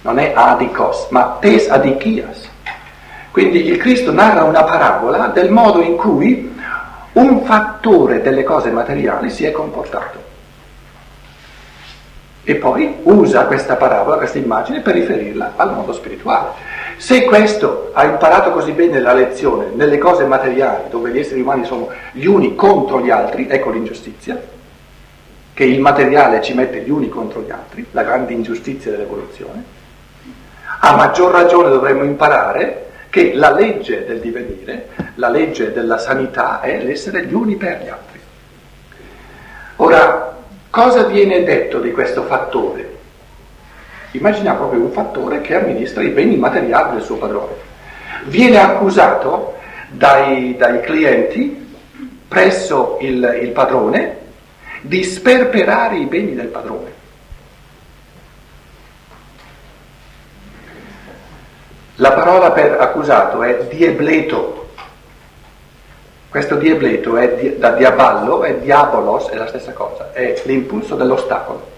non 0.00 0.18
è 0.18 0.32
adikos, 0.34 1.08
ma 1.10 1.36
tes 1.38 1.68
adikias. 1.68 2.48
Quindi 3.32 3.66
il 3.66 3.76
Cristo 3.76 4.12
narra 4.12 4.44
una 4.44 4.64
parabola 4.64 5.26
del 5.26 5.50
modo 5.50 5.82
in 5.82 5.96
cui 5.96 6.58
un 7.12 7.44
fattore 7.44 8.22
delle 8.22 8.44
cose 8.44 8.70
materiali 8.70 9.28
si 9.28 9.44
è 9.44 9.50
comportato. 9.50 10.25
E 12.48 12.54
poi 12.54 12.98
usa 13.02 13.46
questa 13.46 13.74
parabola, 13.74 14.18
questa 14.18 14.38
immagine 14.38 14.80
per 14.80 14.94
riferirla 14.94 15.54
al 15.56 15.74
mondo 15.74 15.92
spirituale. 15.92 16.50
Se 16.96 17.24
questo 17.24 17.90
ha 17.92 18.04
imparato 18.04 18.52
così 18.52 18.70
bene 18.70 19.00
la 19.00 19.14
lezione 19.14 19.70
nelle 19.74 19.98
cose 19.98 20.24
materiali, 20.26 20.84
dove 20.88 21.10
gli 21.10 21.18
esseri 21.18 21.40
umani 21.40 21.64
sono 21.64 21.88
gli 22.12 22.24
uni 22.24 22.54
contro 22.54 23.00
gli 23.00 23.10
altri, 23.10 23.48
ecco 23.48 23.70
l'ingiustizia, 23.70 24.40
che 25.52 25.64
il 25.64 25.80
materiale 25.80 26.40
ci 26.40 26.54
mette 26.54 26.82
gli 26.82 26.90
uni 26.90 27.08
contro 27.08 27.42
gli 27.42 27.50
altri, 27.50 27.84
la 27.90 28.04
grande 28.04 28.32
ingiustizia 28.32 28.92
dell'evoluzione, 28.92 29.64
a 30.78 30.94
maggior 30.94 31.32
ragione 31.32 31.68
dovremmo 31.68 32.04
imparare 32.04 32.90
che 33.10 33.34
la 33.34 33.50
legge 33.50 34.04
del 34.04 34.20
divenire, 34.20 34.90
la 35.16 35.30
legge 35.30 35.72
della 35.72 35.98
sanità 35.98 36.60
è 36.60 36.80
l'essere 36.80 37.24
gli 37.24 37.34
uni 37.34 37.56
per 37.56 37.82
gli 37.82 37.88
altri. 37.88 38.20
Ora, 39.76 40.25
Cosa 40.76 41.04
viene 41.04 41.42
detto 41.42 41.80
di 41.80 41.90
questo 41.90 42.24
fattore? 42.24 42.96
Immaginiamo 44.10 44.58
proprio 44.58 44.82
un 44.82 44.90
fattore 44.90 45.40
che 45.40 45.54
amministra 45.54 46.02
i 46.02 46.10
beni 46.10 46.36
materiali 46.36 46.96
del 46.96 47.02
suo 47.02 47.16
padrone. 47.16 47.54
Viene 48.24 48.58
accusato 48.58 49.54
dai, 49.88 50.54
dai 50.58 50.82
clienti 50.82 51.66
presso 52.28 52.98
il, 53.00 53.38
il 53.40 53.52
padrone 53.52 54.18
di 54.82 55.02
sperperare 55.02 55.96
i 55.96 56.04
beni 56.04 56.34
del 56.34 56.48
padrone. 56.48 56.92
La 61.94 62.12
parola 62.12 62.50
per 62.50 62.78
accusato 62.78 63.42
è 63.42 63.64
diebleto, 63.70 64.65
questo 66.28 66.56
diableto 66.56 67.16
è 67.16 67.34
di, 67.34 67.58
da 67.58 67.70
diaballo, 67.70 68.42
è 68.42 68.56
diabolos, 68.56 69.28
è 69.28 69.36
la 69.36 69.46
stessa 69.46 69.72
cosa, 69.72 70.12
è 70.12 70.40
l'impulso 70.44 70.94
dell'ostacolo. 70.94 71.74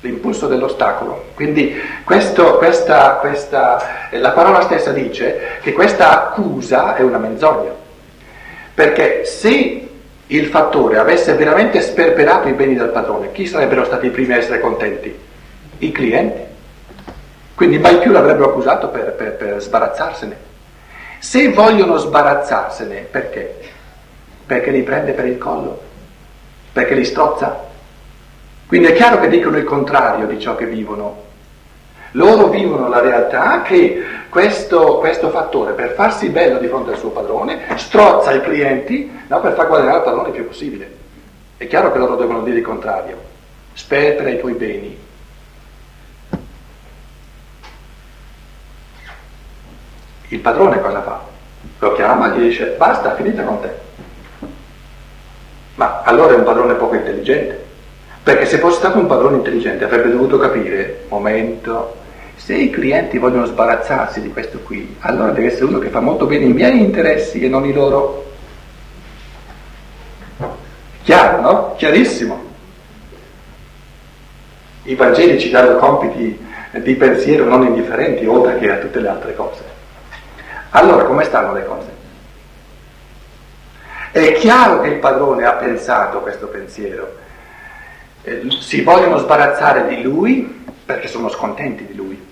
L'impulso 0.00 0.46
dell'ostacolo. 0.46 1.26
Quindi 1.34 1.78
questo, 2.04 2.56
questa, 2.56 3.16
questa, 3.20 4.08
la 4.12 4.30
parola 4.30 4.62
stessa 4.62 4.92
dice 4.92 5.58
che 5.60 5.72
questa 5.72 6.10
accusa 6.10 6.96
è 6.96 7.02
una 7.02 7.18
menzogna. 7.18 7.70
Perché 8.74 9.24
se 9.24 9.88
il 10.26 10.46
fattore 10.46 10.98
avesse 10.98 11.34
veramente 11.34 11.80
sperperato 11.82 12.48
i 12.48 12.52
beni 12.52 12.74
del 12.74 12.88
padrone, 12.88 13.32
chi 13.32 13.46
sarebbero 13.46 13.84
stati 13.84 14.06
i 14.06 14.10
primi 14.10 14.32
a 14.32 14.36
essere 14.36 14.60
contenti? 14.60 15.18
I 15.78 15.92
clienti. 15.92 16.42
Quindi 17.54 17.78
mai 17.78 17.98
più 17.98 18.10
l'avrebbero 18.10 18.50
accusato 18.50 18.88
per, 18.88 19.12
per, 19.12 19.36
per 19.36 19.60
sbarazzarsene. 19.60 20.48
Se 21.22 21.52
vogliono 21.52 21.98
sbarazzarsene, 21.98 23.06
perché? 23.10 23.60
Perché 24.46 24.70
li 24.70 24.82
prende 24.82 25.12
per 25.12 25.26
il 25.26 25.36
collo, 25.36 25.78
perché 26.72 26.94
li 26.94 27.04
strozza. 27.04 27.68
Quindi 28.66 28.88
è 28.88 28.94
chiaro 28.94 29.20
che 29.20 29.28
dicono 29.28 29.58
il 29.58 29.64
contrario 29.64 30.26
di 30.26 30.40
ciò 30.40 30.56
che 30.56 30.64
vivono. 30.64 31.24
Loro 32.12 32.48
vivono 32.48 32.88
la 32.88 33.00
realtà 33.00 33.60
che 33.60 34.02
questo, 34.30 34.96
questo 34.96 35.28
fattore, 35.28 35.74
per 35.74 35.92
farsi 35.92 36.30
bello 36.30 36.58
di 36.58 36.68
fronte 36.68 36.92
al 36.92 36.98
suo 36.98 37.10
padrone, 37.10 37.66
strozza 37.76 38.32
i 38.32 38.40
clienti 38.40 39.12
no, 39.26 39.40
per 39.40 39.52
far 39.52 39.66
guadagnare 39.66 39.98
al 39.98 40.04
padrone 40.04 40.28
il 40.28 40.34
più 40.34 40.46
possibile. 40.46 40.90
È 41.58 41.66
chiaro 41.66 41.92
che 41.92 41.98
loro 41.98 42.16
devono 42.16 42.40
dire 42.40 42.56
il 42.56 42.64
contrario. 42.64 43.18
Sperpera 43.74 44.30
i 44.30 44.38
tuoi 44.38 44.54
beni, 44.54 44.98
Il 50.30 50.38
padrone 50.38 50.80
cosa 50.80 51.02
fa? 51.02 51.20
Lo 51.80 51.92
chiama 51.92 52.32
e 52.32 52.38
gli 52.38 52.42
dice 52.44 52.74
basta, 52.78 53.14
finita 53.14 53.42
con 53.42 53.60
te. 53.60 53.68
Ma 55.74 56.02
allora 56.02 56.34
è 56.34 56.36
un 56.36 56.44
padrone 56.44 56.74
poco 56.74 56.94
intelligente. 56.94 57.66
Perché 58.22 58.46
se 58.46 58.58
fosse 58.58 58.76
stato 58.78 58.98
un 58.98 59.06
padrone 59.06 59.38
intelligente 59.38 59.84
avrebbe 59.84 60.10
dovuto 60.10 60.38
capire, 60.38 61.04
momento, 61.08 61.96
se 62.36 62.54
i 62.54 62.70
clienti 62.70 63.18
vogliono 63.18 63.46
sbarazzarsi 63.46 64.20
di 64.20 64.30
questo 64.30 64.60
qui, 64.60 64.96
allora 65.00 65.32
deve 65.32 65.48
essere 65.48 65.64
uno 65.64 65.78
che 65.78 65.88
fa 65.88 66.00
molto 66.00 66.26
bene 66.26 66.44
i 66.44 66.52
miei 66.52 66.78
interessi 66.78 67.42
e 67.42 67.48
non 67.48 67.64
i 67.64 67.72
loro. 67.72 68.32
Chiaro, 71.02 71.40
no? 71.40 71.74
Chiarissimo. 71.76 72.48
I 74.84 74.94
Vangeli 74.94 75.40
ci 75.40 75.50
danno 75.50 75.76
compiti 75.76 76.46
di 76.72 76.94
pensiero 76.94 77.46
non 77.46 77.66
indifferenti, 77.66 78.26
oltre 78.26 78.58
che 78.58 78.70
a 78.70 78.76
tutte 78.76 79.00
le 79.00 79.08
altre 79.08 79.34
cose. 79.34 79.69
Allora 80.70 81.04
come 81.04 81.24
stanno 81.24 81.52
le 81.52 81.64
cose? 81.64 81.88
È 84.12 84.32
chiaro 84.34 84.80
che 84.80 84.88
il 84.88 84.98
padrone 84.98 85.44
ha 85.44 85.52
pensato 85.52 86.20
questo 86.20 86.46
pensiero. 86.48 87.16
Eh, 88.22 88.42
si 88.60 88.82
vogliono 88.82 89.18
sbarazzare 89.18 89.86
di 89.88 90.02
lui 90.02 90.64
perché 90.84 91.08
sono 91.08 91.28
scontenti 91.28 91.86
di 91.86 91.94
lui. 91.94 92.28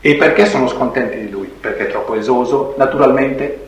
E 0.00 0.14
perché 0.16 0.46
sono 0.46 0.68
scontenti 0.68 1.18
di 1.18 1.30
lui? 1.30 1.46
Perché 1.46 1.88
è 1.88 1.90
troppo 1.90 2.14
esoso, 2.14 2.74
naturalmente. 2.78 3.66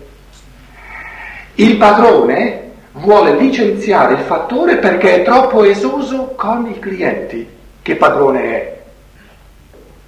Il 1.54 1.76
padrone 1.76 2.70
vuole 2.92 3.34
licenziare 3.34 4.14
il 4.14 4.20
fattore 4.20 4.76
perché 4.76 5.16
è 5.16 5.24
troppo 5.24 5.64
esoso 5.64 6.34
con 6.36 6.66
i 6.66 6.78
clienti. 6.78 7.48
Che 7.82 7.96
padrone 7.96 8.42
è? 8.42 8.80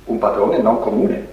Un 0.05 0.19
padrone 0.19 0.59
non 0.59 0.81
comune. 0.81 1.32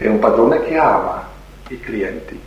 È 0.00 0.08
un 0.08 0.18
padrone 0.18 0.62
che 0.62 0.78
ama 0.78 1.28
i 1.68 1.78
clienti. 1.78 2.40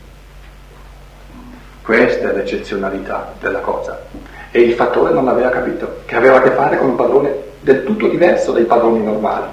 Questa 1.84 2.32
è 2.32 2.34
l'eccezionalità 2.34 3.36
della 3.40 3.60
cosa. 3.60 4.06
E 4.50 4.60
il 4.60 4.74
fattore 4.74 5.14
non 5.14 5.28
aveva 5.28 5.50
capito, 5.50 6.02
che 6.06 6.16
aveva 6.16 6.38
a 6.38 6.42
che 6.42 6.50
fare 6.50 6.78
con 6.78 6.90
un 6.90 6.96
padrone 6.96 7.32
del 7.60 7.84
tutto 7.84 8.08
diverso 8.08 8.54
dai 8.54 8.64
padroni 8.64 9.04
normali. 9.04 9.46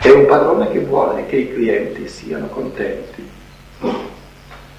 È 0.00 0.08
un 0.10 0.26
padrone 0.26 0.68
che 0.70 0.80
vuole 0.80 1.26
che 1.26 1.36
i 1.36 1.52
clienti 1.52 2.08
siano 2.08 2.48
contenti. 2.48 3.28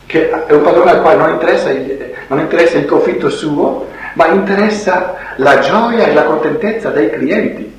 Che 0.06 0.30
è 0.30 0.52
un 0.52 0.64
padrone 0.64 0.92
al 0.92 1.02
quale 1.02 1.18
non 1.18 1.30
interessa, 1.30 1.70
il, 1.70 2.14
non 2.28 2.40
interessa 2.40 2.78
il 2.78 2.86
profitto 2.86 3.30
suo, 3.30 3.88
ma 4.16 4.28
interessa 4.28 5.16
la 5.38 5.60
gioia 5.60 6.08
e 6.08 6.14
la 6.14 6.26
contentezza 6.26 6.90
dei 6.90 7.10
clienti. 7.10 7.74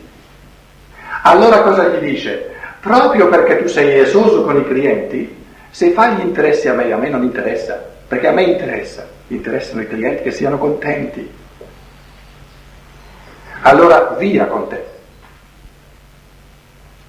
Allora 1.24 1.60
cosa 1.60 1.88
gli 1.88 1.98
dice? 1.98 2.51
Proprio 2.82 3.28
perché 3.28 3.62
tu 3.62 3.68
sei 3.68 4.00
esoso 4.00 4.42
con 4.42 4.58
i 4.58 4.66
clienti, 4.66 5.40
se 5.70 5.92
fai 5.92 6.16
gli 6.16 6.20
interessi 6.20 6.66
a 6.66 6.74
me, 6.74 6.90
a 6.90 6.96
me 6.96 7.08
non 7.08 7.22
interessa, 7.22 7.80
perché 8.08 8.26
a 8.26 8.32
me 8.32 8.42
interessa, 8.42 9.06
interessano 9.28 9.82
i 9.82 9.86
clienti 9.86 10.24
che 10.24 10.32
siano 10.32 10.58
contenti. 10.58 11.30
Allora 13.62 14.16
via 14.18 14.46
con 14.46 14.68
te. 14.68 14.84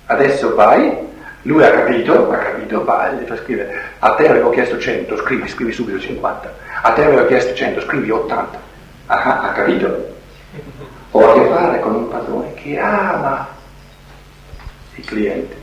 Adesso 0.05 0.53
vai, 0.53 0.95
lui 1.41 1.63
ha 1.63 1.71
capito, 1.71 2.29
ha 2.29 2.37
capito, 2.37 2.85
va 2.85 3.09
e 3.09 3.15
gli 3.15 3.25
fa 3.25 3.35
scrivere, 3.37 3.81
a 3.97 4.13
te 4.13 4.29
avevo 4.29 4.51
chiesto 4.51 4.77
100, 4.77 5.17
scrivi, 5.17 5.47
scrivi 5.47 5.71
subito 5.71 5.99
50, 5.99 6.53
a 6.83 6.91
te 6.91 7.03
avevo 7.03 7.25
chiesto 7.25 7.55
100, 7.55 7.81
scrivi 7.81 8.11
80. 8.11 8.59
Ah, 9.07 9.39
ha 9.41 9.51
capito? 9.53 10.11
Ho 11.09 11.31
a 11.31 11.33
che 11.33 11.47
fare 11.47 11.79
con 11.79 11.95
un 11.95 12.07
padrone 12.09 12.53
che 12.53 12.77
ama 12.77 13.47
i 14.95 15.01
clienti. 15.01 15.61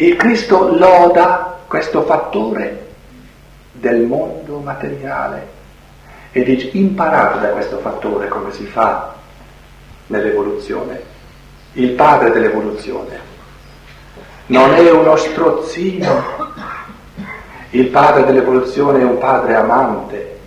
Il 0.00 0.16
Cristo 0.16 0.74
loda 0.78 1.58
questo 1.66 2.04
fattore 2.04 2.86
del 3.72 4.00
mondo 4.00 4.56
materiale 4.60 5.46
e 6.32 6.42
dice 6.42 6.70
imparate 6.72 7.40
da 7.40 7.48
questo 7.48 7.76
fattore 7.80 8.26
come 8.28 8.50
si 8.50 8.64
fa 8.64 9.14
nell'evoluzione. 10.06 11.02
Il 11.74 11.90
padre 11.90 12.30
dell'evoluzione 12.30 13.18
non 14.46 14.72
è 14.72 14.90
uno 14.90 15.16
strozzino, 15.16 16.38
Il 17.72 17.88
padre 17.88 18.24
dell'evoluzione 18.24 19.00
è 19.00 19.04
un 19.04 19.18
padre 19.18 19.54
amante 19.54 20.39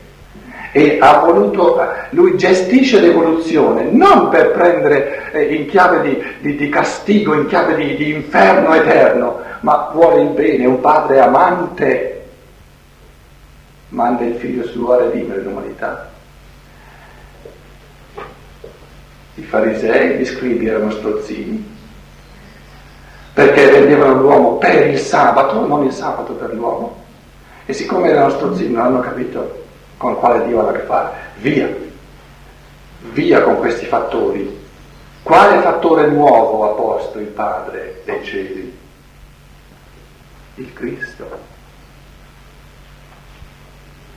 e 0.75 0.97
ha 0.99 1.19
voluto, 1.19 1.79
lui 2.09 2.35
gestisce 2.35 2.99
l'evoluzione 2.99 3.83
non 3.91 4.29
per 4.29 4.49
prendere 4.49 5.31
eh, 5.31 5.53
in 5.53 5.67
chiave 5.67 6.01
di, 6.01 6.23
di, 6.39 6.55
di, 6.55 6.69
castigo, 6.69 7.35
in 7.35 7.45
chiave 7.45 7.75
di, 7.75 7.95
di 7.95 8.11
inferno 8.11 8.73
eterno, 8.73 9.39
ma 9.59 9.91
vuole 9.93 10.23
il 10.23 10.29
bene, 10.29 10.65
un 10.65 10.81
padre 10.81 11.19
amante, 11.19 12.25
manda 13.89 14.23
il 14.23 14.33
figlio 14.33 14.65
suo 14.65 14.93
a 14.93 14.97
redimere 14.97 15.41
l'umanità. 15.41 16.09
I 19.35 19.43
farisei, 19.43 20.17
gli 20.17 20.25
scribi 20.25 20.65
erano 20.65 20.89
strozzini, 20.89 21.71
perché 23.31 23.69
rendevano 23.69 24.19
l'uomo 24.19 24.57
per 24.57 24.87
il 24.87 24.97
sabato, 24.97 25.67
non 25.67 25.85
il 25.85 25.93
sabato 25.93 26.33
per 26.33 26.51
l'uomo, 26.51 27.03
e 27.67 27.73
siccome 27.73 28.09
erano 28.09 28.31
strozzini 28.31 28.73
non 28.73 28.85
hanno 28.85 28.99
capito 29.01 29.61
con 30.03 30.17
quale 30.17 30.45
Dio 30.45 30.59
hanno 30.59 30.69
a 30.69 30.73
che 30.73 30.81
fare, 30.81 31.09
via, 31.37 31.73
via 33.13 33.41
con 33.41 33.57
questi 33.57 33.85
fattori. 33.85 34.61
Quale 35.23 35.61
fattore 35.61 36.07
nuovo 36.07 36.65
ha 36.65 36.75
posto 36.75 37.19
il 37.19 37.27
Padre 37.27 38.01
dei 38.03 38.21
cieli? 38.25 38.77
Il 40.55 40.73
Cristo, 40.73 41.25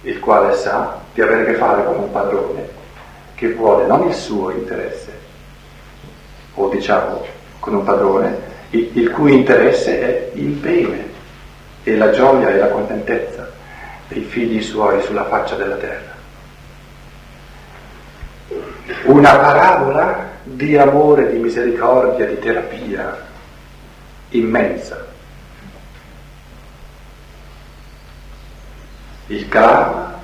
il 0.02 0.18
quale 0.18 0.54
sa 0.54 0.98
di 1.14 1.22
avere 1.22 1.42
a 1.42 1.44
che 1.44 1.54
fare 1.54 1.84
con 1.84 1.98
un 1.98 2.10
padrone 2.10 2.68
che 3.36 3.52
vuole 3.52 3.86
non 3.86 4.08
il 4.08 4.14
suo 4.14 4.50
interesse, 4.50 5.12
o 6.54 6.68
diciamo 6.68 7.24
con 7.60 7.74
un 7.74 7.84
padrone 7.84 8.54
il, 8.70 8.90
il 8.98 9.10
cui 9.10 9.34
interesse 9.34 10.00
è 10.00 10.30
il 10.34 10.48
bene 10.48 11.10
e 11.84 11.96
la 11.96 12.10
gioia 12.10 12.50
e 12.50 12.58
la 12.58 12.68
contentezza 12.68 13.35
dei 14.08 14.22
figli 14.22 14.62
suoi 14.62 15.02
sulla 15.02 15.24
faccia 15.24 15.56
della 15.56 15.76
terra. 15.76 16.14
Una 19.04 19.36
parabola 19.36 20.30
di 20.44 20.76
amore, 20.76 21.30
di 21.30 21.38
misericordia, 21.38 22.26
di 22.26 22.38
terapia 22.38 23.26
immensa. 24.30 25.04
Il 29.26 29.48
karma 29.48 30.20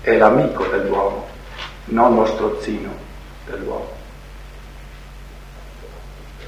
è 0.00 0.16
l'amico 0.16 0.64
dell'uomo, 0.66 1.28
non 1.86 2.16
lo 2.16 2.26
strozzino 2.26 2.92
dell'uomo. 3.46 3.92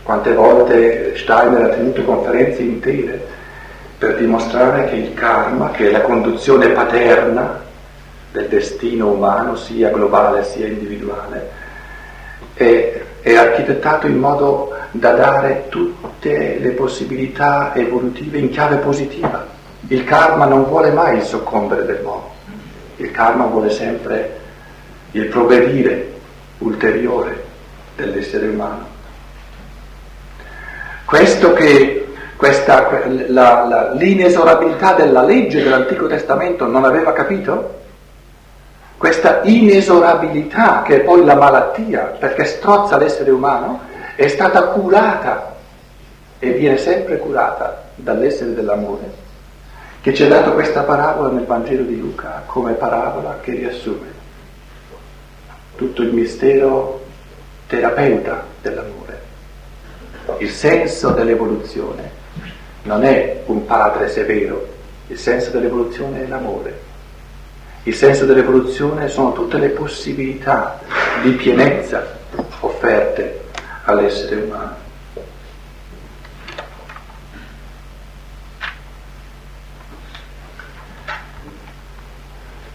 Quante 0.03 0.35
volte 0.35 1.17
Steiner 1.17 1.63
ha 1.63 1.69
tenuto 1.75 2.03
conferenze 2.05 2.63
intere 2.63 3.27
per 4.07 4.19
dimostrare 4.19 4.85
che 4.85 4.95
il 4.95 5.15
karma, 5.15 5.73
che 5.73 5.89
è 5.89 5.91
la 5.91 6.03
conduzione 6.03 6.69
paterna 6.69 7.61
del 8.31 8.47
destino 8.47 9.09
umano, 9.09 9.57
sia 9.57 9.91
globale 9.91 10.45
sia 10.45 10.69
individuale, 10.69 11.51
è, 12.55 13.03
è 13.21 13.35
architettato 13.35 14.07
in 14.07 14.19
modo 14.19 14.73
da 14.93 15.11
dare 15.11 15.65
tutte 15.71 16.57
le 16.61 16.71
possibilità 16.71 17.75
evolutive 17.75 18.39
in 18.39 18.51
chiave 18.51 18.77
positiva. 18.77 19.45
Il 19.89 20.05
karma 20.05 20.45
non 20.45 20.67
vuole 20.67 20.93
mai 20.93 21.17
il 21.17 21.25
soccombere 21.25 21.85
dell'uomo, 21.85 22.33
il 22.99 23.11
karma 23.11 23.47
vuole 23.47 23.71
sempre 23.71 24.39
il 25.11 25.27
progredire 25.27 26.13
ulteriore 26.59 27.45
dell'essere 27.97 28.47
umano. 28.47 28.87
Questo 31.07 31.53
che 31.55 31.96
questa, 32.37 32.89
la, 33.29 33.65
la, 33.65 33.93
l'inesorabilità 33.95 34.93
della 34.93 35.23
legge 35.23 35.63
dell'Antico 35.63 36.07
Testamento 36.07 36.67
non 36.67 36.85
aveva 36.85 37.13
capito? 37.13 37.85
Questa 38.97 39.41
inesorabilità, 39.45 40.83
che 40.83 40.97
è 40.97 41.01
poi 41.01 41.25
la 41.25 41.35
malattia, 41.35 42.17
perché 42.19 42.45
strozza 42.45 42.97
l'essere 42.97 43.31
umano, 43.31 43.81
è 44.17 44.29
stata 44.29 44.65
curata 44.69 45.55
e 46.39 46.51
viene 46.53 46.77
sempre 46.77 47.19
curata 47.19 47.85
dall'essere 47.95 48.55
dell'amore, 48.55 49.11
che 50.01 50.15
ci 50.15 50.23
ha 50.23 50.29
dato 50.29 50.53
questa 50.53 50.83
parabola 50.83 51.31
nel 51.31 51.45
Vangelo 51.45 51.83
di 51.83 51.99
Luca 51.99 52.43
come 52.47 52.73
parabola 52.73 53.39
che 53.41 53.53
riassume 53.53 54.15
tutto 55.77 56.03
il 56.03 56.13
mistero 56.13 57.05
terapeuta 57.67 58.45
dell'amore 58.63 59.25
il 60.39 60.51
senso 60.51 61.11
dell'evoluzione 61.11 62.16
non 62.87 63.05
è 63.05 63.43
un 63.47 63.67
padre 63.67 64.09
severo, 64.09 64.75
il 65.09 65.19
senso 65.19 65.51
dell'evoluzione 65.51 66.25
è 66.25 66.27
l'amore. 66.27 66.85
Il 67.83 67.95
senso 67.95 68.25
dell'evoluzione 68.25 69.09
sono 69.09 69.33
tutte 69.33 69.59
le 69.59 69.69
possibilità 69.69 70.81
di 71.23 71.33
pienezza 71.33 72.05
offerte 72.61 73.43
all'essere 73.85 74.37
umano. 74.37 74.85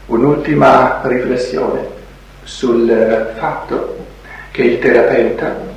Un'ultima 0.08 1.02
riflessione 1.04 1.88
sul 2.44 3.34
fatto 3.38 4.06
che 4.52 4.64
il 4.64 4.80
terapeuta 4.80 5.71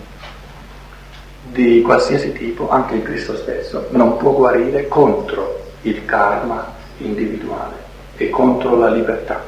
di 1.55 1.82
qualsiasi 1.82 2.32
tipo, 2.32 2.68
anche 2.68 2.97
il 2.97 3.02
Cristo 3.05 3.36
stesso, 3.36 3.86
non 3.90 4.16
può 4.16 4.32
guarire 4.32 4.89
contro 4.89 5.62
il 5.82 6.05
karma 6.05 6.74
individuale 6.98 7.74
e 8.16 8.28
contro 8.28 8.76
la 8.76 8.90
libertà. 8.90 9.40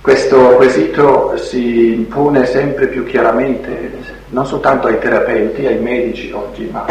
Questo 0.00 0.56
quesito 0.56 1.36
si 1.36 1.94
impone 1.94 2.46
sempre 2.46 2.88
più 2.88 3.04
chiaramente, 3.04 3.92
non 4.30 4.44
soltanto 4.44 4.88
ai 4.88 4.98
terapeuti, 4.98 5.64
ai 5.64 5.78
medici 5.78 6.32
oggi, 6.32 6.68
ma 6.68 6.84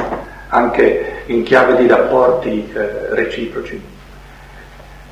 anche 0.47 1.23
in 1.25 1.43
chiave 1.43 1.75
di 1.75 1.87
rapporti 1.87 2.71
eh, 2.73 3.13
reciproci. 3.13 3.81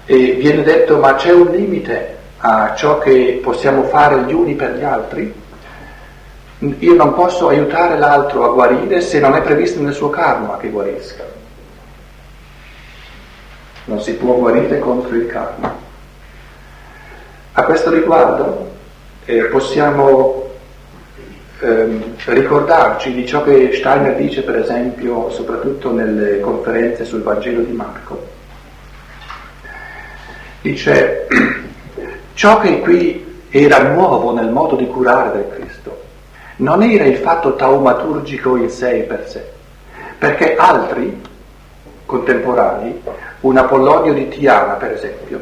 E 0.05 0.31
viene 0.39 0.63
detto 0.63 0.97
ma 0.97 1.15
c'è 1.15 1.31
un 1.31 1.47
limite 1.47 2.15
a 2.37 2.73
ciò 2.75 2.99
che 2.99 3.41
possiamo 3.43 3.83
fare 3.83 4.23
gli 4.23 4.31
uni 4.31 4.55
per 4.55 4.77
gli 4.77 4.83
altri? 4.83 5.33
Io 6.61 6.93
non 6.93 7.13
posso 7.13 7.47
aiutare 7.47 7.97
l'altro 7.97 8.43
a 8.43 8.53
guarire 8.53 8.99
se 8.99 9.19
non 9.21 9.33
è 9.33 9.41
previsto 9.41 9.79
nel 9.81 9.93
suo 9.93 10.09
karma 10.09 10.57
che 10.57 10.67
guarisca. 10.67 11.23
Non 13.85 14.01
si 14.01 14.15
può 14.15 14.33
guarire 14.33 14.77
contro 14.79 15.15
il 15.15 15.25
karma. 15.25 15.73
A 17.53 17.63
questo 17.63 17.91
riguardo 17.91 18.71
eh, 19.23 19.43
possiamo 19.45 20.49
ehm, 21.61 22.15
ricordarci 22.25 23.13
di 23.13 23.25
ciò 23.25 23.41
che 23.41 23.71
Steiner 23.75 24.17
dice, 24.17 24.41
per 24.41 24.57
esempio, 24.57 25.29
soprattutto 25.29 25.93
nelle 25.93 26.41
conferenze 26.41 27.05
sul 27.05 27.23
Vangelo 27.23 27.61
di 27.61 27.71
Marco. 27.71 28.27
Dice, 30.59 31.25
ciò 32.33 32.59
che 32.59 32.81
qui 32.81 33.43
era 33.49 33.93
nuovo 33.93 34.33
nel 34.33 34.49
modo 34.49 34.75
di 34.75 34.87
curare 34.87 35.31
del 35.31 35.49
Cristo 35.51 35.88
non 36.59 36.81
era 36.81 37.05
il 37.05 37.17
fatto 37.17 37.55
taumaturgico 37.55 38.55
in 38.57 38.69
sé 38.69 39.05
per 39.07 39.27
sé, 39.27 39.49
perché 40.17 40.55
altri 40.55 41.21
contemporanei, 42.05 43.01
un 43.41 43.57
Apollonio 43.57 44.13
di 44.13 44.27
Tiana 44.27 44.73
per 44.73 44.91
esempio, 44.91 45.41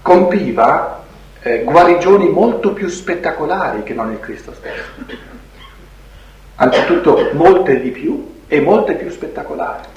compiva 0.00 1.02
eh, 1.40 1.62
guarigioni 1.64 2.28
molto 2.28 2.72
più 2.72 2.88
spettacolari 2.88 3.82
che 3.82 3.94
non 3.94 4.12
il 4.12 4.20
Cristo 4.20 4.52
stesso. 4.52 4.90
Anzitutto 6.56 7.30
molte 7.32 7.80
di 7.80 7.90
più 7.90 8.34
e 8.46 8.60
molte 8.60 8.94
più 8.94 9.10
spettacolari. 9.10 9.88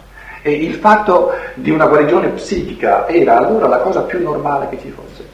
E 0.41 0.51
il 0.53 0.75
fatto 0.75 1.33
di 1.55 1.69
una 1.69 1.85
guarigione 1.87 2.29
psichica 2.29 3.07
era 3.07 3.37
allora 3.37 3.67
la 3.67 3.77
cosa 3.77 4.01
più 4.01 4.21
normale 4.21 4.69
che 4.69 4.79
ci 4.79 4.89
fosse. 4.89 5.33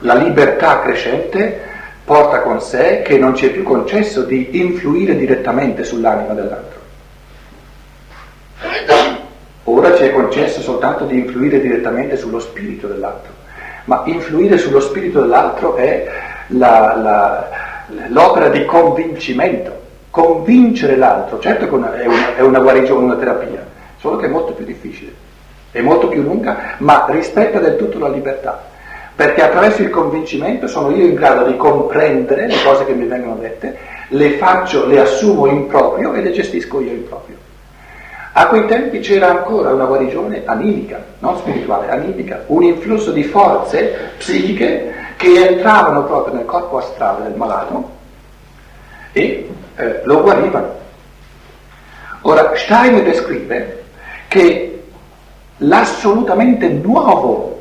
La 0.00 0.14
libertà 0.14 0.80
crescente 0.80 1.72
porta 2.04 2.42
con 2.42 2.60
sé 2.60 3.02
che 3.02 3.18
non 3.18 3.34
ci 3.34 3.46
è 3.46 3.50
più 3.50 3.62
concesso 3.62 4.22
di 4.24 4.60
influire 4.60 5.16
direttamente 5.16 5.84
sull'anima 5.84 6.34
dell'altro. 6.34 6.82
Ora 9.64 9.96
ci 9.96 10.04
è 10.04 10.12
concesso 10.12 10.60
soltanto 10.60 11.06
di 11.06 11.18
influire 11.18 11.60
direttamente 11.60 12.16
sullo 12.16 12.38
spirito 12.38 12.86
dell'altro, 12.86 13.32
ma 13.84 14.02
influire 14.04 14.58
sullo 14.58 14.80
spirito 14.80 15.22
dell'altro 15.22 15.76
è 15.76 16.06
la, 16.48 16.94
la, 16.94 17.48
l'opera 18.08 18.48
di 18.50 18.66
convincimento, 18.66 19.72
convincere 20.10 20.96
l'altro, 20.96 21.38
certo 21.38 21.64
che 21.64 21.70
è 21.70 22.06
una, 22.06 22.36
è 22.36 22.42
una 22.42 22.58
guarigione, 22.60 23.04
una 23.04 23.16
terapia, 23.16 23.66
solo 23.96 24.16
che 24.16 24.26
è 24.26 24.28
molto 24.28 24.52
più 24.52 24.66
difficile, 24.66 25.12
è 25.70 25.80
molto 25.80 26.08
più 26.08 26.20
lunga, 26.20 26.74
ma 26.78 27.06
rispetta 27.08 27.58
del 27.58 27.76
tutto 27.76 27.98
la 27.98 28.08
libertà 28.08 28.72
perché 29.14 29.42
attraverso 29.42 29.82
il 29.82 29.90
convincimento 29.90 30.66
sono 30.66 30.90
io 30.90 31.06
in 31.06 31.14
grado 31.14 31.44
di 31.46 31.56
comprendere 31.56 32.48
le 32.48 32.62
cose 32.64 32.84
che 32.84 32.94
mi 32.94 33.06
vengono 33.06 33.36
dette, 33.36 33.76
le 34.08 34.30
faccio, 34.32 34.86
le 34.86 35.00
assumo 35.00 35.46
in 35.46 35.66
proprio 35.66 36.14
e 36.14 36.20
le 36.20 36.32
gestisco 36.32 36.80
io 36.80 36.90
in 36.90 37.06
proprio. 37.06 37.36
A 38.32 38.48
quei 38.48 38.66
tempi 38.66 38.98
c'era 38.98 39.30
ancora 39.30 39.72
una 39.72 39.84
guarigione 39.84 40.42
animica, 40.44 41.00
non 41.20 41.38
spirituale, 41.38 41.88
animica, 41.88 42.42
un 42.46 42.64
influsso 42.64 43.12
di 43.12 43.22
forze 43.22 44.10
psichiche 44.18 44.92
che 45.16 45.48
entravano 45.48 46.04
proprio 46.04 46.34
nel 46.34 46.44
corpo 46.44 46.78
astrale 46.78 47.22
del 47.22 47.36
malato 47.36 47.90
e 49.12 49.48
eh, 49.76 50.00
lo 50.02 50.20
guarivano. 50.22 50.82
Ora, 52.22 52.50
Stein 52.56 53.04
descrive 53.04 53.84
che 54.26 54.82
l'assolutamente 55.58 56.68
nuovo 56.68 57.53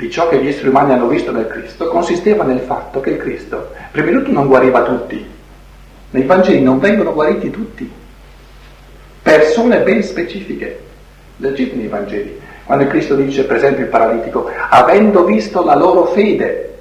di 0.00 0.10
ciò 0.10 0.28
che 0.28 0.42
gli 0.42 0.48
esseri 0.48 0.68
umani 0.68 0.92
hanno 0.92 1.06
visto 1.06 1.30
nel 1.30 1.46
Cristo 1.46 1.88
consisteva 1.88 2.42
nel 2.42 2.60
fatto 2.60 3.00
che 3.00 3.10
il 3.10 3.18
Cristo, 3.18 3.70
prima 3.90 4.08
di 4.08 4.14
tutto, 4.14 4.32
non 4.32 4.46
guariva 4.46 4.82
tutti. 4.82 5.24
Nei 6.12 6.24
Vangeli 6.24 6.62
non 6.62 6.78
vengono 6.78 7.12
guariti 7.12 7.50
tutti 7.50 7.98
persone 9.22 9.80
ben 9.80 10.02
specifiche. 10.02 10.80
Leggete 11.36 11.76
nei 11.76 11.86
Vangeli, 11.86 12.38
quando 12.64 12.86
Cristo 12.86 13.14
dice, 13.14 13.44
per 13.44 13.56
esempio, 13.56 13.84
il 13.84 13.90
paralitico, 13.90 14.50
avendo 14.68 15.24
visto 15.24 15.64
la 15.64 15.74
loro 15.74 16.06
fede, 16.06 16.78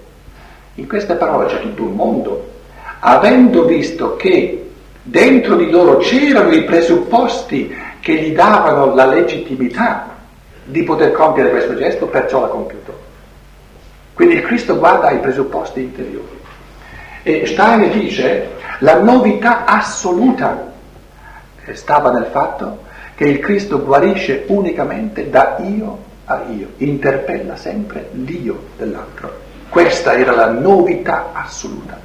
in 0.75 0.87
queste 0.87 1.15
parole 1.15 1.47
c'è 1.47 1.61
tutto 1.61 1.83
un 1.83 1.93
mondo, 1.93 2.49
avendo 2.99 3.65
visto 3.65 4.15
che 4.15 4.69
dentro 5.01 5.55
di 5.55 5.69
loro 5.69 5.97
c'erano 5.97 6.51
i 6.51 6.63
presupposti 6.63 7.73
che 7.99 8.13
gli 8.15 8.33
davano 8.33 8.93
la 8.93 9.05
legittimità 9.05 10.15
di 10.63 10.83
poter 10.83 11.11
compiere 11.11 11.49
questo 11.49 11.75
gesto, 11.75 12.07
perciò 12.07 12.41
l'ha 12.41 12.47
compiuto. 12.47 12.88
Quindi 14.19 14.35
il 14.35 14.41
Cristo 14.41 14.77
guarda 14.77 15.07
ai 15.07 15.19
presupposti 15.19 15.79
interiori. 15.79 16.41
E 17.23 17.45
Steiner 17.45 17.89
dice 17.89 18.49
la 18.79 19.01
novità 19.01 19.63
assoluta 19.63 20.73
stava 21.71 22.11
nel 22.11 22.25
fatto 22.25 22.79
che 23.15 23.23
il 23.23 23.39
Cristo 23.39 23.81
guarisce 23.81 24.43
unicamente 24.47 25.29
da 25.29 25.55
io 25.59 25.99
a 26.25 26.41
io, 26.49 26.67
interpella 26.79 27.55
sempre 27.55 28.09
l'io 28.11 28.61
dell'altro. 28.75 29.39
Questa 29.69 30.11
era 30.11 30.35
la 30.35 30.49
novità 30.49 31.29
assoluta. 31.31 31.97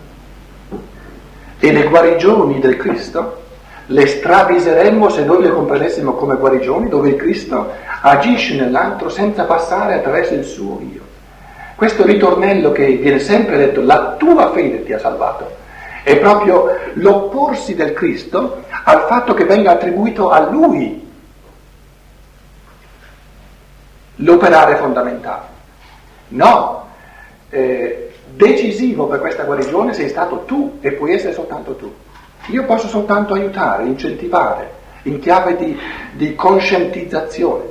E 1.59 1.73
le 1.73 1.89
guarigioni 1.89 2.61
del 2.61 2.77
Cristo 2.77 3.43
le 3.87 4.07
straviseremmo 4.07 5.09
se 5.09 5.25
noi 5.25 5.43
le 5.43 5.51
comprendessimo 5.51 6.13
come 6.13 6.37
guarigioni 6.37 6.89
dove 6.89 7.09
il 7.09 7.17
Cristo 7.17 7.73
agisce 8.03 8.55
nell'altro 8.55 9.09
senza 9.09 9.43
passare 9.47 9.95
attraverso 9.95 10.35
il 10.35 10.45
suo 10.45 10.81
io. 10.81 11.14
Questo 11.75 12.05
ritornello 12.05 12.71
che 12.73 12.87
viene 12.93 13.19
sempre 13.19 13.57
detto, 13.57 13.83
la 13.83 14.15
tua 14.17 14.53
fede 14.53 14.85
ti 14.85 14.93
ha 14.93 14.99
salvato, 14.99 15.63
è 16.05 16.17
proprio 16.19 16.79
l'opporsi 16.95 17.75
del 17.75 17.93
Cristo 17.95 18.63
al 18.85 19.07
fatto 19.09 19.35
che 19.35 19.45
venga 19.45 19.73
attribuito 19.73 20.31
a 20.31 20.49
Lui 20.51 21.03
l'operare 24.17 24.77
fondamentale. 24.77 25.47
No, 26.29 26.89
eh, 27.51 28.13
decisivo 28.35 29.07
per 29.07 29.21
questa 29.21 29.45
guarigione 29.45 29.95
sei 29.95 30.09
stato 30.09 30.45
tu 30.47 30.79
e 30.81 30.93
puoi 30.93 31.15
essere 31.15 31.33
soltanto 31.33 31.75
tu. 31.75 31.93
Io 32.49 32.65
posso 32.65 32.89
soltanto 32.89 33.35
aiutare, 33.35 33.85
incentivare, 33.85 34.71
in 35.05 35.19
chiave 35.19 35.57
di, 35.57 35.79
di 36.13 36.35
conscientizzazione, 36.35 37.65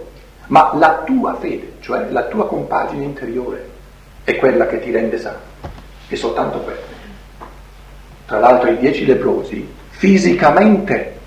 ma 0.47 0.71
la 0.75 1.03
tua 1.05 1.35
fede, 1.35 1.73
cioè 1.79 2.09
la 2.09 2.23
tua 2.23 2.47
compagine 2.47 3.03
interiore, 3.03 3.69
è 4.23 4.35
quella 4.37 4.67
che 4.67 4.79
ti 4.79 4.91
rende 4.91 5.17
sano, 5.17 5.39
e 6.07 6.15
soltanto 6.15 6.59
quella. 6.59 6.91
Tra 8.25 8.39
l'altro 8.39 8.69
i 8.69 8.77
dieci 8.77 9.05
leprosi 9.05 9.67
fisicamente 9.89 11.17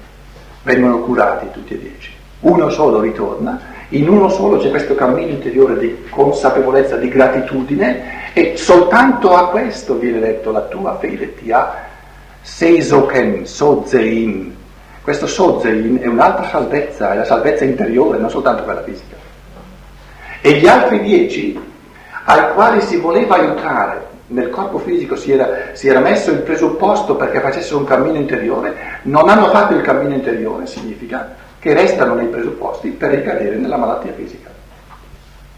vengono 0.63 1.01
curati 1.01 1.51
tutti 1.53 1.75
e 1.75 1.79
dieci. 1.79 2.13
Uno 2.41 2.69
solo 2.71 3.01
ritorna, 3.01 3.75
in 3.91 4.09
uno 4.09 4.29
solo 4.29 4.59
c'è 4.59 4.71
questo 4.71 4.95
cammino 4.95 5.31
interiore 5.31 5.79
di 5.79 6.05
consapevolezza, 6.11 6.97
di 6.97 7.09
gratitudine 7.09 8.33
e 8.33 8.57
soltanto 8.57 9.35
a 9.35 9.49
questo 9.49 9.97
viene 9.97 10.19
detto 10.19 10.51
la 10.51 10.63
tua 10.63 10.99
fede 10.99 11.35
ti 11.37 11.53
ha 11.53 11.85
seisoken, 12.41 13.47
sozein. 13.47 14.55
Questo 15.03 15.27
sozein 15.27 16.01
è 16.01 16.07
un'altra 16.07 16.49
salvezza, 16.49 17.13
è 17.13 17.17
la 17.17 17.25
salvezza 17.25 17.65
interiore, 17.65 18.19
non 18.19 18.29
soltanto 18.29 18.65
quella 18.65 18.83
fisica. 18.83 19.15
E 20.41 20.53
gli 20.55 20.67
altri 20.67 21.01
dieci, 21.01 21.59
ai 22.29 22.53
quali 22.55 22.81
si 22.81 22.97
voleva 22.97 23.37
aiutare 23.37 24.15
nel 24.29 24.51
corpo 24.51 24.79
fisico 24.79 25.15
si 25.15 25.31
era, 25.31 25.49
si 25.73 25.87
era, 25.87 26.01
messo 26.01 26.33
il 26.33 26.41
presupposto 26.41 27.15
perché 27.15 27.41
facessero 27.41 27.79
un 27.79 27.85
cammino 27.85 28.17
interiore, 28.17 29.01
non 29.03 29.29
hanno 29.29 29.49
fatto 29.51 29.75
il 29.75 29.83
cammino 29.83 30.15
interiore, 30.15 30.67
significa 30.67 31.35
che 31.61 31.73
restano 31.73 32.15
nei 32.15 32.27
presupposti 32.27 32.91
per 32.91 33.11
ricadere 33.11 33.57
nella 33.57 33.77
malattia 33.77 34.13
fisica. 34.13 34.51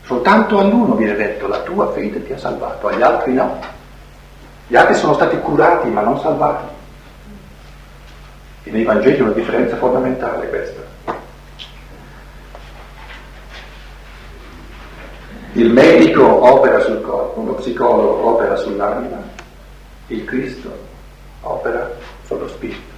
Soltanto 0.05 0.59
all'uno 0.59 0.95
viene 0.95 1.15
detto 1.15 1.47
la 1.47 1.61
tua 1.61 1.91
fede 1.93 2.25
ti 2.25 2.33
ha 2.35 2.39
salvato, 2.39 2.89
agli 2.89 3.03
altri 3.03 3.33
no. 3.33 3.59
Gli 4.67 4.77
altri 4.77 4.95
sono 4.95 5.15
stati 5.15 5.39
curati 5.39 5.89
ma 5.89 6.03
non 6.03 6.21
salvati. 6.21 6.65
E 8.65 8.71
nei 8.71 8.85
Vangeli 8.85 9.17
è 9.17 9.23
una 9.23 9.33
differenza 9.33 9.77
fondamentale 9.77 10.49
questa. 10.49 10.88
Il 15.59 15.73
medico 15.73 16.23
opera 16.25 16.79
sul 16.79 17.01
corpo, 17.01 17.43
lo 17.43 17.55
psicologo 17.55 18.29
opera 18.29 18.55
sull'anima, 18.55 19.21
il 20.07 20.25
Cristo 20.25 20.73
opera 21.41 21.91
sullo 22.25 22.47
spirito. 22.47 22.95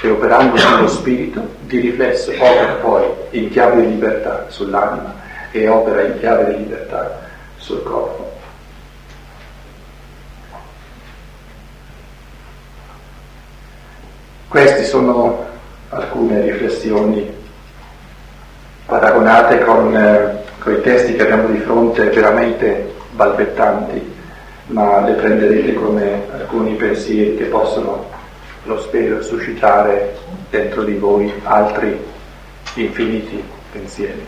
E 0.00 0.08
operando 0.08 0.56
sullo 0.58 0.86
spirito, 0.86 1.44
di 1.62 1.80
riflesso 1.80 2.30
opera 2.30 2.74
poi 2.74 3.04
in 3.30 3.50
chiave 3.50 3.80
di 3.80 3.88
libertà 3.88 4.46
sull'anima 4.48 5.12
e 5.50 5.66
opera 5.66 6.02
in 6.02 6.20
chiave 6.20 6.54
di 6.54 6.58
libertà 6.58 7.18
sul 7.56 7.82
corpo. 7.82 8.30
Queste 14.46 14.84
sono 14.84 15.44
alcune 15.88 16.42
riflessioni 16.42 17.28
paragonate 18.86 19.64
con 19.64 19.96
eh, 19.96 20.42
con 20.62 20.74
i 20.74 20.80
testi 20.80 21.16
che 21.16 21.22
abbiamo 21.22 21.48
di 21.48 21.58
fronte 21.58 22.08
veramente 22.10 22.92
balbettanti, 23.10 24.00
ma 24.66 25.00
le 25.00 25.14
prenderete 25.14 25.74
come 25.74 26.22
alcuni 26.32 26.74
pensieri 26.74 27.36
che 27.36 27.46
possono, 27.46 28.08
lo 28.64 28.80
spero, 28.80 29.20
suscitare 29.22 30.16
dentro 30.50 30.84
di 30.84 30.94
voi 30.94 31.32
altri 31.42 31.98
infiniti 32.74 33.42
pensieri. 33.72 34.24